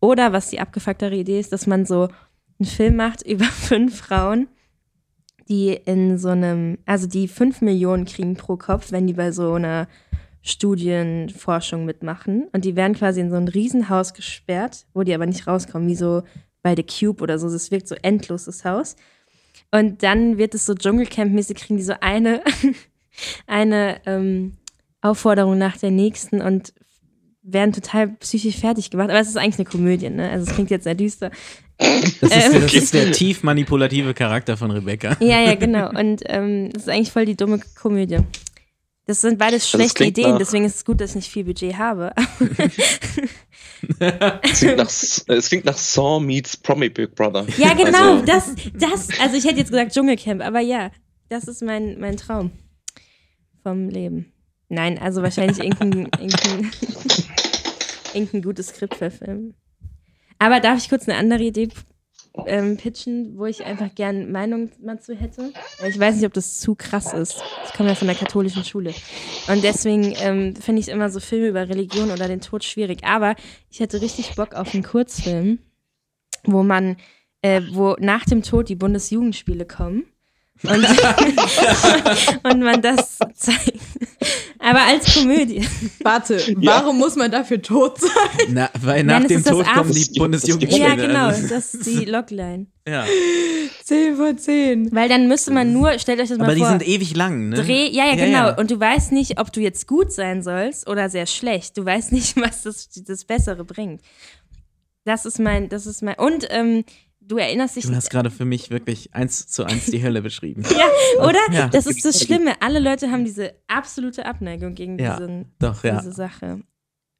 Oder 0.00 0.32
was 0.32 0.50
die 0.50 0.60
abgefucktere 0.60 1.16
Idee 1.16 1.40
ist, 1.40 1.52
dass 1.52 1.66
man 1.66 1.86
so 1.86 2.08
einen 2.58 2.68
Film 2.68 2.96
macht 2.96 3.22
über 3.26 3.44
fünf 3.44 3.96
Frauen, 3.96 4.48
die 5.48 5.70
in 5.70 6.18
so 6.18 6.28
einem, 6.28 6.78
also 6.84 7.06
die 7.06 7.28
fünf 7.28 7.62
Millionen 7.62 8.04
kriegen 8.04 8.36
pro 8.36 8.56
Kopf, 8.56 8.92
wenn 8.92 9.06
die 9.06 9.14
bei 9.14 9.32
so 9.32 9.54
einer 9.54 9.88
Studienforschung 10.42 11.84
mitmachen. 11.84 12.48
Und 12.52 12.64
die 12.64 12.76
werden 12.76 12.94
quasi 12.94 13.20
in 13.20 13.30
so 13.30 13.36
ein 13.36 13.48
Riesenhaus 13.48 14.14
gesperrt, 14.14 14.86
wo 14.92 15.02
die 15.02 15.14
aber 15.14 15.26
nicht 15.26 15.46
rauskommen, 15.46 15.88
wie 15.88 15.94
so 15.94 16.22
bei 16.62 16.74
The 16.76 16.84
Cube 16.84 17.22
oder 17.22 17.38
so. 17.38 17.46
Es 17.48 17.70
wirkt 17.70 17.88
so 17.88 17.94
endlos, 18.02 18.44
das 18.44 18.64
Haus. 18.64 18.96
Und 19.70 20.02
dann 20.02 20.38
wird 20.38 20.54
es 20.54 20.66
so 20.66 20.74
Dschungelcamp-mäßig, 20.74 21.56
kriegen 21.56 21.76
die 21.76 21.82
so 21.82 21.94
eine, 22.00 22.42
eine 23.46 24.00
ähm, 24.06 24.54
Aufforderung 25.00 25.58
nach 25.58 25.76
der 25.76 25.90
nächsten 25.90 26.42
und 26.42 26.72
werden 27.42 27.72
total 27.72 28.08
psychisch 28.08 28.56
fertig 28.56 28.90
gemacht. 28.90 29.10
Aber 29.10 29.18
es 29.18 29.28
ist 29.28 29.36
eigentlich 29.36 29.58
eine 29.58 29.68
Komödie, 29.68 30.10
ne? 30.10 30.30
Also 30.30 30.48
es 30.48 30.54
klingt 30.54 30.70
jetzt 30.70 30.84
sehr 30.84 30.94
düster. 30.94 31.30
Das 31.78 32.30
ist, 32.30 32.54
Ähm. 32.54 32.62
das 32.62 32.74
ist 32.74 32.94
der 32.94 33.10
tief 33.12 33.42
manipulative 33.42 34.14
Charakter 34.14 34.56
von 34.56 34.70
Rebecca. 34.70 35.16
Ja, 35.20 35.40
ja, 35.40 35.54
genau. 35.54 35.88
Und 35.90 36.22
ähm, 36.26 36.70
das 36.72 36.84
ist 36.84 36.88
eigentlich 36.88 37.10
voll 37.10 37.26
die 37.26 37.36
dumme 37.36 37.60
Komödie. 37.80 38.18
Das 39.06 39.20
sind 39.20 39.38
beides 39.38 39.62
das 39.62 39.70
schlechte 39.70 40.04
Ideen, 40.04 40.30
nach- 40.32 40.38
deswegen 40.38 40.64
ist 40.64 40.76
es 40.76 40.84
gut, 40.84 41.00
dass 41.00 41.10
ich 41.10 41.16
nicht 41.16 41.30
viel 41.30 41.44
Budget 41.44 41.76
habe. 41.76 42.12
Es 44.42 44.60
klingt 44.60 44.76
nach, 44.76 44.88
es 44.88 45.48
klingt 45.48 45.64
nach 45.64 45.76
Saw 45.76 46.20
meets 46.24 46.56
Promi 46.56 46.88
Big 46.88 47.14
Brother. 47.16 47.44
Ja, 47.58 47.74
genau, 47.74 48.12
Also, 48.20 48.24
das, 48.24 48.54
das, 48.74 49.08
also 49.20 49.36
ich 49.36 49.44
hätte 49.44 49.58
jetzt 49.58 49.70
gesagt 49.70 49.92
Dschungelcamp, 49.92 50.40
aber 50.40 50.60
ja, 50.60 50.90
das 51.28 51.44
ist 51.48 51.62
mein, 51.62 51.98
mein 51.98 52.16
Traum 52.16 52.52
vom 53.64 53.88
Leben. 53.88 54.32
Nein, 54.68 54.98
also 54.98 55.22
wahrscheinlich 55.22 55.58
irgendein, 55.58 56.08
irgendein, 56.20 56.70
irgendein 58.14 58.42
gutes 58.42 58.68
Skript 58.68 58.94
verfilmen. 58.94 59.54
Aber 60.38 60.60
darf 60.60 60.78
ich 60.78 60.88
kurz 60.88 61.08
eine 61.08 61.18
andere 61.18 61.42
Idee 61.42 61.68
ähm, 62.46 62.76
pitchen, 62.76 63.36
wo 63.36 63.46
ich 63.46 63.64
einfach 63.64 63.94
gern 63.94 64.30
Meinung 64.30 64.70
mal 64.82 65.00
zu 65.00 65.14
hätte? 65.14 65.52
Ich 65.86 65.98
weiß 65.98 66.16
nicht, 66.16 66.26
ob 66.26 66.32
das 66.32 66.60
zu 66.60 66.74
krass 66.74 67.12
ist. 67.12 67.42
Ich 67.66 67.72
komme 67.72 67.90
ja 67.90 67.94
von 67.94 68.08
der 68.08 68.16
katholischen 68.16 68.64
Schule. 68.64 68.94
Und 69.48 69.62
deswegen 69.64 70.14
ähm, 70.20 70.56
finde 70.56 70.80
ich 70.80 70.88
immer 70.88 71.10
so 71.10 71.20
Filme 71.20 71.48
über 71.48 71.68
Religion 71.68 72.10
oder 72.10 72.28
den 72.28 72.40
Tod 72.40 72.64
schwierig. 72.64 73.04
Aber 73.04 73.34
ich 73.70 73.80
hätte 73.80 74.00
richtig 74.00 74.34
Bock 74.34 74.54
auf 74.54 74.74
einen 74.74 74.82
Kurzfilm, 74.82 75.58
wo 76.44 76.62
man, 76.62 76.96
äh, 77.42 77.62
wo 77.72 77.96
nach 77.98 78.24
dem 78.24 78.42
Tod 78.42 78.68
die 78.68 78.76
Bundesjugendspiele 78.76 79.66
kommen. 79.66 80.04
Und, 80.64 80.86
und 82.44 82.60
man 82.60 82.82
das 82.82 83.18
zeigt. 83.34 83.80
Aber 84.58 84.80
als 84.82 85.14
Komödie. 85.14 85.66
Warte, 86.02 86.38
warum 86.56 86.98
muss 86.98 87.16
man 87.16 87.30
dafür 87.30 87.60
tot 87.60 88.00
sein? 88.00 88.10
Na, 88.48 88.70
weil 88.80 89.04
Nein, 89.04 89.22
nach 89.22 89.30
es 89.30 89.42
dem 89.42 89.44
Tod 89.44 89.66
kommen 89.66 89.92
die 89.92 90.18
Bundesjugendspiele. 90.18 90.88
Ja, 90.88 90.94
genau, 90.94 91.28
das 91.28 91.74
ist 91.74 91.86
die 91.86 92.04
Logline. 92.04 92.66
ja. 92.86 93.04
10 93.84 94.16
von 94.16 94.38
10. 94.38 94.94
Weil 94.94 95.08
dann 95.08 95.26
müsste 95.28 95.50
man 95.50 95.72
nur, 95.72 95.98
stellt 95.98 96.20
euch 96.20 96.28
das 96.28 96.38
mal 96.38 96.44
Aber 96.44 96.54
die 96.54 96.60
vor. 96.60 96.68
sind 96.70 96.86
ewig 96.86 97.16
lang, 97.16 97.48
ne? 97.48 97.56
Dreh, 97.56 97.88
ja, 97.88 98.04
ja, 98.04 98.14
Ja, 98.14 98.24
genau. 98.26 98.38
ja. 98.48 98.56
Und 98.56 98.70
du 98.70 98.78
weißt 98.78 99.10
nicht, 99.12 99.40
ob 99.40 99.52
du 99.52 99.60
jetzt 99.60 99.88
gut 99.88 100.12
sein 100.12 100.42
sollst 100.42 100.88
oder 100.88 101.08
sehr 101.10 101.26
schlecht. 101.26 101.76
Du 101.76 101.84
weißt 101.84 102.12
nicht, 102.12 102.36
was 102.40 102.62
das, 102.62 102.88
das 103.04 103.24
Bessere 103.24 103.64
bringt. 103.64 104.00
Das 105.04 105.26
ist 105.26 105.40
mein, 105.40 105.68
das 105.68 105.86
ist 105.86 106.02
mein. 106.02 106.14
Und 106.14 106.46
ähm, 106.50 106.84
du 107.32 107.38
erinnerst 107.38 107.76
dich. 107.76 107.86
Du 107.86 107.94
hast 107.94 108.10
gerade 108.10 108.30
für 108.30 108.44
mich 108.44 108.70
wirklich 108.70 109.14
eins 109.14 109.48
zu 109.48 109.64
eins 109.64 109.86
die 109.86 110.02
Hölle 110.02 110.20
beschrieben. 110.20 110.62
ja, 110.70 111.24
oder? 111.24 111.40
Ja. 111.50 111.68
Das 111.68 111.86
ist 111.86 112.04
das 112.04 112.22
Schlimme. 112.22 112.60
Alle 112.60 112.78
Leute 112.78 113.10
haben 113.10 113.24
diese 113.24 113.54
absolute 113.68 114.26
Abneigung 114.26 114.74
gegen 114.74 114.98
Ja, 114.98 115.16
diesen, 115.16 115.54
Doch, 115.58 115.82
ja. 115.82 115.98
diese 115.98 116.12
Sache. 116.12 116.60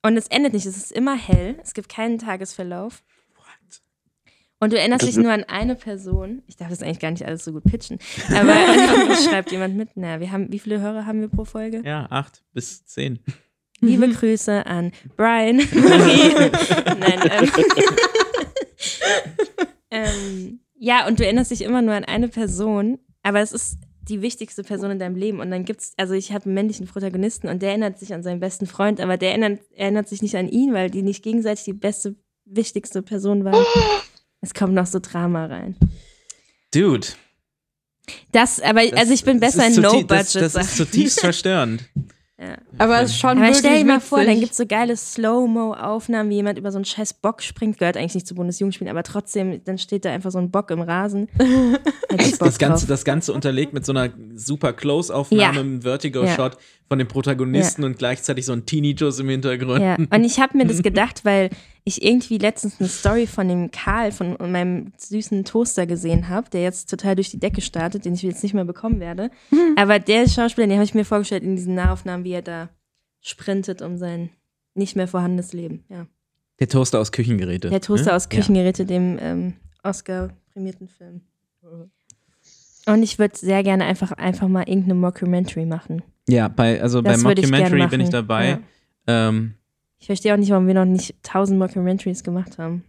Und 0.03 0.17
es 0.19 0.27
endet 0.29 0.53
nicht. 0.53 0.67
Es 0.67 0.77
ist 0.77 0.93
immer 0.93 1.17
hell. 1.17 1.57
Es 1.63 1.73
gibt 1.73 1.89
keinen 1.89 2.19
Tagesverlauf. 2.19 3.03
Und 4.61 4.73
du 4.73 4.79
erinnerst 4.79 5.05
dich 5.05 5.17
nur 5.17 5.33
an 5.33 5.43
eine 5.45 5.75
Person. 5.75 6.43
Ich 6.47 6.57
darf 6.57 6.69
das 6.69 6.83
eigentlich 6.83 7.01
gar 7.01 7.11
nicht 7.11 7.27
alles 7.27 7.45
so 7.45 7.53
gut 7.53 7.65
pitchen. 7.65 7.99
Aber 8.33 8.55
es 9.11 9.25
schreibt 9.29 9.51
jemand 9.51 9.77
mit. 9.77 9.89
Na, 9.97 10.21
wir 10.21 10.31
haben, 10.31 10.53
wie 10.53 10.61
viele 10.61 10.79
Hörer 10.81 11.05
haben 11.05 11.21
wir 11.21 11.29
pro 11.29 11.45
Folge? 11.45 11.83
Ja, 11.85 12.07
acht 12.11 12.45
bis 12.53 12.85
zehn. 12.85 13.19
Liebe 13.81 14.09
Grüße 14.13 14.65
an 14.65 14.93
Brian, 15.17 15.57
Marie. 15.57 16.51
Nein, 17.01 17.31
ähm, 17.31 17.51
ähm, 19.93 20.61
ja, 20.79 21.07
und 21.07 21.21
du 21.21 21.25
erinnerst 21.25 21.51
dich 21.53 21.63
immer 21.63 21.83
nur 21.83 21.95
an 21.95 22.05
eine 22.05 22.29
Person, 22.29 22.99
aber 23.23 23.41
es 23.41 23.53
ist 23.53 23.77
die 24.09 24.21
wichtigste 24.21 24.65
Person 24.65 24.91
in 24.91 24.99
deinem 24.99 25.15
Leben. 25.15 25.39
Und 25.39 25.51
dann 25.53 25.65
gibt's, 25.65 25.93
also 25.97 26.15
ich 26.15 26.33
habe 26.33 26.47
einen 26.47 26.55
männlichen 26.55 26.87
Protagonisten 26.89 27.47
und 27.49 27.63
der 27.63 27.69
erinnert 27.71 28.01
sich 28.01 28.13
an 28.13 28.25
seinen 28.25 28.41
besten 28.41 28.67
Freund, 28.67 29.01
aber 29.01 29.17
der 29.17 29.29
erinnert, 29.31 29.61
erinnert 29.77 30.09
sich 30.09 30.23
nicht 30.23 30.35
an 30.35 30.49
ihn, 30.49 30.73
weil 30.75 30.91
die 30.91 31.03
nicht 31.03 31.23
gegenseitig 31.23 31.65
die 31.65 31.73
beste, 31.73 32.17
wichtigste 32.45 33.03
Person 33.03 33.45
waren. 33.45 33.65
Es 34.45 34.55
kommt 34.55 34.75
noch 34.75 34.87
so 34.87 34.99
Drama 34.99 35.47
rein. 35.47 35.77
Dude. 36.75 37.07
Das, 38.33 38.59
aber, 38.59 38.85
das- 38.85 38.99
also 38.99 39.13
ich 39.13 39.23
bin 39.23 39.39
besser 39.39 39.65
in 39.69 39.75
zuti- 39.75 40.05
Das, 40.05 40.33
das 40.33 40.57
ist 40.57 40.77
zutiefst 40.77 41.21
verstörend. 41.31 41.89
Ja. 42.43 42.57
Aber 42.79 43.03
es 43.03 43.11
ist 43.13 43.19
schon 43.19 43.39
Aber 43.41 43.55
stell 43.55 43.79
dir 43.79 43.85
mal 43.85 44.01
vor, 44.01 44.19
dann 44.19 44.27
witzig. 44.29 44.41
gibt 44.41 44.51
es 44.53 44.57
so 44.59 44.67
geile 44.67 44.97
Slow-Mo-Aufnahmen, 44.97 46.29
wie 46.31 46.35
jemand 46.35 46.59
über 46.59 46.73
so 46.73 46.79
einen 46.79 46.85
scheiß 46.85 47.15
Bock 47.15 47.41
springt. 47.41 47.79
Gehört 47.79 47.97
eigentlich 47.97 48.15
nicht 48.17 48.27
zu 48.27 48.35
Bundesjugendspielen, 48.35 48.91
aber 48.91 49.05
trotzdem, 49.05 49.63
dann 49.65 49.79
steht 49.79 50.05
da 50.05 50.11
einfach 50.11 50.33
so 50.33 50.39
ein 50.39 50.51
Bock 50.51 50.71
im 50.71 50.81
Rasen. 50.81 51.29
Das 52.39 52.59
Ganze, 52.59 52.87
das 52.87 53.05
Ganze 53.05 53.33
unterlegt 53.33 53.73
mit 53.73 53.87
so 53.87 53.93
einer 53.93 54.11
super 54.35 54.73
Close-Aufnahme 54.75 55.55
Ja. 55.55 55.61
im 55.61 55.81
Vertigo-Shot 55.83 56.59
von 56.89 56.99
dem 56.99 57.09
Protagonisten 57.09 57.85
und 57.85 57.97
gleichzeitig 57.99 58.45
so 58.45 58.53
ein 58.53 58.67
Teenie-Juice 58.67 59.21
im 59.21 59.29
Hintergrund. 59.31 59.81
Ja, 59.81 59.95
und 59.97 60.25
ich 60.25 60.39
habe 60.39 60.59
mir 60.59 60.67
das 60.67 60.83
gedacht, 60.83 61.25
weil 61.25 61.49
ich 61.85 62.05
irgendwie 62.05 62.39
letztens 62.39 62.79
eine 62.79 62.89
Story 62.89 63.27
von 63.27 63.49
dem 63.49 63.71
Karl, 63.71 64.13
von 64.13 64.37
meinem 64.39 64.93
süßen 64.97 65.45
Toaster 65.45 65.87
gesehen 65.87 66.29
habe, 66.29 66.49
der 66.51 66.63
jetzt 66.63 66.89
total 66.89 67.17
durch 67.17 67.31
die 67.31 67.41
Decke 67.41 67.61
startet, 67.61 68.05
den 68.05 68.15
ich 68.15 68.23
jetzt 68.23 68.43
nicht 68.43 68.55
mehr 68.55 68.65
bekommen 68.65 69.01
werde. 69.01 69.31
Aber 69.77 69.99
der 69.99 70.29
Schauspieler, 70.29 70.67
den 70.67 70.77
habe 70.77 70.85
ich 70.85 70.95
mir 70.95 71.05
vorgestellt 71.05 71.43
in 71.43 71.57
diesen 71.57 71.75
Nahaufnahmen, 71.75 72.25
wie 72.25 72.33
er 72.33 72.43
da 72.43 72.69
sprintet 73.21 73.83
um 73.83 73.97
sein 73.97 74.31
nicht 74.75 74.97
mehr 74.97 75.09
vorhandenes 75.09 75.53
Leben. 75.53 75.85
Ja. 75.89 76.07
Der 76.61 76.69
Toaster 76.69 77.01
aus 77.01 77.13
Küchengeräte. 77.13 77.71
Der 77.71 77.81
Toaster 77.81 78.11
ne? 78.11 78.17
aus 78.17 78.29
Küchengeräte, 78.29 78.87
dem 78.87 79.19
ähm, 79.21 79.55
Oscar-prämierten 79.83 80.89
Film. 80.89 81.23
Und 82.87 83.03
ich 83.03 83.19
würde 83.19 83.37
sehr 83.37 83.63
gerne 83.63 83.85
einfach, 83.85 84.13
einfach 84.13 84.49
mal 84.49 84.69
irgendeine 84.69 84.95
Mockumentary 84.95 85.67
machen. 85.67 86.03
Ja, 86.29 86.37
ja 86.37 86.49
bei, 86.49 86.81
also 86.81 87.01
Das 87.01 87.23
bei 87.23 87.29
würde 87.29 87.43
ich 87.43 87.51
Mockumentary 87.51 87.87
bin 87.89 88.01
ich 88.01 88.11
dabei. 88.11 88.49
ja. 88.49 88.61
Ähm, 89.29 89.55
Ich 90.03 90.07
verstehe 90.07 90.35
auch 90.35 90.37
nicht, 90.37 90.51
warum 90.51 90.67
wir 90.67 90.75
noch 90.75 90.85
nicht 90.85 91.15
tausend 91.23 91.61
Mockumentaries 91.61 92.25
gemacht 92.25 92.59
haben. 92.59 92.83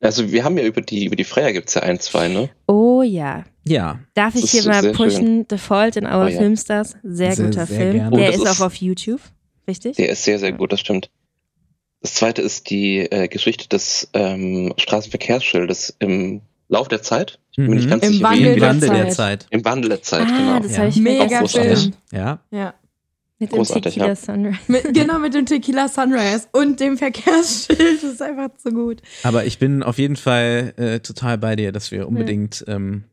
Also 0.00 0.30
wir 0.30 0.44
haben 0.44 0.56
ja 0.56 0.64
über 0.64 0.82
die, 0.82 1.06
über 1.06 1.16
die 1.16 1.24
Freya 1.24 1.50
gibt 1.50 1.68
es 1.68 1.74
ja 1.74 1.82
ein, 1.82 1.98
zwei, 1.98 2.28
ne? 2.28 2.48
Oh 2.68 3.02
ja. 3.02 3.42
ja, 3.64 3.98
Darf 4.14 4.36
ich 4.36 4.52
hier 4.52 4.64
mal 4.64 4.92
pushen? 4.92 5.46
The 5.50 5.58
Fault 5.58 5.96
in 5.96 6.06
Our 6.06 6.26
Oh 6.26 6.28
ja. 6.28 6.38
Filmstars. 6.38 6.94
Sehr, 7.02 7.32
Sehr, 7.32 7.46
guter 7.46 7.66
sehr 7.66 7.76
Film. 7.76 7.92
gerne. 7.96 8.16
Der 8.16 8.28
Oh, 8.30 8.32
ist 8.34 8.44
ist- 8.44 8.60
auch 8.60 8.66
auf 8.66 8.74
YouTube. 8.76 9.20
Richtig? 9.66 9.96
Der 9.96 10.10
ist 10.10 10.22
sehr, 10.22 10.38
sehr 10.38 10.52
gut, 10.52 10.72
das 10.72 10.78
stimmt. 10.78 11.10
Das 12.02 12.14
zweite 12.14 12.40
ist 12.40 12.70
die 12.70 12.98
äh, 12.98 13.26
Geschichte 13.26 13.68
des 13.68 14.08
ähm, 14.12 14.74
Straßenverkehrsschildes 14.76 15.96
im 15.98 16.42
Lauf 16.68 16.86
der 16.86 17.02
Zeit. 17.02 17.40
Ich 17.50 17.56
bin 17.56 17.66
mir 17.70 17.74
nicht 17.76 17.86
Mhm. 17.86 17.90
ganz 17.90 18.06
Im 18.06 18.12
sicher, 18.12 18.24
Wandel 18.24 18.44
wie 18.44 18.48
im 18.54 18.60
der 18.60 18.68
Wandel 18.68 18.88
der 18.90 19.08
Zeit. 19.08 19.14
Zeit. 19.42 19.46
Im 19.50 19.64
Wandel 19.64 19.88
der 19.88 20.02
Zeit, 20.02 20.22
ah, 20.30 20.36
genau. 20.38 20.60
das 20.60 20.72
Ja. 20.72 20.78
habe 20.78 20.88
ich 20.90 20.96
mir 20.96 21.18
Mega. 21.24 21.46
Film. 21.48 21.92
Ja, 22.12 22.38
Ja. 22.52 22.74
Mit 23.38 23.52
dem 23.52 23.56
Großartig, 23.56 23.94
Tequila 23.94 24.06
ja. 24.08 24.16
Sunrise. 24.16 24.60
Mit, 24.68 24.94
genau 24.94 25.18
mit 25.18 25.34
dem 25.34 25.46
Tequila 25.46 25.88
Sunrise 25.88 26.46
und 26.52 26.80
dem 26.80 26.96
Verkehrsschild. 26.96 28.02
Das 28.02 28.12
ist 28.12 28.22
einfach 28.22 28.50
zu 28.56 28.70
gut. 28.70 29.02
aber 29.22 29.44
ich 29.44 29.58
bin 29.58 29.82
auf 29.82 29.98
jeden 29.98 30.16
Fall 30.16 30.74
äh, 30.76 31.00
total 31.00 31.38
bei 31.38 31.56
dir, 31.56 31.72
dass 31.72 31.90
wir 31.90 32.06
unbedingt, 32.06 32.64
ähm, 32.68 33.04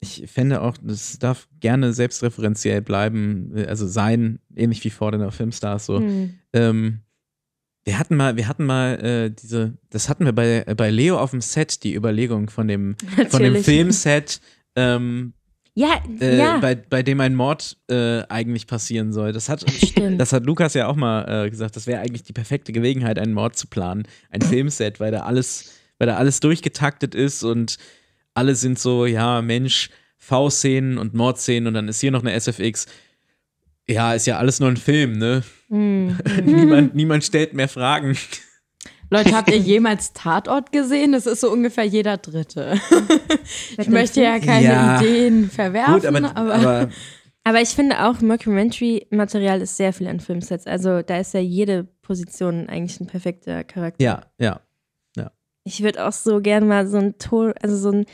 ich 0.00 0.24
fände 0.26 0.62
auch, 0.62 0.76
das 0.82 1.18
darf 1.18 1.48
gerne 1.60 1.92
selbstreferenziell 1.92 2.80
bleiben, 2.82 3.52
äh, 3.54 3.66
also 3.66 3.86
sein, 3.86 4.38
ähnlich 4.54 4.82
wie 4.84 4.90
vor 4.90 5.12
den 5.12 5.30
Filmstars 5.30 5.86
so. 5.86 5.98
Hm. 5.98 6.34
Ähm, 6.52 7.00
wir 7.86 8.00
hatten 8.00 8.16
mal, 8.16 8.36
wir 8.36 8.48
hatten 8.48 8.66
mal 8.66 9.00
äh, 9.00 9.30
diese, 9.30 9.74
das 9.90 10.08
hatten 10.08 10.24
wir 10.24 10.32
bei, 10.32 10.64
äh, 10.66 10.74
bei 10.74 10.90
Leo 10.90 11.18
auf 11.18 11.30
dem 11.30 11.40
Set, 11.40 11.84
die 11.84 11.94
Überlegung 11.94 12.50
von 12.50 12.66
dem, 12.66 12.96
von 13.28 13.42
dem. 13.42 13.62
Filmset, 13.62 14.40
ähm, 14.74 15.34
Ja, 15.78 16.00
äh, 16.20 16.38
ja. 16.38 16.56
bei, 16.56 16.74
bei 16.74 17.02
dem 17.02 17.20
ein 17.20 17.34
Mord 17.34 17.76
äh, 17.90 18.22
eigentlich 18.30 18.66
passieren 18.66 19.12
soll. 19.12 19.32
Das 19.32 19.50
hat, 19.50 19.70
Stimmt. 19.70 20.18
das 20.18 20.32
hat 20.32 20.46
Lukas 20.46 20.72
ja 20.72 20.86
auch 20.86 20.96
mal 20.96 21.44
äh, 21.44 21.50
gesagt, 21.50 21.76
das 21.76 21.86
wäre 21.86 22.00
eigentlich 22.00 22.22
die 22.22 22.32
perfekte 22.32 22.72
Gelegenheit, 22.72 23.18
einen 23.18 23.34
Mord 23.34 23.56
zu 23.56 23.66
planen. 23.66 24.04
Ein 24.30 24.40
Filmset, 24.40 25.00
weil 25.00 25.12
da 25.12 25.20
alles, 25.20 25.74
weil 25.98 26.06
da 26.06 26.16
alles 26.16 26.40
durchgetaktet 26.40 27.14
ist 27.14 27.42
und 27.42 27.76
alle 28.32 28.54
sind 28.54 28.78
so, 28.78 29.04
ja, 29.04 29.42
Mensch, 29.42 29.90
V-Szenen 30.16 30.96
und 30.96 31.12
Mordszenen 31.12 31.66
und 31.66 31.74
dann 31.74 31.88
ist 31.88 32.00
hier 32.00 32.10
noch 32.10 32.24
eine 32.24 32.32
SFX. 32.40 32.86
Ja, 33.86 34.14
ist 34.14 34.26
ja 34.26 34.38
alles 34.38 34.60
nur 34.60 34.70
ein 34.70 34.78
Film, 34.78 35.18
ne? 35.18 35.42
Hm. 35.68 36.18
niemand, 36.42 36.94
niemand 36.94 37.22
stellt 37.22 37.52
mehr 37.52 37.68
Fragen. 37.68 38.16
Leute, 39.10 39.34
habt 39.36 39.50
ihr 39.50 39.56
jemals 39.58 40.12
Tatort 40.12 40.72
gesehen? 40.72 41.12
Das 41.12 41.26
ist 41.26 41.40
so 41.40 41.50
ungefähr 41.50 41.84
jeder 41.84 42.16
Dritte. 42.16 42.80
ich 43.78 43.88
möchte 43.88 44.22
ja 44.22 44.38
keine 44.38 44.64
Ja. 44.64 45.00
Ideen 45.00 45.50
verwerfen, 45.50 45.94
Gut, 45.94 46.06
aber, 46.06 46.36
aber, 46.36 46.54
aber 46.54 46.88
Aber 47.44 47.60
ich 47.60 47.68
finde 47.70 48.04
auch, 48.04 48.20
Mockumentary-Material 48.20 49.60
ist 49.62 49.76
sehr 49.76 49.92
viel 49.92 50.08
an 50.08 50.20
Filmsets. 50.20 50.66
Also 50.66 51.02
da 51.02 51.18
ist 51.18 51.34
ja 51.34 51.40
jede 51.40 51.84
Position 52.02 52.68
eigentlich 52.68 53.00
ein 53.00 53.06
perfekter 53.06 53.64
Charakter. 53.64 54.02
ja, 54.04 54.22
ja. 54.38 54.60
Ich 55.68 55.82
würde 55.82 56.06
auch 56.06 56.12
so 56.12 56.40
gerne 56.40 56.64
mal 56.64 56.86
so 56.86 56.96
einen 56.96 57.18
Ton, 57.18 57.52
also 57.60 57.76
so 57.76 57.88
einen 57.90 58.06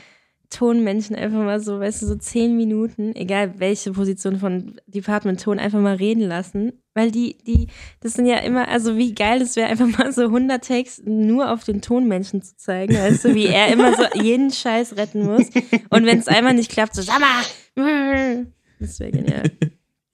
Tonmenschen 0.53 1.15
einfach 1.15 1.39
mal 1.39 1.59
so, 1.59 1.79
weißt 1.79 2.01
du, 2.01 2.05
so 2.07 2.15
zehn 2.15 2.55
Minuten, 2.55 3.15
egal 3.15 3.59
welche 3.59 3.91
Position 3.91 4.37
von 4.37 4.79
Department 4.87 5.41
Ton, 5.41 5.59
einfach 5.59 5.79
mal 5.79 5.95
reden 5.95 6.21
lassen. 6.23 6.73
Weil 6.93 7.09
die, 7.11 7.37
die, 7.45 7.67
das 8.01 8.13
sind 8.13 8.27
ja 8.27 8.37
immer, 8.37 8.67
also 8.67 8.97
wie 8.97 9.15
geil 9.15 9.41
es 9.41 9.55
wäre, 9.55 9.67
einfach 9.67 9.87
mal 9.97 10.11
so 10.13 10.21
100 10.23 10.63
Takes 10.63 11.01
nur 11.05 11.51
auf 11.51 11.63
den 11.63 11.81
Tonmenschen 11.81 12.41
zu 12.43 12.55
zeigen, 12.55 12.93
weißt 12.93 13.25
du, 13.25 13.33
wie 13.35 13.47
er 13.47 13.69
immer 13.69 13.95
so 13.95 14.03
jeden 14.21 14.51
Scheiß 14.51 14.95
retten 14.95 15.25
muss. 15.25 15.49
Und 15.89 16.05
wenn 16.05 16.19
es 16.19 16.27
einmal 16.27 16.53
nicht 16.53 16.69
klappt, 16.71 16.93
so, 16.95 17.01
sag 17.01 17.19
mal, 17.19 18.45
das 18.79 18.99
wäre 18.99 19.11
genial. 19.11 19.51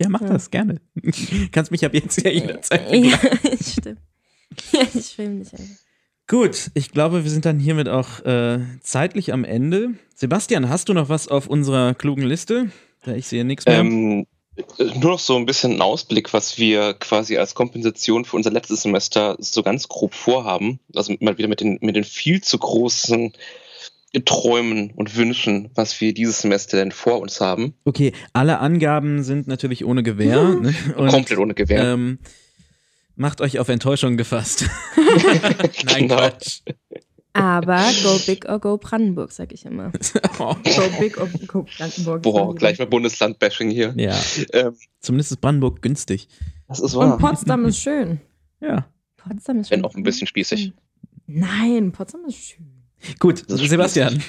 Ja, 0.01 0.07
mach 0.07 0.21
Ja. 0.21 0.27
das 0.29 0.49
gerne. 0.49 0.79
Kannst 1.51 1.71
mich 1.71 1.83
ab 1.85 1.93
jetzt 1.93 2.23
ja 2.23 2.31
jederzeit 2.31 2.89
Ja, 2.95 3.19
stimmt. 3.61 3.99
Ja, 4.71 4.81
ich 4.93 5.07
filme 5.15 5.43
dich 5.43 5.51
einfach. 5.53 5.75
Gut, 6.29 6.69
ich 6.75 6.91
glaube, 6.91 7.23
wir 7.23 7.31
sind 7.31 7.45
dann 7.45 7.57
hiermit 7.57 7.89
auch 7.89 8.23
äh, 8.23 8.59
zeitlich 8.81 9.33
am 9.33 9.43
Ende. 9.43 9.95
Sebastian, 10.13 10.69
hast 10.69 10.87
du 10.87 10.93
noch 10.93 11.09
was 11.09 11.27
auf 11.27 11.47
unserer 11.47 11.95
klugen 11.95 12.21
Liste? 12.21 12.69
Da 13.03 13.15
ich 13.15 13.25
sehe 13.25 13.43
nichts 13.43 13.65
mehr. 13.65 13.79
Ähm, 13.79 14.27
nur 14.77 15.13
noch 15.13 15.19
so 15.19 15.37
ein 15.37 15.47
bisschen 15.47 15.73
ein 15.73 15.81
Ausblick, 15.81 16.31
was 16.31 16.59
wir 16.59 16.93
quasi 16.93 17.37
als 17.37 17.55
Kompensation 17.55 18.25
für 18.25 18.35
unser 18.35 18.51
letztes 18.51 18.83
Semester 18.83 19.37
so 19.39 19.63
ganz 19.63 19.87
grob 19.87 20.13
vorhaben. 20.13 20.79
Also 20.93 21.15
mal 21.19 21.39
wieder 21.39 21.47
mit 21.47 21.61
den, 21.61 21.79
mit 21.81 21.95
den 21.95 22.03
viel 22.03 22.41
zu 22.41 22.59
großen 22.59 23.33
Träumen 24.25 24.91
und 24.91 25.15
Wünschen, 25.15 25.71
was 25.73 25.99
wir 25.99 26.13
dieses 26.13 26.41
Semester 26.41 26.77
denn 26.77 26.91
vor 26.91 27.21
uns 27.21 27.41
haben. 27.41 27.73
Okay, 27.85 28.13
alle 28.33 28.59
Angaben 28.59 29.23
sind 29.23 29.47
natürlich 29.47 29.83
ohne 29.83 30.03
Gewähr. 30.03 30.43
ne? 30.43 30.75
Und, 30.95 31.09
Komplett 31.09 31.39
ohne 31.39 31.55
Gewehr. 31.55 31.93
Ähm, 31.93 32.19
macht 33.19 33.41
euch 33.41 33.59
auf 33.59 33.67
Enttäuschung 33.69 34.17
gefasst. 34.17 34.65
Nein, 35.85 36.03
Genau. 36.07 36.15
Quatsch. 36.15 36.61
Aber 37.33 37.85
go 38.03 38.17
big 38.25 38.49
or 38.49 38.59
go 38.59 38.77
Brandenburg, 38.77 39.31
sag 39.31 39.51
ich 39.53 39.65
immer. 39.65 39.91
Oh, 40.39 40.55
so 40.65 40.81
big 40.99 41.19
ob 41.21 41.29
guck, 41.47 41.67
Brandenburg. 41.77 42.21
Boah, 42.23 42.55
gleich 42.55 42.79
mal 42.79 42.85
Bundesland-Bashing 42.87 43.69
hier. 43.69 43.93
ja, 43.97 44.19
Ähm, 44.53 44.75
zumindest 44.99 45.31
ist 45.33 45.41
Brandenburg 45.41 45.81
günstig. 45.81 46.27
das 46.67 46.79
ist 46.79 46.95
Und 46.95 47.07
wahr. 47.09 47.17
Potsdam 47.17 47.65
ist 47.65 47.77
schön. 47.79 48.19
Ja. 48.61 48.87
Potsdam 49.17 49.59
ist 49.59 49.69
Wenn 49.69 49.81
schon 49.81 49.85
auch 49.85 49.95
ein 49.95 50.03
bisschen 50.03 50.27
spießig. 50.27 50.71
Nein, 51.27 51.91
Potsdam 51.91 52.21
ist 52.27 52.37
schön. 52.37 52.65
Gut, 53.19 53.43
Das 53.49 53.61
ist 53.61 53.69
Sebastian. 53.69 54.21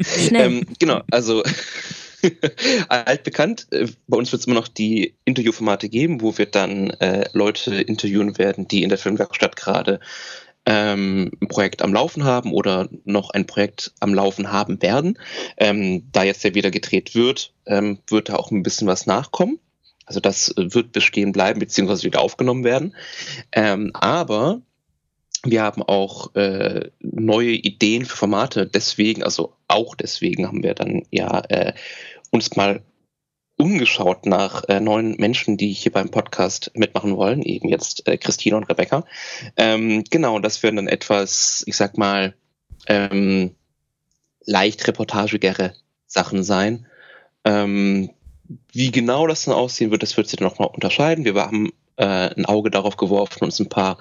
Schnell. 0.00 0.46
Ähm, 0.58 0.66
genau, 0.78 1.02
also 1.10 1.42
altbekannt, 2.88 3.66
äh, 3.70 3.86
bei 4.06 4.16
uns 4.16 4.32
wird 4.32 4.40
es 4.40 4.46
immer 4.46 4.56
noch 4.56 4.68
die 4.68 5.14
Interviewformate 5.24 5.88
geben, 5.88 6.20
wo 6.20 6.36
wir 6.36 6.46
dann 6.46 6.90
äh, 6.90 7.28
Leute 7.32 7.74
interviewen 7.74 8.38
werden, 8.38 8.68
die 8.68 8.82
in 8.82 8.88
der 8.88 8.98
Filmwerkstatt 8.98 9.56
gerade 9.56 10.00
ähm, 10.66 11.30
ein 11.40 11.48
Projekt 11.48 11.82
am 11.82 11.92
Laufen 11.92 12.24
haben 12.24 12.52
oder 12.52 12.88
noch 13.04 13.30
ein 13.30 13.46
Projekt 13.46 13.92
am 14.00 14.14
Laufen 14.14 14.50
haben 14.50 14.80
werden. 14.82 15.18
Ähm, 15.56 16.08
da 16.12 16.22
jetzt 16.22 16.44
ja 16.44 16.54
wieder 16.54 16.70
gedreht 16.70 17.14
wird, 17.14 17.52
ähm, 17.66 17.98
wird 18.08 18.28
da 18.28 18.36
auch 18.36 18.50
ein 18.50 18.62
bisschen 18.62 18.86
was 18.86 19.06
nachkommen. 19.06 19.58
Also 20.06 20.20
das 20.20 20.54
wird 20.56 20.92
bestehen 20.92 21.32
bleiben, 21.32 21.60
beziehungsweise 21.60 22.04
wieder 22.04 22.20
aufgenommen 22.20 22.64
werden. 22.64 22.94
Ähm, 23.52 23.90
aber 23.94 24.60
wir 25.44 25.62
haben 25.62 25.82
auch 25.82 26.34
äh, 26.34 26.90
neue 27.00 27.52
Ideen 27.52 28.04
für 28.04 28.16
Formate. 28.16 28.66
Deswegen, 28.66 29.22
also 29.22 29.54
auch 29.68 29.94
deswegen 29.94 30.46
haben 30.46 30.62
wir 30.62 30.74
dann 30.74 31.02
ja 31.10 31.40
äh, 31.48 31.74
uns 32.34 32.56
mal 32.56 32.82
umgeschaut 33.56 34.26
nach 34.26 34.64
äh, 34.68 34.80
neuen 34.80 35.16
Menschen, 35.18 35.56
die 35.56 35.72
hier 35.72 35.92
beim 35.92 36.10
Podcast 36.10 36.72
mitmachen 36.74 37.16
wollen. 37.16 37.42
Eben 37.42 37.68
jetzt 37.68 38.08
äh, 38.08 38.18
Christina 38.18 38.56
und 38.56 38.64
Rebecca. 38.64 39.04
Ähm, 39.56 40.02
genau, 40.10 40.40
das 40.40 40.62
werden 40.64 40.76
dann 40.76 40.88
etwas, 40.88 41.62
ich 41.66 41.76
sag 41.76 41.96
mal, 41.96 42.34
ähm, 42.88 43.54
leicht 44.44 44.86
reportagigere 44.88 45.74
Sachen 46.06 46.42
sein. 46.42 46.86
Ähm, 47.44 48.10
wie 48.72 48.90
genau 48.90 49.28
das 49.28 49.44
dann 49.44 49.54
aussehen 49.54 49.92
wird, 49.92 50.02
das 50.02 50.16
wird 50.16 50.26
sich 50.26 50.38
dann 50.38 50.48
nochmal 50.48 50.70
unterscheiden. 50.72 51.24
Wir 51.24 51.34
haben 51.36 51.72
äh, 51.96 52.34
ein 52.34 52.46
Auge 52.46 52.70
darauf 52.70 52.96
geworfen, 52.96 53.44
uns 53.44 53.60
ein 53.60 53.68
paar 53.68 53.98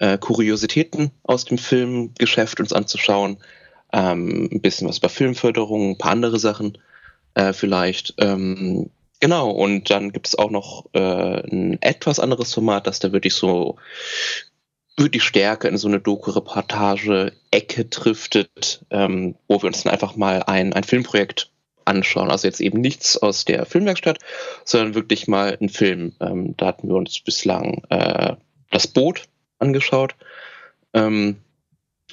äh, 0.00 0.18
Kuriositäten 0.18 1.12
aus 1.22 1.44
dem 1.44 1.58
Filmgeschäft 1.58 2.58
uns 2.58 2.72
anzuschauen. 2.72 3.38
Ähm, 3.92 4.48
ein 4.52 4.60
bisschen 4.60 4.88
was 4.88 4.98
über 4.98 5.08
Filmförderung, 5.08 5.92
ein 5.92 5.98
paar 5.98 6.10
andere 6.10 6.40
Sachen 6.40 6.76
äh, 7.38 7.52
vielleicht. 7.52 8.14
Ähm, 8.18 8.90
genau, 9.20 9.50
und 9.50 9.90
dann 9.90 10.12
gibt 10.12 10.26
es 10.26 10.36
auch 10.36 10.50
noch 10.50 10.86
äh, 10.92 11.00
ein 11.48 11.80
etwas 11.80 12.18
anderes 12.18 12.52
Format, 12.52 12.86
das 12.86 12.98
da 12.98 13.12
wirklich 13.12 13.34
so 13.34 13.76
wirklich 14.96 15.22
stärker 15.22 15.68
in 15.68 15.78
so 15.78 15.86
eine 15.86 16.00
Doku-Reportage-Ecke 16.00 17.84
driftet, 17.84 18.84
ähm, 18.90 19.36
wo 19.46 19.62
wir 19.62 19.68
uns 19.68 19.84
dann 19.84 19.92
einfach 19.92 20.16
mal 20.16 20.42
ein, 20.42 20.72
ein 20.72 20.82
Filmprojekt 20.82 21.52
anschauen. 21.84 22.32
Also 22.32 22.48
jetzt 22.48 22.60
eben 22.60 22.80
nichts 22.80 23.16
aus 23.16 23.44
der 23.44 23.64
Filmwerkstatt, 23.64 24.18
sondern 24.64 24.96
wirklich 24.96 25.28
mal 25.28 25.56
ein 25.60 25.68
Film. 25.68 26.14
Ähm, 26.18 26.56
da 26.56 26.66
hatten 26.66 26.88
wir 26.88 26.96
uns 26.96 27.20
bislang 27.20 27.84
äh, 27.90 28.34
das 28.72 28.88
Boot 28.88 29.26
angeschaut. 29.60 30.16
Ähm, 30.92 31.36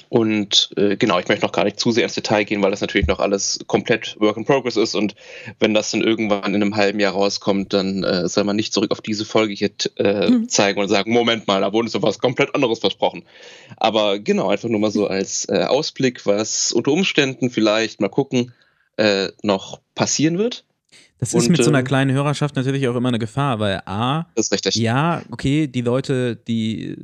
und 0.08 0.70
äh, 0.76 0.96
genau, 0.96 1.18
ich 1.18 1.26
möchte 1.26 1.44
noch 1.44 1.52
gar 1.52 1.64
nicht 1.64 1.80
zu 1.80 1.90
sehr 1.90 2.04
ins 2.04 2.14
Detail 2.14 2.44
gehen, 2.44 2.62
weil 2.62 2.70
das 2.70 2.80
natürlich 2.80 3.06
noch 3.08 3.18
alles 3.18 3.58
komplett 3.66 4.16
Work 4.20 4.36
in 4.36 4.44
Progress 4.44 4.76
ist. 4.76 4.94
Und 4.94 5.14
wenn 5.58 5.74
das 5.74 5.90
dann 5.90 6.02
irgendwann 6.02 6.54
in 6.54 6.62
einem 6.62 6.76
halben 6.76 7.00
Jahr 7.00 7.14
rauskommt, 7.14 7.72
dann 7.72 8.04
äh, 8.04 8.28
soll 8.28 8.44
man 8.44 8.56
nicht 8.56 8.72
zurück 8.72 8.92
auf 8.92 9.00
diese 9.00 9.24
Folge 9.24 9.54
hier 9.54 9.70
äh, 9.96 10.26
Hm. 10.28 10.48
zeigen 10.48 10.80
und 10.80 10.88
sagen, 10.88 11.12
Moment 11.12 11.46
mal, 11.46 11.60
da 11.60 11.72
wurde 11.72 11.88
so 11.88 12.02
was 12.02 12.18
komplett 12.18 12.54
anderes 12.54 12.78
versprochen. 12.78 13.24
Aber 13.76 14.18
genau, 14.18 14.48
einfach 14.48 14.68
nur 14.68 14.80
mal 14.80 14.90
so 14.90 15.06
als 15.06 15.48
äh, 15.48 15.64
Ausblick, 15.64 16.24
was 16.26 16.72
unter 16.72 16.92
Umständen 16.92 17.50
vielleicht 17.50 18.00
mal 18.00 18.08
gucken, 18.08 18.52
äh, 18.96 19.28
noch 19.42 19.80
passieren 19.94 20.38
wird. 20.38 20.65
Das 21.18 21.32
ist 21.32 21.46
Und, 21.46 21.50
mit 21.52 21.64
so 21.64 21.70
einer 21.70 21.78
äh, 21.80 21.82
kleinen 21.84 22.12
Hörerschaft 22.14 22.56
natürlich 22.56 22.86
auch 22.88 22.96
immer 22.96 23.08
eine 23.08 23.18
Gefahr, 23.18 23.58
weil 23.58 23.80
A, 23.86 24.26
Das 24.34 24.46
ist 24.46 24.52
richtig. 24.52 24.74
ja, 24.76 25.22
okay, 25.30 25.66
die 25.66 25.80
Leute, 25.80 26.36
die, 26.36 26.96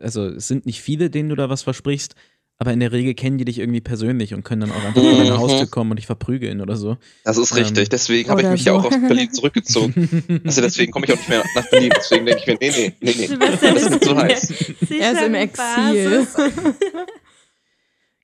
also 0.00 0.26
es 0.26 0.46
sind 0.48 0.64
nicht 0.66 0.80
viele, 0.80 1.10
denen 1.10 1.28
du 1.28 1.34
da 1.34 1.48
was 1.50 1.62
versprichst, 1.62 2.14
aber 2.60 2.72
in 2.72 2.80
der 2.80 2.90
Regel 2.92 3.14
kennen 3.14 3.38
die 3.38 3.44
dich 3.44 3.58
irgendwie 3.60 3.80
persönlich 3.80 4.34
und 4.34 4.42
können 4.44 4.62
dann 4.62 4.70
auch 4.72 4.84
einfach 4.84 5.00
vor 5.00 5.12
deine 5.12 5.30
Mhm. 5.32 5.38
Haustür 5.38 5.66
kommen 5.68 5.90
und 5.92 5.96
dich 5.96 6.06
verprügeln 6.06 6.60
oder 6.60 6.76
so. 6.76 6.96
Das 7.24 7.36
ist 7.38 7.52
Ähm, 7.52 7.58
richtig. 7.58 7.88
Deswegen 7.88 8.30
habe 8.30 8.42
ich 8.42 8.48
mich 8.48 8.64
ja 8.64 8.72
so. 8.72 8.78
auch 8.80 8.84
aus 8.86 9.00
Berlin 9.00 9.32
zurückgezogen. 9.32 10.40
Also 10.44 10.60
deswegen 10.60 10.90
komme 10.92 11.06
ich 11.06 11.12
auch 11.12 11.16
nicht 11.18 11.28
mehr 11.28 11.44
nach 11.54 11.70
Berlin. 11.70 11.90
Deswegen 11.96 12.26
denke 12.26 12.40
ich 12.40 12.46
mir, 12.48 12.58
nee, 12.60 12.70
nee, 12.70 12.94
nee, 13.00 13.14
nee. 13.16 13.26
Sebastian 13.26 13.74
Das 13.74 13.82
ist 13.90 14.04
zu 14.04 14.10
in 14.10 14.16
heiß. 14.18 14.54
Er 15.00 15.12
ist 15.12 15.22
im 15.22 15.34
Exil. 15.34 16.26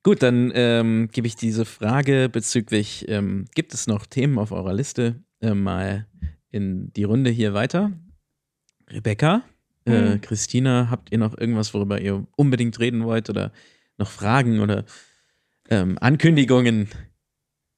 Gut, 0.03 0.23
dann 0.23 0.53
ähm, 0.55 1.09
gebe 1.13 1.27
ich 1.27 1.35
diese 1.37 1.65
Frage 1.65 2.29
bezüglich, 2.29 3.07
ähm, 3.09 3.47
gibt 3.55 3.73
es 3.73 3.87
noch 3.87 4.05
Themen 4.05 4.39
auf 4.39 4.53
eurer 4.53 4.75
Liste, 4.75 5.23
äh, 5.45 5.55
mal 5.55 6.07
in 6.51 6.93
die 6.95 7.05
Runde 7.05 7.31
hier 7.31 7.55
weiter. 7.55 7.93
Rebecca, 8.91 9.43
äh, 9.87 10.13
Hm. 10.13 10.21
Christina, 10.21 10.89
habt 10.91 11.13
ihr 11.13 11.19
noch 11.19 11.37
irgendwas, 11.37 11.75
worüber 11.75 12.01
ihr 12.01 12.27
unbedingt 12.37 12.79
reden 12.81 13.05
wollt 13.05 13.29
oder 13.31 13.53
noch 13.99 14.11
Fragen 14.11 14.61
oder 14.61 14.85
ähm, 15.71 15.99
Ankündigungen? 16.01 16.89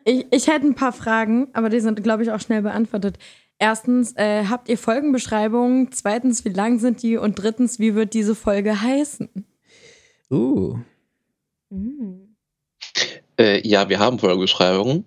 Ich, 0.05 0.27
ich 0.31 0.47
hätte 0.47 0.67
ein 0.67 0.75
paar 0.75 0.93
Fragen, 0.93 1.49
aber 1.53 1.69
die 1.69 1.81
sind, 1.81 2.03
glaube 2.03 2.23
ich, 2.23 2.31
auch 2.31 2.41
schnell 2.41 2.63
beantwortet. 2.63 3.19
Erstens, 3.59 4.13
äh, 4.17 4.45
habt 4.45 4.69
ihr 4.69 4.79
Folgenbeschreibungen? 4.79 5.91
Zweitens, 5.93 6.45
wie 6.45 6.51
lang 6.51 6.79
sind 6.79 7.03
die? 7.03 7.17
Und 7.17 7.37
drittens, 7.37 7.79
wie 7.79 7.95
wird 7.95 8.15
diese 8.15 8.35
Folge 8.35 8.81
heißen? 8.83 9.29
Uh, 10.31 10.79
Mhm. 11.71 12.37
Äh, 13.39 13.67
ja, 13.69 13.89
wir 13.89 13.99
haben 13.99 14.19
Folgebeschreibungen, 14.21 15.05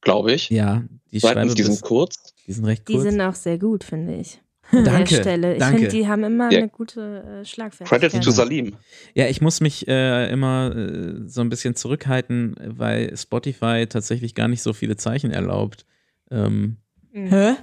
glaube 0.00 0.32
ich. 0.32 0.50
ja, 0.50 0.82
die 1.16 1.20
Zweitens, 1.20 1.54
die 1.54 1.62
sind 1.62 1.80
kurz. 1.82 2.34
die 2.46 2.52
sind 2.52 2.64
recht 2.64 2.86
Die 2.88 2.94
kurz. 2.94 3.04
sind 3.04 3.20
auch 3.20 3.34
sehr 3.34 3.58
gut, 3.58 3.84
finde 3.84 4.14
ich. 4.16 4.40
An 4.72 4.84
Danke, 4.84 5.14
der 5.14 5.20
Stelle. 5.22 5.52
Ich 5.54 5.58
danke. 5.60 5.78
finde, 5.78 5.92
die 5.92 6.08
haben 6.08 6.24
immer 6.24 6.50
Ja. 6.50 6.58
eine 6.58 6.68
gute 6.68 7.40
äh, 7.40 7.44
Schlagfertigkeit. 7.44 8.00
Credits 8.10 8.24
to 8.24 8.32
Salim. 8.32 8.74
Ja, 9.14 9.28
ich 9.28 9.40
muss 9.40 9.60
mich 9.60 9.86
äh, 9.86 10.28
immer 10.30 10.74
äh, 10.74 11.28
so 11.28 11.40
ein 11.40 11.48
bisschen 11.48 11.76
zurückhalten, 11.76 12.56
weil 12.76 13.16
Spotify 13.16 13.86
tatsächlich 13.88 14.34
gar 14.34 14.48
nicht 14.48 14.62
so 14.62 14.72
viele 14.72 14.96
Zeichen 14.96 15.30
erlaubt. 15.30 15.86
Ähm, 16.32 16.78
Hä? 17.12 17.54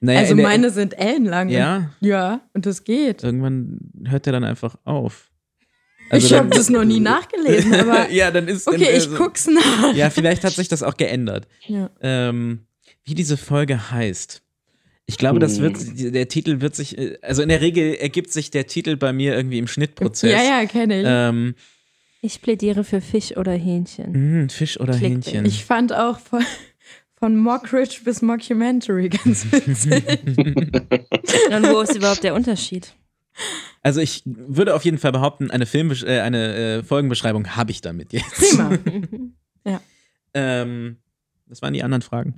naja, 0.00 0.18
also 0.18 0.32
in 0.32 0.38
der- 0.38 0.46
meine 0.48 0.70
sind 0.70 0.98
ellenlang. 0.98 1.48
Ja, 1.48 1.90
Ja, 2.00 2.40
und 2.54 2.66
das 2.66 2.82
geht. 2.82 3.22
irgendwann 3.22 3.78
hört 4.06 4.26
der 4.26 4.32
dann 4.32 4.42
einfach 4.44 4.76
auf. 4.84 5.30
ich 6.08 6.12
Also 6.12 6.28
dann- 6.30 6.38
habe 6.46 6.50
das 6.56 6.70
noch 6.70 6.84
nie 6.84 6.98
nachgelesen, 6.98 7.72
aber 7.74 8.10
ja, 8.10 8.32
dann 8.32 8.48
ist 8.48 8.66
dann, 8.66 8.74
okay, 8.74 8.88
ich 8.96 9.04
also- 9.04 9.16
guck's 9.16 9.46
nach. 9.46 9.94
Ja, 9.94 10.10
vielleicht 10.10 10.42
hat 10.42 10.54
sich 10.54 10.66
das 10.66 10.82
auch 10.82 10.96
geändert. 10.96 11.46
Ja. 11.68 11.88
Ähm, 12.00 12.64
wie 13.08 13.14
diese 13.14 13.36
Folge 13.36 13.90
heißt. 13.90 14.42
Ich 15.06 15.16
glaube, 15.16 15.38
das 15.38 15.60
wird, 15.60 15.78
der 15.98 16.28
Titel 16.28 16.60
wird 16.60 16.76
sich, 16.76 16.98
äh, 16.98 17.18
also 17.22 17.40
in 17.42 17.48
der 17.48 17.62
Regel 17.62 17.94
ergibt 17.94 18.30
sich 18.30 18.50
der 18.50 18.66
Titel 18.66 18.96
bei 18.96 19.12
mir 19.14 19.34
irgendwie 19.34 19.58
im 19.58 19.66
Schnittprozess. 19.66 20.30
Ja, 20.30 20.42
ja, 20.42 20.66
kenne 20.66 21.00
ich. 21.00 21.06
Ähm, 21.08 21.54
Ich 22.20 22.42
plädiere 22.42 22.84
für 22.84 23.00
Fisch 23.00 23.34
oder 23.36 23.52
Hähnchen. 23.52 24.42
mh, 24.42 24.48
Fisch 24.50 24.78
oder 24.78 24.92
Clickbait. 24.92 25.26
Hähnchen. 25.26 25.46
Ich 25.46 25.64
fand 25.64 25.94
auch 25.94 26.18
von, 26.18 26.44
von 27.18 27.36
Mockridge 27.36 28.00
bis 28.04 28.20
Mockumentary 28.20 29.08
ganz 29.24 29.46
witzig. 29.50 30.04
Und 30.36 31.62
wo 31.72 31.80
ist 31.80 31.96
überhaupt 31.96 32.22
der 32.22 32.34
Unterschied? 32.34 32.94
Also 33.82 34.00
ich 34.00 34.22
würde 34.26 34.74
auf 34.74 34.84
jeden 34.84 34.98
Fall 34.98 35.12
behaupten, 35.12 35.50
eine 35.50 35.64
Filmbesch 35.64 36.02
äh, 36.02 36.20
eine 36.20 36.54
äh, 36.80 36.82
Folgenbeschreibung 36.82 37.56
habe 37.56 37.70
ich 37.70 37.80
damit 37.80 38.12
jetzt. 38.12 38.34
Prima. 38.34 38.78
Ähm, 40.34 40.98
das 41.46 41.62
waren 41.62 41.72
die 41.72 41.82
anderen 41.82 42.02
Fragen. 42.02 42.34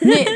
Nee, 0.00 0.26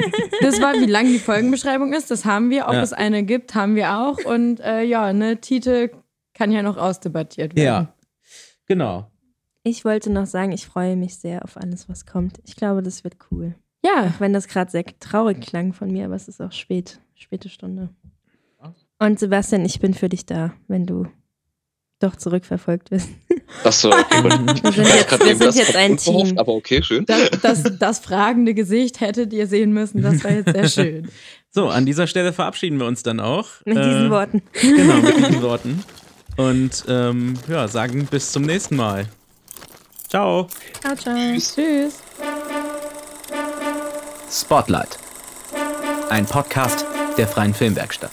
das 0.40 0.60
war, 0.60 0.74
wie 0.74 0.86
lang 0.86 1.06
die 1.06 1.18
Folgenbeschreibung 1.18 1.92
ist, 1.92 2.10
das 2.10 2.24
haben 2.24 2.50
wir. 2.50 2.66
Ob 2.66 2.74
Ja. 2.74 2.82
es 2.82 2.92
eine 2.92 3.22
gibt, 3.24 3.54
haben 3.54 3.74
wir 3.74 3.96
auch. 3.98 4.18
Und 4.24 4.60
äh, 4.60 4.82
ja, 4.82 5.12
ne, 5.12 5.40
Titel 5.40 5.90
kann 6.34 6.52
ja 6.52 6.62
noch 6.62 6.76
ausdebattiert 6.76 7.54
werden. 7.56 7.64
Ja, 7.88 7.94
genau. 8.66 9.10
Ich 9.62 9.84
wollte 9.84 10.10
noch 10.12 10.26
sagen, 10.26 10.52
ich 10.52 10.66
freue 10.66 10.96
mich 10.96 11.16
sehr 11.16 11.42
auf 11.44 11.56
alles, 11.56 11.88
was 11.88 12.04
kommt. 12.06 12.40
Ich 12.44 12.56
glaube, 12.56 12.82
das 12.82 13.04
wird 13.04 13.16
cool. 13.30 13.54
Ja, 13.84 14.06
Auch 14.14 14.20
wenn 14.20 14.32
das 14.32 14.48
gerade 14.48 14.70
sehr 14.70 14.84
traurig 15.00 15.40
klang 15.40 15.72
von 15.72 15.90
mir, 15.90 16.06
aber 16.06 16.14
es 16.14 16.28
ist 16.28 16.40
auch 16.40 16.52
spät, 16.52 17.00
späte 17.14 17.48
Stunde. 17.48 17.88
Und 18.98 19.18
Sebastian, 19.18 19.64
ich 19.64 19.80
bin 19.80 19.92
für 19.92 20.08
dich 20.08 20.24
da, 20.24 20.52
wenn 20.68 20.86
du 20.86 21.06
doch 22.00 22.16
zurückverfolgt 22.16 22.90
wirst. 22.90 23.08
Achso, 23.62 23.90
okay. 23.90 24.22
Wir 24.24 24.72
sind 24.72 24.86
jetzt, 24.88 25.20
wir 25.24 25.36
sind 25.36 25.54
jetzt 25.54 25.76
ein 25.76 25.96
Team. 25.96 26.38
Aber 26.38 26.52
okay, 26.54 26.82
schön. 26.82 27.06
das, 27.06 27.30
das, 27.42 27.62
das 27.78 27.98
fragende 28.00 28.52
Gesicht 28.54 29.00
hättet 29.00 29.32
ihr 29.32 29.46
sehen 29.46 29.72
müssen. 29.72 30.02
Das 30.02 30.22
war 30.24 30.32
jetzt 30.32 30.52
sehr 30.52 30.68
schön. 30.68 31.08
So, 31.50 31.68
an 31.68 31.86
dieser 31.86 32.06
Stelle 32.06 32.32
verabschieden 32.32 32.78
wir 32.78 32.86
uns 32.86 33.02
dann 33.04 33.20
auch. 33.20 33.46
Mit 33.64 33.76
Äh, 33.78 33.84
diesen 33.88 34.10
Worten. 34.10 34.42
Genau, 34.60 34.96
mit 34.96 35.16
diesen 35.18 35.42
Worten. 35.42 35.84
Und 36.36 36.84
ähm, 36.88 37.34
ja, 37.48 37.68
sagen 37.68 38.06
bis 38.10 38.32
zum 38.32 38.42
nächsten 38.42 38.74
Mal. 38.76 39.06
Ciao. 40.08 40.48
Ciao, 40.80 40.96
ciao. 40.96 41.14
Tschüss. 41.36 42.00
Spotlight. 44.30 44.98
Ein 46.10 46.26
Podcast 46.26 46.84
der 47.16 47.28
Freien 47.28 47.54
Filmwerkstatt. 47.54 48.10